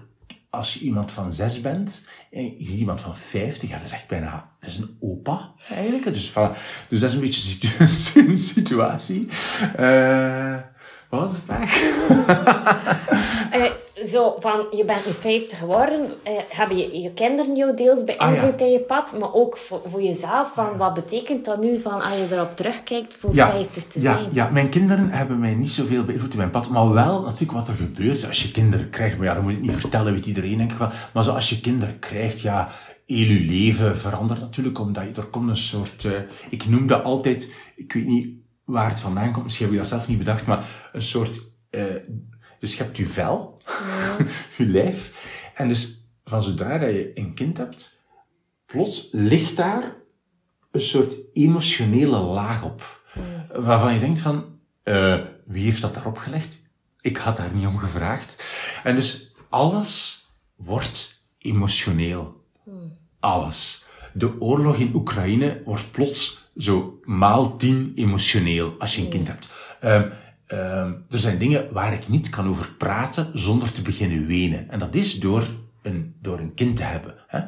als 0.50 0.74
je 0.74 0.80
iemand 0.80 1.12
van 1.12 1.32
6 1.32 1.60
bent, 1.60 2.08
en 2.30 2.44
je 2.44 2.76
iemand 2.76 3.00
van 3.00 3.16
50, 3.16 3.68
ja, 3.68 3.76
dat 3.76 3.86
is 3.86 3.92
echt 3.92 4.08
bijna, 4.08 4.51
dat 4.62 4.70
is 4.70 4.78
een 4.78 4.96
opa, 5.00 5.50
eigenlijk. 5.70 6.04
Dus, 6.04 6.30
voilà. 6.30 6.56
dus 6.88 7.00
dat 7.00 7.08
is 7.08 7.14
een 7.14 7.20
beetje 7.20 8.20
een 8.28 8.38
situatie. 8.56 9.28
Uh, 9.80 10.56
wat 11.08 11.20
was 11.20 11.34
de 11.34 11.40
vraag? 11.46 11.80
uh, 13.54 13.70
zo 14.12 14.36
van, 14.38 14.66
je 14.70 14.84
bent 14.84 15.06
nu 15.06 15.12
50 15.12 15.58
geworden, 15.58 16.08
eh, 16.22 16.32
hebben 16.48 16.76
je, 16.76 17.00
je 17.00 17.12
kinderen 17.12 17.56
jou 17.56 17.76
deels 17.76 18.04
beïnvloed 18.04 18.60
ah, 18.60 18.66
in 18.66 18.72
je 18.72 18.78
pad, 18.78 19.18
maar 19.18 19.34
ook 19.34 19.56
voor, 19.56 19.80
voor 19.84 20.02
jezelf, 20.02 20.52
van 20.54 20.76
wat 20.76 20.94
betekent 20.94 21.44
dat 21.44 21.60
nu 21.60 21.78
van, 21.78 22.02
als 22.02 22.14
je 22.14 22.26
erop 22.30 22.56
terugkijkt, 22.56 23.14
voor 23.14 23.34
ja, 23.34 23.50
50 23.50 23.84
te 23.84 24.00
ja, 24.00 24.14
zijn? 24.14 24.28
Ja, 24.32 24.48
mijn 24.48 24.68
kinderen 24.68 25.10
hebben 25.10 25.38
mij 25.38 25.54
niet 25.54 25.70
zoveel 25.70 26.04
beïnvloed 26.04 26.32
in 26.32 26.38
mijn 26.38 26.50
pad, 26.50 26.68
maar 26.68 26.92
wel 26.92 27.22
natuurlijk 27.22 27.52
wat 27.52 27.68
er 27.68 27.74
gebeurt 27.74 28.28
als 28.28 28.42
je 28.42 28.50
kinderen 28.50 28.90
krijgt. 28.90 29.16
Maar 29.16 29.26
ja, 29.26 29.34
dat 29.34 29.42
moet 29.42 29.52
ik 29.52 29.60
niet 29.60 29.74
vertellen, 29.74 30.12
weet 30.12 30.26
iedereen 30.26 30.58
denk 30.58 30.72
ik 30.72 30.78
wel. 30.78 30.90
Maar 31.12 31.24
zo 31.24 31.32
als 31.32 31.48
je 31.48 31.60
kinderen 31.60 31.98
krijgt, 31.98 32.40
ja, 32.40 32.68
heel 33.14 33.32
je 33.32 33.40
leven 33.40 33.98
verandert 33.98 34.40
natuurlijk, 34.40 34.78
omdat 34.78 35.04
je, 35.04 35.20
er 35.20 35.26
komt 35.26 35.48
een 35.48 35.56
soort, 35.56 36.04
uh, 36.04 36.18
ik 36.50 36.66
noem 36.66 36.86
dat 36.86 37.04
altijd, 37.04 37.54
ik 37.76 37.92
weet 37.92 38.06
niet 38.06 38.28
waar 38.64 38.88
het 38.88 39.00
vandaan 39.00 39.32
komt, 39.32 39.44
misschien 39.44 39.64
heb 39.64 39.74
je 39.74 39.80
dat 39.80 39.90
zelf 39.90 40.08
niet 40.08 40.18
bedacht, 40.18 40.46
maar 40.46 40.90
een 40.92 41.02
soort, 41.02 41.46
uh, 41.70 41.84
dus 42.60 42.76
je 42.76 42.82
hebt 42.82 42.96
je 42.96 43.06
vel, 43.06 43.62
je 44.58 44.66
lijf. 44.66 45.30
En 45.54 45.68
dus 45.68 46.06
van 46.24 46.42
zodra 46.42 46.78
dat 46.78 46.88
je 46.88 47.10
een 47.14 47.34
kind 47.34 47.56
hebt, 47.56 48.00
plots 48.66 49.08
ligt 49.12 49.56
daar 49.56 49.96
een 50.70 50.80
soort 50.80 51.14
emotionele 51.32 52.18
laag 52.18 52.64
op. 52.64 53.00
Waarvan 53.52 53.94
je 53.94 54.00
denkt 54.00 54.20
van, 54.20 54.58
uh, 54.84 55.20
wie 55.44 55.64
heeft 55.64 55.80
dat 55.80 55.94
daarop 55.94 56.18
gelegd? 56.18 56.62
Ik 57.00 57.16
had 57.16 57.36
daar 57.36 57.54
niet 57.54 57.66
om 57.66 57.78
gevraagd. 57.78 58.44
En 58.82 58.94
dus 58.94 59.32
alles 59.48 60.26
wordt 60.56 61.24
emotioneel. 61.38 62.44
Alles. 63.22 63.84
De 64.12 64.40
oorlog 64.40 64.76
in 64.76 64.94
Oekraïne 64.94 65.62
wordt 65.64 65.90
plots 65.90 66.50
zo 66.56 67.00
maal 67.04 67.56
tien 67.56 67.92
emotioneel 67.94 68.74
als 68.78 68.96
je 68.96 69.02
een 69.02 69.08
kind 69.08 69.28
hebt. 69.28 69.48
Um, 69.84 70.12
Ehm, 70.52 70.92
er 71.10 71.18
zijn 71.18 71.38
dingen 71.38 71.72
waar 71.72 71.92
ik 71.92 72.08
niet 72.08 72.28
kan 72.28 72.48
over 72.48 72.68
praten 72.78 73.30
zonder 73.32 73.72
te 73.72 73.82
beginnen 73.82 74.26
wenen. 74.26 74.70
En 74.70 74.78
dat 74.78 74.94
is 74.94 75.20
door 75.20 75.46
een, 75.82 76.14
door 76.20 76.38
een 76.38 76.54
kind 76.54 76.76
te 76.76 76.82
hebben. 76.82 77.14
Hè. 77.26 77.38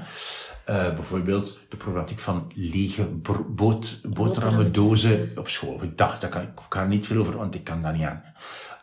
Uh, 0.70 0.94
bijvoorbeeld 0.94 1.58
de 1.68 1.76
problematiek 1.76 2.18
van 2.18 2.52
lege 2.54 3.08
boot, 3.48 4.00
boterhammendozen 4.02 5.32
op 5.36 5.48
school. 5.48 5.82
Ik 5.82 5.98
dacht, 5.98 6.20
daar 6.20 6.30
kan 6.30 6.42
ik, 6.42 6.74
er 6.74 6.88
niet 6.88 7.06
veel 7.06 7.20
over, 7.20 7.36
want 7.36 7.54
ik 7.54 7.64
kan 7.64 7.82
daar 7.82 7.92
niet 7.92 8.02
aan. 8.02 8.22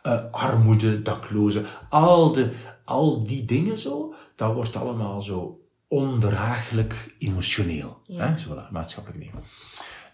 Uh, 0.06 0.20
armoede, 0.30 1.02
daklozen, 1.02 1.66
al, 1.88 2.32
de, 2.32 2.52
al 2.84 3.26
die 3.26 3.44
dingen 3.44 3.78
zo, 3.78 4.14
dat 4.36 4.54
wordt 4.54 4.76
allemaal 4.76 5.22
zo 5.22 5.60
ondraaglijk 5.92 7.14
emotioneel. 7.18 8.02
Ja. 8.06 8.28
Hè? 8.28 8.38
Zo, 8.38 8.62
maatschappelijk 8.70 9.20
dingen. 9.24 9.42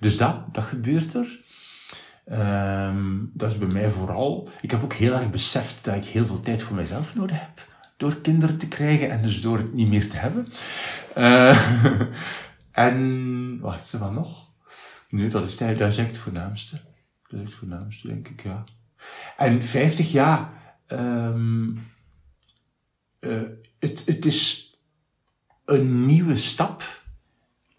Dus 0.00 0.16
dat, 0.16 0.54
dat 0.54 0.64
gebeurt 0.64 1.14
er. 1.14 1.40
Um, 2.86 3.30
dat 3.34 3.50
is 3.50 3.58
bij 3.58 3.68
mij 3.68 3.90
vooral. 3.90 4.48
Ik 4.60 4.70
heb 4.70 4.82
ook 4.82 4.92
heel 4.92 5.14
erg 5.14 5.30
beseft 5.30 5.84
dat 5.84 5.94
ik 5.94 6.04
heel 6.04 6.26
veel 6.26 6.40
tijd 6.40 6.62
voor 6.62 6.76
mezelf 6.76 7.14
nodig 7.14 7.40
heb. 7.40 7.66
Door 7.96 8.20
kinderen 8.20 8.58
te 8.58 8.68
krijgen 8.68 9.10
en 9.10 9.22
dus 9.22 9.40
door 9.40 9.56
het 9.56 9.74
niet 9.74 9.88
meer 9.88 10.10
te 10.10 10.16
hebben. 10.16 10.48
Uh, 11.16 12.06
en 12.86 13.60
wat 13.60 13.80
is 13.80 13.92
er 13.92 13.98
dan 13.98 14.14
nog? 14.14 14.48
Nee, 15.08 15.28
dat 15.28 15.44
is, 15.44 15.56
dat 15.56 15.80
is 15.80 15.98
echt 15.98 16.06
het 16.06 16.18
voornaamste. 16.18 16.80
Dat 17.28 17.40
is 17.40 17.46
het 17.46 17.54
voornaamste, 17.54 18.06
denk 18.06 18.28
ik, 18.28 18.42
ja. 18.42 18.64
En 19.36 19.62
50 19.62 20.10
jaar. 20.12 20.50
Um, 20.88 21.78
uh, 23.20 23.42
het, 23.78 24.02
het 24.06 24.26
is 24.26 24.67
een 25.68 26.06
nieuwe 26.06 26.36
stap 26.36 27.02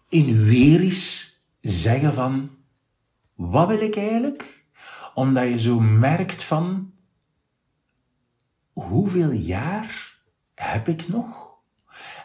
in 0.08 0.44
weer 0.44 0.80
eens 0.80 1.34
zeggen 1.60 2.12
van 2.14 2.50
wat 3.34 3.68
wil 3.68 3.80
ik 3.80 3.96
eigenlijk? 3.96 4.64
Omdat 5.14 5.48
je 5.48 5.60
zo 5.60 5.80
merkt 5.80 6.42
van, 6.42 6.92
hoeveel 8.72 9.30
jaar 9.30 10.18
heb 10.54 10.88
ik 10.88 11.08
nog? 11.08 11.48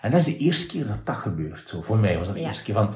En 0.01 0.11
dat 0.11 0.19
is 0.19 0.25
de 0.25 0.37
eerste 0.37 0.67
keer 0.67 0.87
dat 0.87 1.05
dat 1.05 1.15
gebeurt. 1.15 1.69
Zo, 1.69 1.81
voor 1.81 1.97
mij 1.97 2.17
was 2.17 2.25
dat 2.27 2.35
de 2.35 2.41
Ja. 2.41 2.47
eerste 2.47 2.63
keer 2.63 2.73
van, 2.73 2.93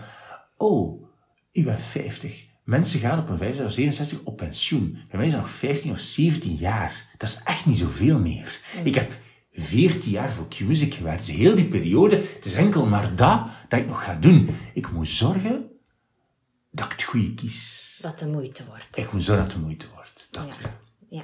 oh, 0.57 1.03
ik 1.51 1.65
ben 1.65 1.79
50. 1.79 2.47
Mensen 2.63 2.99
gaan 2.99 3.19
op 3.19 3.29
een 3.29 3.37
65 3.37 3.65
of 3.65 3.73
67 3.73 4.23
op 4.23 4.37
pensioen. 4.37 4.91
Bij 5.09 5.17
mij 5.17 5.25
is 5.25 5.31
dat 5.31 5.41
nog 5.41 5.49
15 5.49 5.91
of 5.91 5.99
17 5.99 6.55
jaar. 6.55 7.07
Dat 7.17 7.29
is 7.29 7.41
echt 7.43 7.65
niet 7.65 7.77
zoveel 7.77 8.19
meer. 8.19 8.61
Ik 8.83 8.95
heb 8.95 9.11
14 9.61 10.11
jaar 10.11 10.31
voor 10.31 10.47
Q-Music 10.47 10.93
gewerkt. 10.93 11.25
Dus 11.25 11.35
heel 11.35 11.55
die 11.55 11.67
periode, 11.67 12.15
het 12.15 12.45
is 12.45 12.53
enkel 12.53 12.85
maar 12.85 13.15
dat 13.15 13.47
dat 13.67 13.79
ik 13.79 13.87
nog 13.87 14.03
ga 14.03 14.15
doen. 14.15 14.57
Ik 14.73 14.91
moet 14.91 15.07
zorgen 15.09 15.69
dat 16.71 16.85
ik 16.85 16.91
het 16.91 17.03
goede 17.03 17.33
kies. 17.33 17.97
Dat 18.01 18.19
de 18.19 18.27
moeite 18.27 18.65
wordt. 18.65 18.97
Ik 18.97 19.11
moet 19.11 19.23
zorgen 19.23 19.43
dat 19.43 19.53
het 19.53 19.61
de 19.61 19.67
moeite 19.67 19.87
wordt. 19.93 20.27
Dat, 20.31 20.59
Ja. 20.61 20.77
ja. 21.09 21.23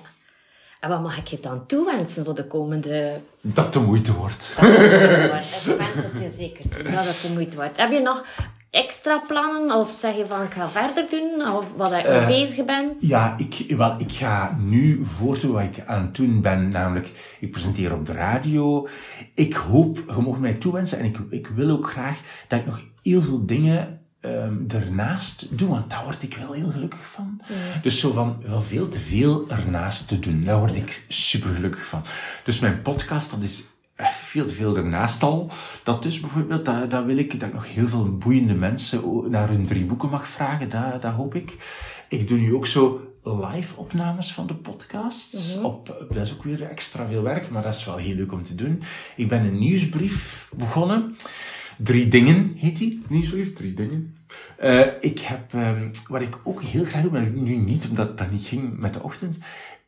En 0.86 0.92
wat 0.92 1.02
mag 1.02 1.18
ik 1.18 1.28
je 1.28 1.40
dan 1.40 1.66
toewensen 1.66 2.26
voor 2.26 2.36
de 2.36 2.48
komende... 2.48 3.20
dat 3.42 3.64
het 3.64 3.74
de 3.74 3.80
moeite 3.80 4.14
wordt. 4.14 4.54
Dat 4.56 4.68
het 4.68 4.78
de 4.78 4.90
moeite 4.92 5.30
wordt. 5.30 5.66
Ik 5.66 5.78
wens 5.78 6.06
het 6.06 6.24
je 6.24 6.30
zeker 6.38 6.70
toe, 6.70 6.84
dat 6.84 7.06
het 7.06 7.22
de 7.22 7.30
moeite 7.34 7.56
wordt. 7.56 7.78
Heb 7.78 7.92
je 7.92 8.00
nog 8.00 8.26
extra 8.70 9.24
plannen? 9.28 9.76
Of 9.76 9.92
zeg 9.92 10.16
je 10.18 10.26
van, 10.26 10.42
ik 10.42 10.52
ga 10.52 10.70
verder 10.70 11.06
doen? 11.10 11.54
Of 11.56 11.66
wat 11.76 11.90
je 11.90 12.08
mee 12.10 12.26
bezig 12.26 12.66
bent? 12.66 12.94
Ja, 13.00 13.36
ik, 13.38 13.76
wel, 13.78 13.96
ik 13.98 14.12
ga 14.12 14.56
nu 14.60 15.06
voortdoen 15.06 15.52
wat 15.52 15.64
ik 15.64 15.84
aan 15.86 16.02
het 16.02 16.16
doen 16.16 16.42
ben, 16.42 16.70
namelijk 16.70 17.36
ik 17.40 17.52
presenteer 17.52 17.94
op 17.94 18.06
de 18.06 18.14
radio. 18.14 18.88
Ik 19.34 19.54
hoop, 19.54 19.98
je 20.08 20.22
mag 20.22 20.40
mij 20.40 20.54
toewensen 20.54 21.00
en 21.00 21.06
ik, 21.06 21.18
ik 21.30 21.48
wil 21.48 21.70
ook 21.70 21.90
graag 21.90 22.18
dat 22.48 22.60
ik 22.60 22.66
nog 22.66 22.80
heel 23.04 23.22
veel 23.22 23.46
dingen 23.46 24.00
ehm 24.26 24.54
ernaast 24.68 25.58
doe, 25.58 25.70
want 25.70 25.90
daar 25.90 26.04
word 26.04 26.24
ik 26.24 26.36
wel 26.36 26.52
heel 26.52 26.72
gelukkig 26.72 27.08
van. 27.08 27.42
Dus 27.82 28.00
zo 28.00 28.12
van, 28.12 28.44
van 28.46 28.64
veel 28.64 28.90
te 28.90 29.00
veel 29.00 29.50
ernaast 29.50 30.08
te 30.08 30.20
doen, 30.20 30.44
daar 30.44 30.60
word 30.60 30.76
ik 30.76 31.06
super 31.08 31.54
gelukkig 31.54 31.86
van. 31.86 32.02
Dus 32.44 32.60
mijn 32.60 32.82
podcast, 32.82 33.32
dat 33.32 33.42
is 33.42 33.64
veel 33.98 34.46
te 34.46 34.54
veel 34.54 34.78
ernaast 34.78 35.24
al. 35.24 35.52
Dat 35.84 36.04
dus 36.04 36.20
bijvoorbeeld, 36.20 36.66
dat, 36.66 36.92
dat 36.92 37.06
wil 37.06 37.18
ik, 37.18 37.40
dat 37.40 37.50
ik 37.50 37.56
nog 37.56 37.74
heel 37.74 37.88
veel 37.88 38.18
boeiende 38.18 38.54
mensen 38.54 39.30
naar 39.30 39.50
hun 39.50 39.66
drie 39.66 39.86
boeken 39.86 40.10
mag 40.10 40.28
vragen, 40.28 40.70
dat, 40.70 41.02
dat 41.02 41.14
hoop 41.14 41.36
ik. 41.36 41.54
Ik 42.10 42.28
doe 42.28 42.38
nu 42.38 42.56
ook 42.56 42.68
zo 42.68 43.16
live 43.24 43.80
opnames 43.80 44.34
van 44.34 44.48
de 44.48 44.56
podcast. 44.56 45.60
Op, 45.64 46.06
dat 46.10 46.26
is 46.26 46.34
ook 46.34 46.44
weer 46.44 46.64
extra 46.64 47.08
veel 47.08 47.22
werk, 47.22 47.50
maar 47.50 47.64
dat 47.64 47.76
is 47.76 47.86
wel 47.86 47.98
heel 47.98 48.16
leuk 48.16 48.32
om 48.32 48.44
te 48.44 48.56
doen. 48.56 48.84
Ik 49.16 49.30
ben 49.30 49.46
een 49.46 49.58
nieuwsbrief 49.58 50.50
begonnen. 50.56 51.16
Drie 51.78 52.08
dingen 52.08 52.54
heet 52.58 52.78
die. 52.78 53.04
Nieuwsbrief, 53.08 53.54
drie 53.54 53.74
dingen. 53.74 54.15
Eh, 54.58 54.88
ik 55.00 55.20
heb, 55.20 55.54
ehm, 55.54 55.94
wat 56.08 56.22
ik 56.22 56.40
ook 56.44 56.62
heel 56.64 56.86
graag 56.86 57.02
doe, 57.02 57.12
maar 57.12 57.28
nu 57.28 57.56
niet, 57.56 57.88
omdat 57.90 58.18
dat 58.18 58.32
niet 58.32 58.46
ging 58.48 58.78
met 58.78 58.94
de 58.94 59.04
ochtend. 59.04 59.38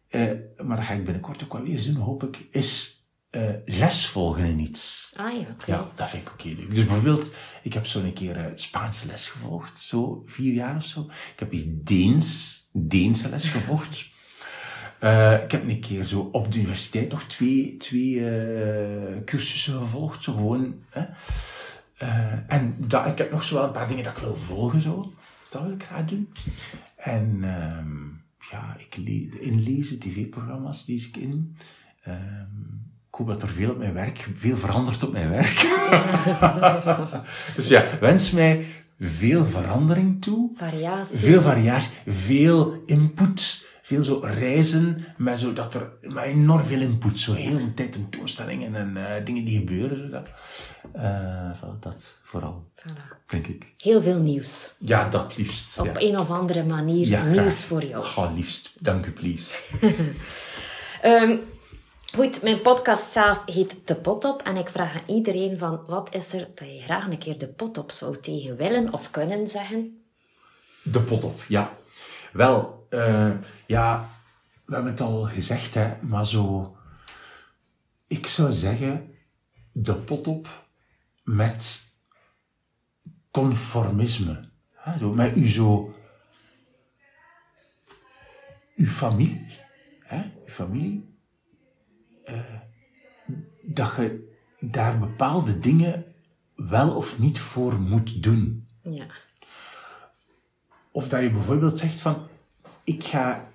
eh, 0.10 0.32
maar 0.66 0.78
dat 0.78 0.86
ga 0.86 0.93
ik 0.93 1.04
binnenkort 1.04 1.43
ook 1.43 1.54
wel 1.54 1.64
weer 1.64 1.84
doen, 1.84 1.95
hoop 1.95 2.24
ik, 2.24 2.45
is 2.52 2.95
eh, 3.30 3.50
les 3.66 4.08
volgen 4.08 4.45
in 4.45 4.60
iets. 4.60 5.12
Ah 5.16 5.32
ja, 5.68 5.91
dat 5.95 6.10
vind 6.10 6.24
ik 6.24 6.30
ook 6.32 6.41
heel 6.41 6.56
leuk. 6.56 6.74
Dus 6.74 6.86
bijvoorbeeld, 6.86 7.32
ik 7.64 7.74
heb 7.74 7.86
zo 7.86 8.00
een 8.00 8.14
keer 8.14 8.52
Spaanse 8.56 9.08
les 9.08 9.26
gevolgd, 9.28 9.82
zo 9.82 10.24
vier 10.26 10.54
jaar 10.54 10.76
of 10.76 10.84
zo. 10.84 11.02
Ik 11.34 11.39
heb 11.39 11.52
eens 11.54 11.66
Deens, 11.68 12.60
Deense 12.74 13.30
les 13.30 13.50
gevolgd. 13.50 13.98
Ik 15.43 15.52
heb 15.52 15.64
een 15.64 15.80
keer 15.82 16.06
zo 16.06 16.30
op 16.32 16.52
de 16.52 16.58
universiteit 16.58 17.12
nog 17.12 17.24
twee, 17.24 17.78
twee 17.78 18.20
cursussen 19.26 19.74
gevolgd, 19.74 20.24
zo 20.24 20.34
gewoon. 20.34 20.76
Hè. 20.89 21.06
Eh, 21.98 22.32
en 22.48 22.76
dat, 22.78 23.06
ik 23.06 23.18
heb 23.18 23.32
nog 23.32 23.43
zo 23.43 23.56
wel 23.56 23.64
een 23.64 23.72
paar 23.72 23.88
dingen 23.88 24.04
dat 24.04 24.14
ik 24.18 24.24
wil 24.24 24.36
volgen, 24.36 24.82
zo. 24.82 25.14
Dat 25.50 25.62
wil 25.62 25.72
ik 25.72 25.84
graag 25.84 26.06
doen. 26.06 26.30
En 26.95 27.39
ehm, 27.43 28.06
ja, 28.52 28.76
ik 28.78 28.95
le- 28.98 29.39
inlezen, 29.39 30.00
tv-programma's 30.00 30.84
lees 30.88 31.08
ik 31.08 31.18
in. 31.18 31.58
Ehm, 32.04 32.16
ik 33.10 33.16
hoop 33.16 33.28
dat 33.28 33.41
er 33.43 33.50
veel 33.50 33.70
op 33.72 33.78
mijn 33.78 33.93
werk, 33.93 34.30
veel 34.36 34.58
verandert 34.58 35.04
op 35.04 35.12
mijn 35.12 35.30
werk. 35.30 35.56
dus 37.56 37.68
ja, 37.68 37.84
wens 38.00 38.32
mij 38.32 38.66
veel 39.00 39.45
verandering 39.45 40.22
toe. 40.22 40.52
Variatie. 40.56 41.18
Veel 41.18 41.41
variatie, 41.41 41.91
veel 42.06 42.84
input, 42.86 43.66
veel 43.88 44.04
zo 44.04 44.20
reizen, 44.24 45.06
met 45.18 45.40
zo 45.40 45.54
dat 45.54 45.74
er 45.74 45.92
met 46.02 46.24
enorm 46.24 46.66
veel 46.66 46.80
input, 46.80 47.20
zo 47.20 47.34
heel 47.34 47.58
de 47.58 47.74
tijd 47.74 47.92
tentoonstellingen 47.92 48.76
en 48.76 48.98
eh, 48.98 49.26
dingen 49.26 49.46
die 49.46 49.58
gebeuren. 49.60 49.98
Zo 49.98 50.10
dat. 50.10 50.28
Van 51.58 51.78
dat 51.80 52.18
vooral, 52.24 52.72
Voilà. 52.76 53.26
denk 53.26 53.48
ik. 53.48 53.74
Heel 53.78 54.02
veel 54.02 54.20
nieuws. 54.20 54.74
Ja, 54.78 55.10
dat 55.10 55.38
liefst. 55.38 55.80
Op 55.80 55.86
ja. 55.86 55.94
een 55.98 56.20
of 56.20 56.30
andere 56.30 56.64
manier 56.64 57.08
Ja, 57.08 57.24
nieuws 57.24 57.66
voor 57.66 57.84
jou. 57.84 58.04
Oh, 58.04 58.32
liefst. 58.36 58.74
Dank 58.80 59.06
u, 59.06 59.12
please. 59.12 59.56
Ehm, 61.02 61.38
goed, 62.16 62.42
mijn 62.42 62.62
podcast 62.62 63.12
zelf 63.12 63.44
heet 63.46 63.76
De 63.86 63.96
Pot 63.96 64.26
Op. 64.26 64.42
En 64.42 64.58
ik 64.58 64.70
vraag 64.70 64.96
aan 64.96 65.16
iedereen 65.16 65.58
van, 65.58 65.84
wat 65.86 66.10
is 66.14 66.34
er 66.34 66.48
dat 66.56 66.68
je 66.76 66.82
graag 66.82 67.08
een 67.08 67.18
keer 67.18 67.38
de 67.38 67.48
pot 67.48 67.78
op 67.78 67.92
zou 67.92 68.20
tegen 68.20 68.58
willen 68.58 68.94
of 68.94 69.12
kunnen 69.12 69.48
zeggen? 69.48 70.02
De 70.84 71.00
pot 71.02 71.24
op, 71.24 71.44
ja. 71.48 71.78
Wel, 72.34 72.77
eh, 72.90 73.32
ja, 73.68 74.10
we 74.66 74.74
hebben 74.74 74.92
het 74.92 75.02
al 75.02 75.24
gezegd, 75.24 75.74
hè, 75.74 75.96
maar 76.02 76.26
zo... 76.26 76.72
Ik 78.08 78.28
zou 78.28 78.54
zeggen, 78.54 79.16
de 79.72 79.96
pot 79.96 80.28
op 80.28 80.66
met 81.24 81.92
conformisme. 83.32 84.50
Hè, 84.72 84.98
zo, 84.98 85.14
met 85.14 85.36
u 85.36 85.48
zo... 85.48 85.96
Uw 88.76 88.88
familie, 88.88 89.46
hè, 90.00 90.24
uw 90.46 90.54
familie, 90.54 91.18
eh, 92.24 92.40
dat 93.62 93.94
je 93.96 94.36
daar 94.60 95.00
bepaalde 95.00 95.60
dingen 95.60 96.16
wel 96.56 96.96
of 96.96 97.20
niet 97.20 97.40
voor 97.40 97.80
moet 97.80 98.24
doen. 98.24 98.68
Ja. 98.82 99.06
Of 100.92 101.10
dat 101.10 101.22
je 101.22 101.32
bijvoorbeeld 101.32 101.80
zegt 101.80 102.00
van, 102.00 102.28
ik 102.88 103.04
ga, 103.04 103.48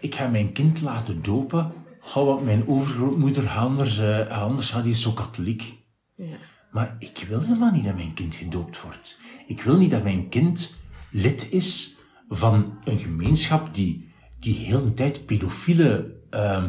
ik 0.00 0.14
ga 0.14 0.26
mijn 0.26 0.52
kind 0.52 0.80
laten 0.80 1.22
dopen, 1.22 1.72
Goh, 2.00 2.26
want 2.26 2.44
mijn 2.44 2.68
overgrootmoeder, 2.68 3.48
anders, 3.48 3.98
eh, 3.98 4.42
anders 4.42 4.72
had 4.72 4.82
die 4.82 4.92
is 4.92 5.02
zo 5.02 5.12
katholiek. 5.12 5.74
ja. 6.16 6.36
Maar 6.70 6.96
ik 6.98 7.24
wil 7.28 7.40
helemaal 7.40 7.70
niet 7.70 7.84
dat 7.84 7.94
mijn 7.94 8.14
kind 8.14 8.34
gedoopt 8.34 8.82
wordt. 8.82 9.18
Ik 9.46 9.62
wil 9.62 9.76
niet 9.76 9.90
dat 9.90 10.02
mijn 10.02 10.28
kind 10.28 10.74
lid 11.10 11.52
is 11.52 11.96
van 12.28 12.78
een 12.84 12.98
gemeenschap 12.98 13.74
die, 13.74 14.12
die 14.38 14.54
heel 14.54 14.84
de 14.84 14.94
tijd 14.94 15.26
pedofielen 15.26 16.12
eh, 16.30 16.64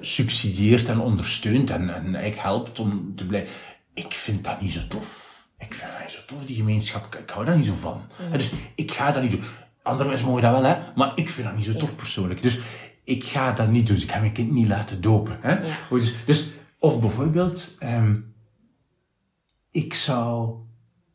subsidieert 0.00 0.88
en 0.88 1.00
ondersteunt 1.00 1.70
en, 1.70 1.94
en 1.94 2.04
eigenlijk 2.14 2.36
helpt 2.36 2.78
om 2.78 3.12
te 3.16 3.26
blijven. 3.26 3.54
Ik 3.94 4.12
vind 4.12 4.44
dat 4.44 4.60
niet 4.60 4.72
zo 4.72 4.80
tof. 4.88 5.28
Ik 5.58 5.74
vind 5.74 5.92
dat 5.92 6.00
niet 6.00 6.10
zo 6.10 6.20
tof, 6.26 6.44
die 6.44 6.56
gemeenschap. 6.56 7.14
Ik, 7.14 7.20
ik 7.20 7.30
hou 7.30 7.44
daar 7.44 7.56
niet 7.56 7.66
zo 7.66 7.74
van. 7.74 8.00
Dus 8.32 8.52
ik 8.74 8.90
ga 8.92 9.12
dat 9.12 9.22
niet 9.22 9.30
doen. 9.30 9.44
Andere 9.82 10.08
mensen 10.08 10.26
mogen 10.26 10.42
dat 10.42 10.52
wel, 10.52 10.64
hè, 10.64 10.76
maar 10.94 11.12
ik 11.14 11.30
vind 11.30 11.46
dat 11.46 11.56
niet 11.56 11.64
zo 11.66 11.76
tof 11.76 11.96
persoonlijk. 11.96 12.42
Dus 12.42 12.60
ik 13.04 13.24
ga 13.24 13.52
dat 13.52 13.68
niet 13.68 13.86
doen. 13.86 13.94
Dus 13.94 14.04
ik 14.04 14.10
ga 14.12 14.20
mijn 14.20 14.32
kind 14.32 14.50
niet 14.50 14.68
laten 14.68 15.00
dopen. 15.00 15.38
Hè. 15.40 15.52
Ja. 15.66 15.76
Dus, 15.90 16.14
dus, 16.26 16.50
of 16.78 17.00
bijvoorbeeld, 17.00 17.76
ehm, 17.78 18.16
ik 19.70 19.94
zou 19.94 20.54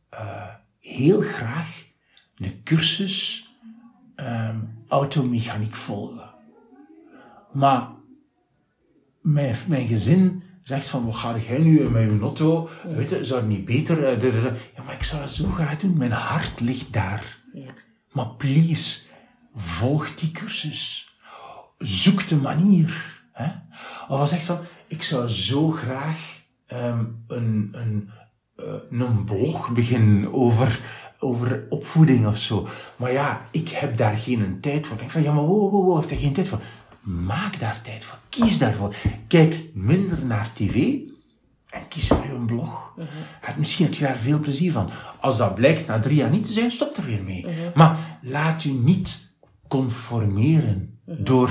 eh, 0.08 0.48
heel 0.80 1.20
graag 1.20 1.84
een 2.36 2.60
cursus 2.64 3.48
ehm, 4.14 4.56
automechaniek 4.88 5.74
volgen. 5.76 6.30
Maar 7.52 7.88
mijn, 9.22 9.56
mijn 9.66 9.86
gezin 9.86 10.42
zegt 10.62 10.88
van, 10.88 11.04
wat 11.04 11.14
ga 11.16 11.38
jij 11.38 11.58
nu 11.58 11.90
met 11.90 12.10
je 12.10 12.18
auto? 12.20 12.68
Weet 12.84 13.10
je, 13.10 13.24
zou 13.24 13.40
het 13.40 13.48
niet 13.48 13.64
beter... 13.64 14.04
eh, 14.04 14.44
Ja, 14.76 14.82
maar 14.86 14.94
ik 14.94 15.02
zou 15.02 15.22
dat 15.22 15.32
zo 15.32 15.48
graag 15.48 15.76
doen. 15.76 15.96
Mijn 15.96 16.10
hart 16.10 16.60
ligt 16.60 16.92
daar. 16.92 17.38
Ja. 17.52 17.70
Maar 18.16 18.28
please, 18.36 19.00
volg 19.54 20.14
die 20.14 20.30
cursus. 20.30 21.14
Zoek 21.78 22.28
de 22.28 22.36
manier. 22.36 23.20
Hè? 23.32 23.50
Of 24.08 24.20
als 24.20 24.30
zegt 24.30 24.44
van, 24.44 24.58
ik 24.86 25.02
zou 25.02 25.28
zo 25.28 25.70
graag 25.70 26.42
ehm, 26.66 27.04
een, 27.26 27.68
een, 27.72 28.10
eh, 28.56 28.74
een 28.90 29.24
blog 29.24 29.70
beginnen 29.70 30.34
over, 30.34 30.80
over 31.18 31.66
opvoeding 31.68 32.26
of 32.26 32.38
zo. 32.38 32.68
Maar 32.96 33.12
ja, 33.12 33.48
ik 33.50 33.68
heb 33.68 33.96
daar 33.96 34.16
geen 34.16 34.60
tijd 34.60 34.86
voor. 34.86 34.94
Ik 34.94 35.00
denk 35.00 35.10
van, 35.10 35.22
ja, 35.22 35.32
maar 35.32 35.44
wow, 35.44 35.70
wow, 35.70 35.84
wow, 35.84 35.96
ik 35.96 36.00
heb 36.00 36.10
daar 36.10 36.18
geen 36.18 36.32
tijd 36.32 36.48
voor. 36.48 36.60
Maak 37.00 37.58
daar 37.58 37.80
tijd 37.82 38.04
voor. 38.04 38.18
Kies 38.28 38.58
daarvoor. 38.58 38.94
Kijk 39.28 39.64
minder 39.74 40.24
naar 40.24 40.50
tv 40.54 40.98
en 41.76 41.88
kies 41.88 42.06
voor 42.08 42.24
je 42.32 42.44
blog. 42.46 42.94
Het- 43.40 43.56
Misschien 43.56 43.84
heb 43.86 43.94
je 43.94 44.04
daar 44.04 44.16
veel 44.16 44.38
plezier 44.40 44.72
van. 44.72 44.90
Als 45.20 45.36
dat 45.38 45.54
blijkt 45.54 45.86
na 45.86 45.98
drie 46.00 46.16
jaar 46.16 46.30
niet 46.30 46.44
te 46.44 46.52
zijn, 46.52 46.70
stop 46.70 46.96
er 46.96 47.04
weer 47.04 47.22
mee. 47.22 47.46
Maar 47.74 48.18
laat 48.22 48.64
u 48.64 48.70
niet 48.70 49.34
conformeren 49.68 50.98
door, 51.04 51.50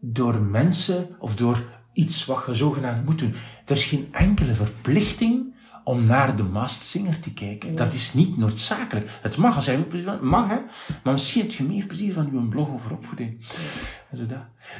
door 0.00 0.42
mensen 0.42 1.08
of 1.18 1.34
door 1.36 1.62
iets 1.92 2.24
wat 2.24 2.44
je 2.46 2.54
zogenaamd 2.54 3.04
moet 3.04 3.18
doen. 3.18 3.34
Er 3.66 3.76
is 3.76 3.84
geen 3.84 4.08
enkele 4.12 4.54
verplichting 4.54 5.54
om 5.84 6.04
naar 6.04 6.36
de 6.36 6.42
Masked 6.42 6.82
Singer 6.86 7.20
te 7.20 7.32
kijken. 7.32 7.74
Dat 7.76 7.94
is 7.94 8.14
niet 8.14 8.36
noodzakelijk. 8.36 9.10
Het 9.22 9.36
mag, 9.36 9.56
als 9.56 9.68
ook 9.70 9.88
plezier 9.88 10.18
mag 10.24 10.48
hè. 10.48 10.56
Maar 11.04 11.12
misschien 11.12 11.42
heb 11.42 11.50
je 11.50 11.64
meer 11.64 11.86
plezier 11.86 12.12
van 12.12 12.28
uw 12.32 12.48
blog 12.48 12.68
over 12.70 12.92
opvoeding. 12.92 13.46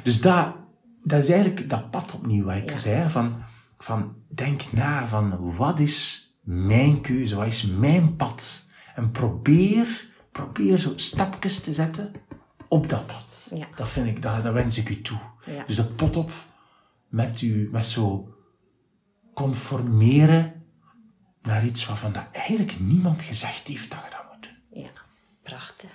Dus 0.02 0.20
dat, 0.20 0.54
dat 1.04 1.22
is 1.24 1.28
eigenlijk 1.30 1.70
dat 1.70 1.90
pad 1.90 2.14
opnieuw 2.14 2.44
wat 2.44 2.56
ik 2.56 2.70
Ja. 2.70 2.78
zei, 2.78 3.08
van, 3.10 3.34
van 3.86 4.14
denk 4.28 4.72
na 4.72 5.06
van 5.06 5.56
wat 5.56 5.78
is 5.80 6.30
mijn 6.40 7.00
keuze, 7.00 7.36
wat 7.36 7.46
is 7.46 7.66
mijn 7.66 8.16
pad? 8.16 8.68
En 8.94 9.10
probeer, 9.10 10.08
probeer 10.32 10.78
zo 10.78 10.92
stapjes 10.96 11.60
te 11.60 11.74
zetten 11.74 12.12
op 12.68 12.88
dat 12.88 13.06
pad. 13.06 13.48
Ja. 13.54 13.66
Dat 13.76 13.88
vind 13.88 14.06
ik, 14.06 14.22
dat, 14.22 14.42
dat 14.42 14.52
wens 14.52 14.78
ik 14.78 14.88
u 14.88 15.02
toe. 15.02 15.18
Ja. 15.44 15.64
Dus 15.66 15.76
de 15.76 15.84
pot 15.84 16.16
op 16.16 16.32
met 17.08 17.42
u, 17.42 17.68
met 17.72 17.86
zo 17.86 18.34
conformeren 19.34 20.64
naar 21.42 21.64
iets 21.64 21.86
waarvan 21.86 22.12
dat 22.12 22.24
eigenlijk 22.32 22.80
niemand 22.80 23.22
gezegd 23.22 23.66
heeft 23.66 23.90
dat 23.90 24.00
je 24.04 24.10
dat 24.10 24.32
moet 24.32 24.42
doen. 24.42 24.82
Ja, 24.82 24.90
prachtig. 25.42 25.90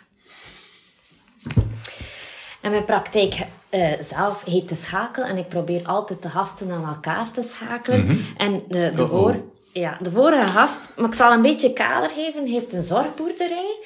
En 2.61 2.71
mijn 2.71 2.85
praktijk 2.85 3.45
eh, 3.71 3.91
zelf 4.03 4.43
heet 4.43 4.69
de 4.69 4.75
schakel 4.75 5.23
en 5.23 5.37
ik 5.37 5.47
probeer 5.47 5.85
altijd 5.85 6.21
de 6.21 6.29
gasten 6.29 6.71
aan 6.71 6.85
elkaar 6.85 7.31
te 7.31 7.41
schakelen. 7.41 8.25
En 8.37 8.63
de, 8.67 8.91
de, 8.95 9.07
voor, 9.07 9.35
ja, 9.73 9.97
de 10.01 10.11
vorige 10.11 10.47
gast, 10.47 10.93
maar 10.97 11.09
ik 11.09 11.15
zal 11.15 11.31
een 11.31 11.41
beetje 11.41 11.73
kader 11.73 12.09
geven, 12.09 12.45
heeft 12.45 12.73
een 12.73 12.81
zorgboerderij. 12.81 13.79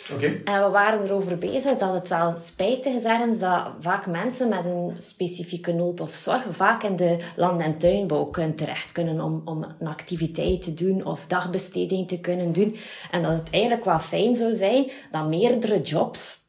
En 0.46 0.64
we 0.64 0.70
waren 0.70 1.04
erover 1.04 1.38
bezig 1.38 1.78
dat 1.78 1.94
het 1.94 2.08
wel 2.08 2.34
spijtig 2.44 2.94
is 2.94 3.04
ergens 3.04 3.40
dat 3.40 3.68
vaak 3.80 4.08
mensen 4.08 4.50
met 4.50 4.66
een 4.66 4.94
specifieke 4.98 5.74
nood 5.74 6.00
of 6.00 6.14
zorg 6.14 6.44
vaak 6.50 6.84
in 6.84 6.96
de 6.96 7.18
land- 7.36 7.62
en 7.62 7.78
tuinbouw 7.78 8.26
kunnen 8.26 8.56
terecht 8.56 8.92
kunnen 8.92 9.22
om, 9.22 9.42
om 9.46 9.66
een 9.80 9.88
activiteit 9.88 10.62
te 10.62 10.74
doen 10.74 11.06
of 11.06 11.26
dagbesteding 11.28 12.08
te 12.08 12.20
kunnen 12.20 12.52
doen. 12.52 12.76
En 13.12 13.22
dat 13.22 13.32
het 13.32 13.50
eigenlijk 13.50 13.86
wel 13.86 14.00
fijn 14.00 14.36
zou 14.36 14.54
zijn 14.54 14.92
dat 15.12 15.28
meerdere 15.28 15.82
jobs 15.82 16.45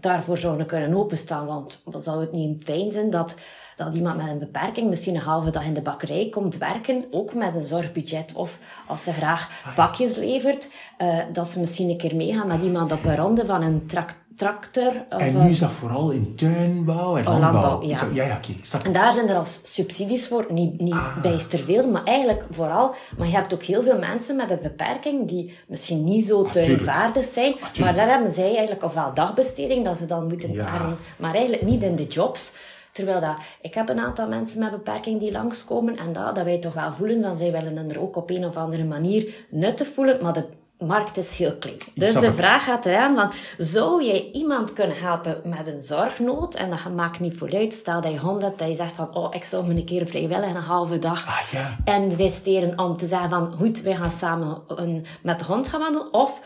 daarvoor 0.00 0.38
zouden 0.38 0.66
kunnen 0.66 0.94
openstaan. 0.94 1.46
Want 1.46 1.82
wat 1.84 2.04
zou 2.04 2.20
het 2.20 2.32
niet 2.32 2.62
fijn 2.64 2.92
zijn 2.92 3.10
dat, 3.10 3.34
dat 3.76 3.94
iemand 3.94 4.16
met 4.16 4.30
een 4.30 4.38
beperking 4.38 4.88
misschien 4.88 5.14
een 5.14 5.20
halve 5.20 5.50
dag 5.50 5.64
in 5.64 5.74
de 5.74 5.82
bakkerij 5.82 6.28
komt 6.30 6.58
werken, 6.58 7.04
ook 7.10 7.34
met 7.34 7.54
een 7.54 7.60
zorgbudget. 7.60 8.32
Of 8.34 8.58
als 8.86 9.04
ze 9.04 9.12
graag 9.12 9.72
pakjes 9.74 10.16
levert, 10.16 10.70
eh, 10.96 11.18
dat 11.32 11.50
ze 11.50 11.60
misschien 11.60 11.88
een 11.88 11.96
keer 11.96 12.16
meegaan 12.16 12.46
met 12.46 12.62
iemand 12.62 12.92
op 12.92 13.04
een 13.04 13.16
ronde 13.16 13.44
van 13.44 13.62
een 13.62 13.86
trak- 13.86 14.22
tractor. 14.36 15.04
Of, 15.10 15.20
En 15.20 15.42
nu 15.44 15.50
is 15.50 15.58
dat 15.58 15.70
vooral 15.70 16.10
in 16.10 16.34
tuinbouw 16.36 17.16
en 17.16 17.26
Oh, 17.26 17.38
landbouw. 17.38 17.62
landbouw, 17.62 17.88
ja. 17.88 17.96
Zo, 17.96 18.06
ja, 18.12 18.24
ja, 18.24 18.40
En 18.84 18.92
daar 18.92 19.12
zijn 19.12 19.28
er 19.28 19.36
als 19.36 19.60
subsidies 19.64 20.28
voor, 20.28 20.46
niet, 20.48 20.80
niet 20.80 20.92
Ah. 20.92 21.20
bijster 21.22 21.58
veel, 21.58 21.88
maar 21.90 22.04
eigenlijk 22.04 22.44
vooral. 22.50 22.94
Maar 23.18 23.26
je 23.26 23.34
hebt 23.34 23.54
ook 23.54 23.62
heel 23.62 23.82
veel 23.82 23.98
mensen 23.98 24.36
met 24.36 24.50
een 24.50 24.58
beperking 24.62 25.28
die 25.28 25.54
misschien 25.68 26.04
niet 26.04 26.24
zo 26.24 26.42
tuurlijk. 26.42 26.64
tuinvaardig 26.64 27.24
zijn, 27.24 27.54
maar 27.60 27.70
tuurlijk. 27.72 27.96
daar 27.96 28.08
hebben 28.08 28.32
zij 28.32 28.50
eigenlijk 28.52 28.82
ofwel 28.84 29.14
dagbesteding, 29.14 29.84
dat 29.84 29.98
ze 29.98 30.06
dan 30.06 30.26
moeten 30.26 30.52
Ja. 30.52 30.66
varen, 30.72 30.96
maar 31.16 31.34
eigenlijk 31.34 31.62
niet 31.62 31.82
in 31.82 31.96
de 31.96 32.06
jobs. 32.06 32.52
Terwijl 32.92 33.20
dat, 33.20 33.34
ik 33.60 33.74
heb 33.74 33.88
een 33.88 33.98
aantal 34.00 34.28
mensen 34.28 34.58
met 34.58 34.70
beperking 34.70 35.20
die 35.20 35.32
langskomen 35.32 35.96
en 35.96 36.12
dat, 36.12 36.34
dat 36.34 36.44
wij 36.44 36.58
toch 36.58 36.74
wel 36.74 36.92
voelen, 36.92 37.22
van 37.22 37.38
zij 37.38 37.52
willen 37.52 37.90
er 37.90 38.00
ook 38.00 38.16
op 38.16 38.30
een 38.30 38.44
of 38.46 38.56
andere 38.56 38.84
manier 38.84 39.34
nuttig 39.50 39.86
voelen, 39.88 40.22
maar 40.22 40.32
de 40.32 40.44
markt 40.78 41.16
is 41.16 41.36
heel 41.36 41.56
klein. 41.56 41.76
Dus 41.94 42.14
de 42.14 42.32
vraag 42.32 42.64
gaat 42.64 42.86
eraan 42.86 43.14
van, 43.16 43.30
zou 43.58 44.04
jij 44.04 44.30
iemand 44.32 44.72
kunnen 44.72 44.96
helpen 44.96 45.40
met 45.44 45.66
een 45.66 45.80
zorgnood? 45.80 46.54
En 46.54 46.70
dat 46.70 46.94
maakt 46.94 47.20
niet 47.20 47.36
vooruit. 47.36 47.72
Stel 47.72 48.00
dat 48.00 48.12
je 48.12 48.18
hond 48.18 48.42
hebt, 48.42 48.58
dat 48.58 48.68
je 48.68 48.74
zegt 48.74 48.92
van, 48.92 49.14
oh, 49.14 49.34
ik 49.34 49.44
zou 49.44 49.66
me 49.66 49.74
een 49.74 49.84
keer 49.84 50.06
vrijwillig 50.06 50.48
een 50.48 50.56
halve 50.56 50.98
dag 50.98 51.26
Ah, 51.26 51.40
ja. 51.52 51.76
investeren 51.94 52.78
om 52.78 52.96
te 52.96 53.06
zeggen 53.06 53.30
van, 53.30 53.52
goed, 53.56 53.80
wij 53.80 53.94
gaan 53.96 54.10
samen 54.10 54.62
een, 54.66 55.06
met 55.22 55.38
de 55.38 55.44
hond 55.44 55.68
gaan 55.68 55.80
wandelen. 55.80 56.12
Of 56.12 56.40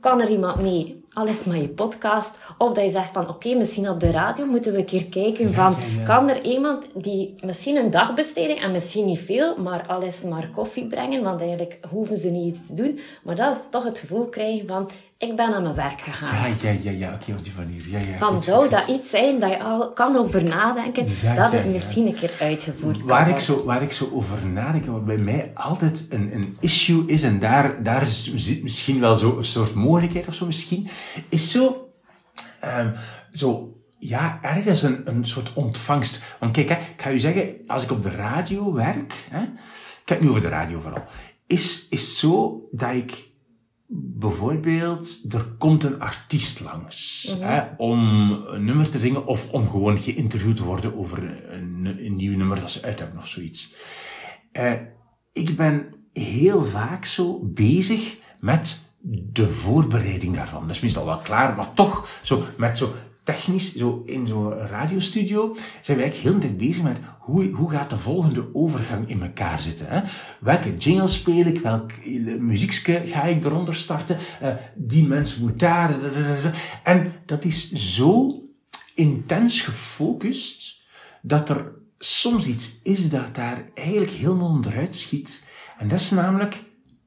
kan 0.00 0.20
er 0.20 0.28
iemand 0.28 0.60
mee, 0.60 1.03
al 1.14 1.26
is 1.26 1.38
het 1.38 1.46
maar 1.46 1.56
je 1.56 1.68
podcast, 1.68 2.38
of 2.58 2.72
dat 2.72 2.84
je 2.84 2.90
zegt 2.90 3.12
van, 3.12 3.28
oké, 3.28 3.54
misschien 3.54 3.88
op 3.88 4.00
de 4.00 4.10
radio 4.10 4.46
moeten 4.46 4.72
we 4.72 4.78
een 4.78 4.84
keer 4.84 5.06
kijken 5.06 5.54
van, 5.54 5.76
ja, 5.78 6.00
ja. 6.00 6.04
kan 6.04 6.28
er 6.28 6.44
iemand 6.44 6.86
die 6.94 7.34
misschien 7.44 7.76
een 7.76 7.90
dagbesteding, 7.90 8.60
en 8.60 8.70
misschien 8.70 9.06
niet 9.06 9.18
veel, 9.18 9.56
maar 9.56 9.86
al 9.86 10.02
is 10.02 10.22
het 10.22 10.30
maar 10.30 10.50
koffie 10.54 10.86
brengen, 10.86 11.22
want 11.22 11.40
eigenlijk 11.40 11.78
hoeven 11.90 12.16
ze 12.16 12.30
niet 12.30 12.56
iets 12.56 12.66
te 12.66 12.74
doen, 12.74 12.98
maar 13.22 13.34
dat 13.34 13.56
is 13.56 13.62
toch 13.70 13.84
het 13.84 13.98
gevoel 13.98 14.24
krijgen 14.24 14.66
van, 14.66 14.90
ik 15.18 15.36
ben 15.36 15.54
aan 15.54 15.62
mijn 15.62 15.74
werk 15.74 16.00
gegaan. 16.00 16.50
Ja, 16.50 16.54
ja, 16.70 16.78
ja, 16.82 16.90
ja, 16.90 17.14
oké, 17.14 17.32
op 17.32 17.44
die 17.44 17.52
manier. 17.56 17.88
Ja, 17.88 17.98
ja, 17.98 18.18
Van 18.18 18.32
goed, 18.32 18.44
zou 18.44 18.60
goed, 18.62 18.70
dat 18.70 18.80
goed. 18.82 18.94
iets 18.96 19.10
zijn 19.10 19.40
dat 19.40 19.50
je 19.50 19.62
al 19.62 19.92
kan 19.92 20.16
over 20.16 20.44
nadenken, 20.44 21.06
Ja, 21.22 21.34
dat 21.34 21.52
het 21.52 21.66
misschien 21.72 22.06
een 22.06 22.14
keer 22.14 22.32
uitgevoerd 22.40 22.96
kan 22.98 23.06
Waar 23.06 23.20
ik, 23.20 23.26
worden? 23.26 23.42
zo, 23.44 23.64
waar 23.64 23.82
ik 23.82 23.92
zo 23.92 24.08
over 24.12 24.46
nadenk, 24.46 24.86
wat 24.86 25.04
bij 25.04 25.16
mij 25.16 25.50
altijd 25.54 26.06
een, 26.10 26.34
een 26.34 26.56
issue 26.60 27.06
is, 27.06 27.22
en 27.22 27.38
daar, 27.40 27.82
daar 27.82 28.06
zit 28.06 28.62
misschien 28.62 29.00
wel 29.00 29.16
zo 29.16 29.36
een 29.38 29.44
soort 29.44 29.74
mogelijkheid 29.74 30.26
of 30.28 30.34
zo 30.34 30.46
misschien, 30.46 30.88
is 31.28 31.50
zo, 31.50 31.88
ehm, 32.60 32.90
zo 33.32 33.76
ja, 33.98 34.38
ergens 34.42 34.82
een, 34.82 35.00
een 35.08 35.26
soort 35.26 35.52
ontvangst. 35.54 36.24
Want 36.40 36.52
kijk, 36.52 36.68
hè, 36.68 36.74
ik 36.74 37.02
ga 37.02 37.10
u 37.10 37.18
zeggen, 37.18 37.54
als 37.66 37.82
ik 37.82 37.90
op 37.90 38.02
de 38.02 38.10
radio 38.10 38.72
werk, 38.72 39.14
hè, 39.30 39.42
ik 39.42 40.08
heb 40.10 40.18
het 40.18 40.20
nu 40.20 40.28
over 40.28 40.40
de 40.42 40.48
radio 40.48 40.80
vooral, 40.80 41.04
is, 41.46 41.86
is 41.90 42.18
zo 42.18 42.60
dat 42.72 42.90
ik 42.94 43.32
bijvoorbeeld, 43.86 45.32
er 45.32 45.44
komt 45.58 45.84
een 45.84 46.00
artiest 46.00 46.60
langs 46.60 47.28
hè, 47.40 47.62
om 47.76 48.30
een 48.32 48.64
nummer 48.64 48.90
te 48.90 48.98
zingen 48.98 49.26
of 49.26 49.50
om 49.50 49.70
gewoon 49.70 49.98
geïnterviewd 49.98 50.56
te 50.56 50.64
worden 50.64 50.98
over 50.98 51.48
een, 51.52 51.96
een 52.04 52.16
nieuw 52.16 52.36
nummer 52.36 52.60
dat 52.60 52.70
ze 52.70 52.82
uit 52.82 52.98
hebben 52.98 53.18
of 53.18 53.28
zoiets. 53.28 53.74
Eh, 54.52 54.72
ik 55.32 55.56
ben 55.56 55.94
heel 56.12 56.64
vaak 56.64 57.04
zo 57.04 57.40
bezig 57.42 58.16
met 58.40 58.92
de 59.32 59.48
voorbereiding 59.48 60.34
daarvan. 60.34 60.66
Dat 60.66 60.76
is 60.76 60.82
meestal 60.82 61.04
wel 61.06 61.18
klaar, 61.18 61.56
maar 61.56 61.74
toch 61.74 62.08
zo 62.22 62.44
met 62.56 62.78
zo 62.78 62.94
technisch, 63.24 63.74
zo 63.74 64.02
in 64.06 64.26
zo'n 64.26 64.52
radiostudio, 64.52 65.56
zijn 65.82 65.96
we 65.96 66.02
eigenlijk 66.02 66.34
heel 66.34 66.40
tijd 66.40 66.56
bezig 66.56 66.82
met 66.82 66.96
hoe, 67.18 67.50
hoe 67.50 67.70
gaat 67.70 67.90
de 67.90 67.98
volgende 67.98 68.54
overgang 68.54 69.08
in 69.08 69.22
elkaar 69.22 69.62
zitten. 69.62 69.86
Hè? 69.88 70.00
Welke 70.40 70.76
jingle 70.76 71.08
speel 71.08 71.46
ik, 71.46 71.60
welk 71.60 71.90
muziekje 72.38 73.02
ga 73.06 73.22
ik 73.22 73.44
eronder 73.44 73.74
starten, 73.74 74.18
eh, 74.40 74.54
die 74.74 75.06
mens 75.06 75.36
moet 75.36 75.58
daar. 75.60 75.94
En 76.82 77.12
dat 77.26 77.44
is 77.44 77.72
zo 77.72 78.42
intens 78.94 79.60
gefocust 79.60 80.82
dat 81.22 81.48
er 81.48 81.72
soms 81.98 82.46
iets 82.46 82.80
is 82.82 83.10
dat 83.10 83.34
daar 83.34 83.64
eigenlijk 83.74 84.12
helemaal 84.12 84.48
onderuit 84.48 84.96
schiet. 84.96 85.44
En 85.78 85.88
dat 85.88 86.00
is 86.00 86.10
namelijk 86.10 86.62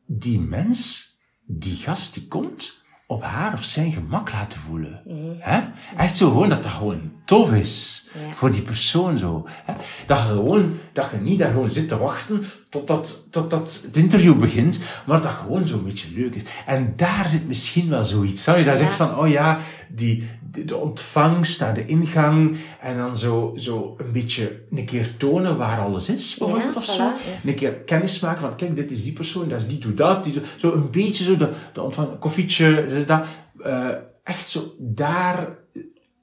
die 0.06 0.40
mens, 0.40 1.12
die 1.46 1.76
gast 1.76 2.14
die 2.14 2.28
komt, 2.28 2.82
op 3.10 3.24
haar 3.24 3.54
of 3.54 3.64
zijn 3.64 3.92
gemak 3.92 4.32
laten 4.32 4.60
voelen. 4.60 5.02
Hè? 5.40 5.60
Echt 5.98 6.18
zo 6.18 6.28
gewoon 6.28 6.50
dat 6.50 6.64
dat 6.64 6.72
gewoon 6.72 7.12
tof 7.26 7.54
is. 7.54 8.08
Ja. 8.14 8.34
Voor 8.34 8.52
die 8.52 8.62
persoon 8.62 9.18
zo. 9.18 9.48
Hè? 9.50 9.74
Dat, 10.08 10.18
je 10.18 10.24
gewoon, 10.24 10.78
dat 10.94 11.10
je 11.12 11.18
niet 11.18 11.40
daar 11.40 11.52
gewoon 11.52 11.70
zit 11.70 11.88
te 11.88 11.98
wachten 11.98 12.46
totdat, 12.70 13.28
totdat 13.32 13.80
het 13.86 13.98
interview 13.98 14.40
begint, 14.40 14.80
maar 15.06 15.22
dat 15.22 15.32
gewoon 15.32 15.68
zo'n 15.68 15.84
beetje 15.84 16.08
leuk 16.16 16.36
is. 16.36 16.42
En 16.66 16.94
daar 16.96 17.30
zit 17.30 17.48
misschien 17.48 17.90
wel 17.90 18.06
zoiets. 18.06 18.44
Zou 18.44 18.58
je 18.58 18.66
daar 18.66 18.76
Ja. 18.78 18.82
zegt 18.82 18.96
van, 18.96 19.18
oh 19.18 19.30
ja, 19.30 19.60
die, 19.90 20.30
de, 20.66 20.76
ontvangst 20.78 21.62
aan 21.62 21.74
de 21.74 21.86
ingang 21.86 22.58
en 22.82 22.98
dan 22.98 23.18
zo, 23.18 23.54
zo 23.58 23.96
een 23.98 24.12
beetje 24.12 24.62
een 24.70 24.86
keer 24.86 25.18
tonen 25.18 25.58
waar 25.58 25.80
alles 25.80 26.10
is, 26.10 26.36
bijvoorbeeld, 26.38 26.74
Ja, 26.74 26.80
of 26.80 26.86
zo. 26.86 27.04
ja. 27.04 27.16
Een 27.46 27.56
keer 27.56 27.74
kennis 27.74 28.20
maken 28.20 28.42
van, 28.42 28.56
kijk, 28.56 28.76
dit 28.76 28.92
is 28.92 29.04
die 29.04 29.14
persoon, 29.14 29.50
dat 29.50 29.62
is 29.62 29.68
die, 29.68 29.80
doe 29.80 29.94
dat, 29.94 30.24
die 30.24 30.42
Zo 30.58 30.74
een 30.74 30.92
beetje 30.92 31.24
zo 31.24 31.38
de, 31.38 31.52
de 31.74 31.82
ontvang, 31.82 32.20
koffietje, 32.20 33.04
dat, 33.08 33.26
eh, 33.64 33.90
echt 34.24 34.50
zo 34.50 34.74
daar, 34.80 35.48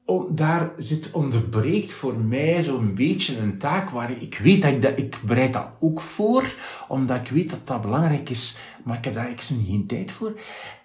on- 0.05 0.26
daar 0.35 0.70
zit 0.78 1.11
onderbreekt 1.12 1.93
voor 1.93 2.14
mij 2.18 2.62
zo'n 2.62 2.95
beetje 2.95 3.39
een 3.39 3.59
taak 3.59 3.91
waar 3.91 4.11
ik, 4.11 4.20
ik 4.20 4.39
weet 4.43 4.62
dat 4.62 4.70
ik 4.72 4.82
dat, 4.82 4.99
ik 4.99 5.20
bereid 5.26 5.53
dat 5.53 5.70
ook 5.80 6.01
voor, 6.01 6.45
omdat 6.89 7.16
ik 7.16 7.28
weet 7.28 7.51
dat 7.51 7.61
dat 7.66 7.82
belangrijk 7.82 8.30
is, 8.30 8.59
maar 8.85 8.99
ik 8.99 9.05
heb 9.05 9.14
daar 9.14 9.24
eigenlijk 9.26 9.66
geen 9.68 9.87
tijd 9.87 10.12
voor. 10.12 10.32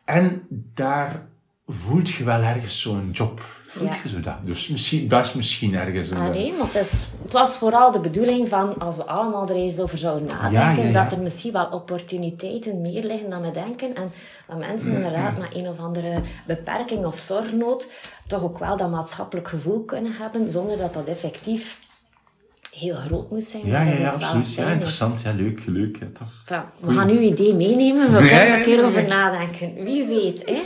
En 0.06 0.42
daar 0.74 1.28
voelt 1.70 2.10
je 2.10 2.24
wel 2.24 2.42
ergens 2.42 2.82
zo'n 2.82 3.10
job. 3.14 3.42
Voelt 3.68 3.94
Ja. 3.94 4.00
je 4.04 4.10
zo 4.10 4.20
dat? 4.20 4.36
Dus 4.44 4.68
misschien, 4.68 5.08
dat 5.08 5.26
is 5.26 5.34
misschien 5.34 5.76
ergens 5.76 6.10
een... 6.10 6.18
Ah, 6.18 6.30
nee, 6.30 6.54
maar 6.58 6.66
het, 6.68 6.76
is, 6.76 7.08
het 7.24 7.34
was 7.34 7.58
vooral 7.58 7.92
de 7.92 8.00
bedoeling 8.00 8.50
van, 8.50 8.78
als 8.78 8.96
we 8.96 9.04
allemaal 9.04 9.50
er 9.50 9.56
eens 9.56 9.80
over 9.80 9.98
zouden 9.98 10.28
nadenken, 10.28 10.60
Ja, 10.60 10.70
ja, 10.76 10.84
ja. 10.84 11.04
dat 11.04 11.12
er 11.12 11.24
misschien 11.24 11.52
wel 11.52 11.66
opportuniteiten 11.66 12.82
meer 12.82 13.04
liggen 13.04 13.30
dan 13.30 13.42
we 13.42 13.52
denken. 13.52 13.96
En 13.96 14.12
dat 14.48 14.58
mensen 14.58 14.94
inderdaad 14.94 15.38
met 15.38 15.56
een 15.56 15.68
of 15.68 15.80
andere 15.80 16.22
beperking 16.48 17.06
of 17.06 17.20
zorgnood 17.20 17.88
toch 18.28 18.42
ook 18.44 18.60
wel 18.60 18.78
dat 18.78 18.90
maatschappelijk 18.90 19.48
gevoel 19.48 19.84
kunnen 19.84 20.12
hebben, 20.12 20.52
zonder 20.52 20.78
dat 20.78 20.94
dat 20.94 21.06
effectief 21.08 21.80
heel 22.74 22.96
groot 22.96 23.30
moet 23.32 23.44
zijn. 23.44 23.66
ja, 23.66 23.82
ja, 23.82 23.98
ja, 23.98 24.10
absoluut. 24.10 24.54
Ja, 24.54 24.68
interessant. 24.70 25.22
Ja, 25.22 25.32
leuk, 25.34 25.62
leuk. 25.66 25.98
Ja, 26.00 26.06
tof. 26.14 26.28
Enfin, 26.46 26.64
we 26.80 26.94
gaan 26.94 27.10
uw 27.10 27.20
idee 27.20 27.54
meenemen, 27.54 28.12
we 28.12 28.18
kunnen 28.18 28.40
er 28.48 28.58
een 28.58 28.64
keer 28.64 28.86
over 28.86 29.08
nadenken. 29.08 29.74
Wie 29.84 30.06
weet, 30.06 30.46
hè? 30.46 30.62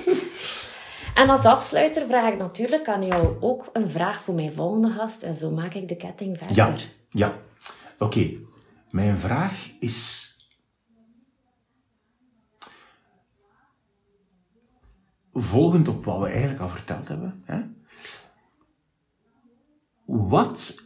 En 1.13 1.29
als 1.29 1.45
afsluiter 1.45 2.07
vraag 2.07 2.31
ik 2.31 2.37
natuurlijk 2.37 2.87
aan 2.87 3.05
jou 3.05 3.37
ook 3.39 3.69
een 3.73 3.89
vraag 3.89 4.21
voor 4.21 4.33
mijn 4.33 4.53
volgende 4.53 4.89
gast. 4.89 5.21
En 5.23 5.33
zo 5.33 5.51
maak 5.51 5.73
ik 5.73 5.87
de 5.87 5.95
ketting 5.95 6.37
verder. 6.37 6.55
Ja, 6.55 6.75
ja. 7.09 7.37
Oké. 7.97 8.31
Mijn 8.89 9.17
vraag 9.17 9.71
is... 9.79 10.21
Volgend 15.33 15.87
op 15.87 16.05
wat 16.05 16.19
we 16.19 16.27
eigenlijk 16.27 16.59
al 16.59 16.69
verteld 16.69 17.07
hebben. 17.07 17.43
Hè? 17.45 17.61
Wat 20.05 20.83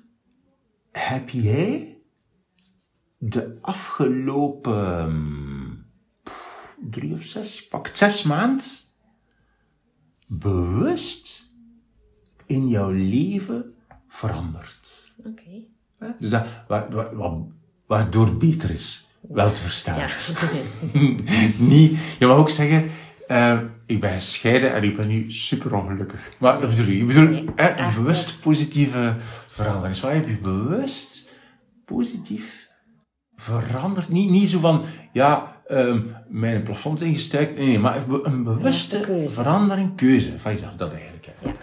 heb 0.91 1.29
jij 1.29 2.01
de 3.17 3.57
afgelopen 3.61 5.11
drie 6.89 7.13
of 7.13 7.21
zes, 7.21 7.67
pak 7.67 7.87
zes 7.87 8.23
maand 8.23 8.86
bewust 10.27 11.51
in 12.45 12.67
jouw 12.67 12.91
leven 12.91 13.73
veranderd? 14.07 15.11
Oké. 15.25 15.63
Hè? 15.99 16.07
Dus 16.19 16.29
dat, 16.29 16.45
wa- 16.67 16.87
wa- 16.89 17.13
wa- 17.15 17.45
waardoor 17.87 18.35
beter 18.37 18.69
is 18.69 19.07
wel 19.21 19.51
te 19.51 19.61
verstaan. 19.61 19.97
Ja. 19.99 20.07
Niet, 21.57 21.97
je 22.19 22.25
mag 22.25 22.37
ook 22.37 22.49
zeggen, 22.49 22.89
eh, 23.27 23.59
ik 23.85 24.01
ben 24.01 24.11
gescheiden 24.13 24.73
en 24.73 24.83
ik 24.83 24.97
ben 24.97 25.07
nu 25.07 25.31
super 25.31 25.75
ongelukkig. 25.75 26.31
Maar 26.39 26.59
dat 26.61 26.69
bedoel 26.69 26.85
ik. 26.87 26.99
Ik 27.01 27.07
bedoel, 27.07 27.29
Nee, 27.29 27.49
hè, 27.55 27.77
een 27.77 27.93
bewust 27.93 28.41
positieve 28.41 29.15
verandering. 29.47 29.93
Dus 29.93 30.03
waar 30.03 30.13
heb 30.13 30.27
je 30.27 30.37
bewust 30.37 31.29
positief 31.85 32.69
veranderd? 33.35 34.09
Niet, 34.09 34.29
niet 34.29 34.49
zo 34.49 34.59
van, 34.59 34.85
ja, 35.13 35.56
ehm, 35.67 35.99
mijn 36.27 36.63
plafond 36.63 37.01
is 37.01 37.07
ingestuikt. 37.07 37.57
Nee, 37.57 37.79
maar 37.79 38.03
een 38.23 38.43
bewuste 38.43 38.99
keuze. 38.99 39.33
verandering, 39.33 39.95
keuze 39.95 40.39
van 40.39 40.53
jezelf. 40.53 40.73
Dat 40.73 40.91
eigenlijk. 40.91 41.25
Hè. 41.25 41.47
Ja. 41.47 41.55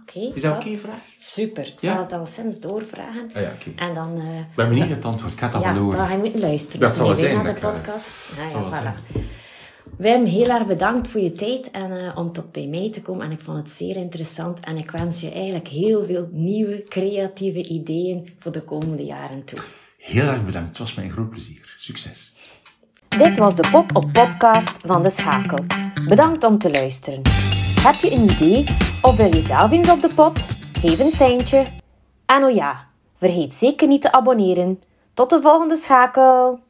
Oké, 0.00 0.18
Is 0.34 0.42
dat 0.42 0.56
oké, 0.56 0.76
vraag? 0.76 1.00
Super. 1.16 1.66
Ik 1.66 1.74
zal 1.76 1.90
Ja? 1.94 2.00
het 2.00 2.12
al 2.12 2.26
sinds 2.26 2.60
doorvragen. 2.60 3.28
Ah, 3.34 3.42
ja, 3.42 3.52
oké. 3.60 3.70
En 3.80 3.94
dan... 3.94 4.16
eh, 4.16 4.38
Ik 4.38 4.46
ben 4.54 4.68
benieuwd 4.68 4.88
het 4.88 5.04
antwoord. 5.04 5.32
Ik 5.32 5.40
Ja, 5.40 5.60
wel 5.74 5.82
horen. 5.82 6.10
je 6.12 6.18
moeten 6.18 6.40
luisteren. 6.40 6.80
Dat 6.80 6.96
zal 6.96 7.08
het 7.08 7.18
zijn, 7.18 7.36
Naar 7.42 7.54
de 7.54 7.60
ga- 7.60 7.70
podcast. 7.72 8.12
Ja, 8.36 8.58
ja, 8.58 8.94
voilà. 8.94 9.20
Wim, 9.98 10.24
heel 10.24 10.46
erg 10.48 10.66
bedankt 10.66 11.08
voor 11.08 11.20
je 11.20 11.32
tijd 11.32 11.70
en 11.70 11.90
eh, 12.06 12.16
om 12.18 12.32
tot 12.32 12.52
bij 12.52 12.66
mij 12.66 12.90
te 12.92 13.02
komen. 13.02 13.24
En 13.26 13.30
ik 13.32 13.40
vond 13.40 13.58
het 13.58 13.70
zeer 13.70 13.96
interessant. 13.96 14.60
En 14.64 14.76
ik 14.76 14.90
wens 14.90 15.20
je 15.20 15.30
eigenlijk 15.32 15.68
heel 15.68 16.04
veel 16.04 16.28
nieuwe, 16.32 16.82
creatieve 16.88 17.62
ideeën 17.68 18.28
voor 18.38 18.52
de 18.52 18.62
komende 18.62 19.04
jaren 19.04 19.44
toe. 19.44 19.58
Heel 19.98 20.26
erg 20.26 20.44
bedankt. 20.44 20.68
Het 20.68 20.78
was 20.78 20.94
mij 20.94 21.04
een 21.04 21.10
groot 21.10 21.30
plezier. 21.30 21.74
Succes. 21.78 22.29
Dit 23.18 23.38
was 23.38 23.54
de 23.54 23.68
Pot 23.70 23.94
op 23.94 24.12
Podcast 24.12 24.76
van 24.86 25.02
De 25.02 25.10
Schakel. 25.10 25.64
Bedankt 26.06 26.44
om 26.44 26.58
te 26.58 26.70
luisteren. 26.70 27.22
Heb 27.80 27.94
je 27.94 28.12
een 28.12 28.22
idee 28.22 28.64
of 29.02 29.16
wil 29.16 29.34
je 29.34 29.40
zelf 29.40 29.70
eens 29.70 29.90
op 29.90 30.00
de 30.00 30.08
pot? 30.14 30.46
Geef 30.72 30.98
een 30.98 31.10
seintje. 31.10 31.64
En 32.26 32.44
oh 32.44 32.54
ja, 32.54 32.86
vergeet 33.16 33.54
zeker 33.54 33.88
niet 33.88 34.02
te 34.02 34.12
abonneren. 34.12 34.80
Tot 35.14 35.30
de 35.30 35.40
volgende 35.40 35.76
schakel! 35.76 36.58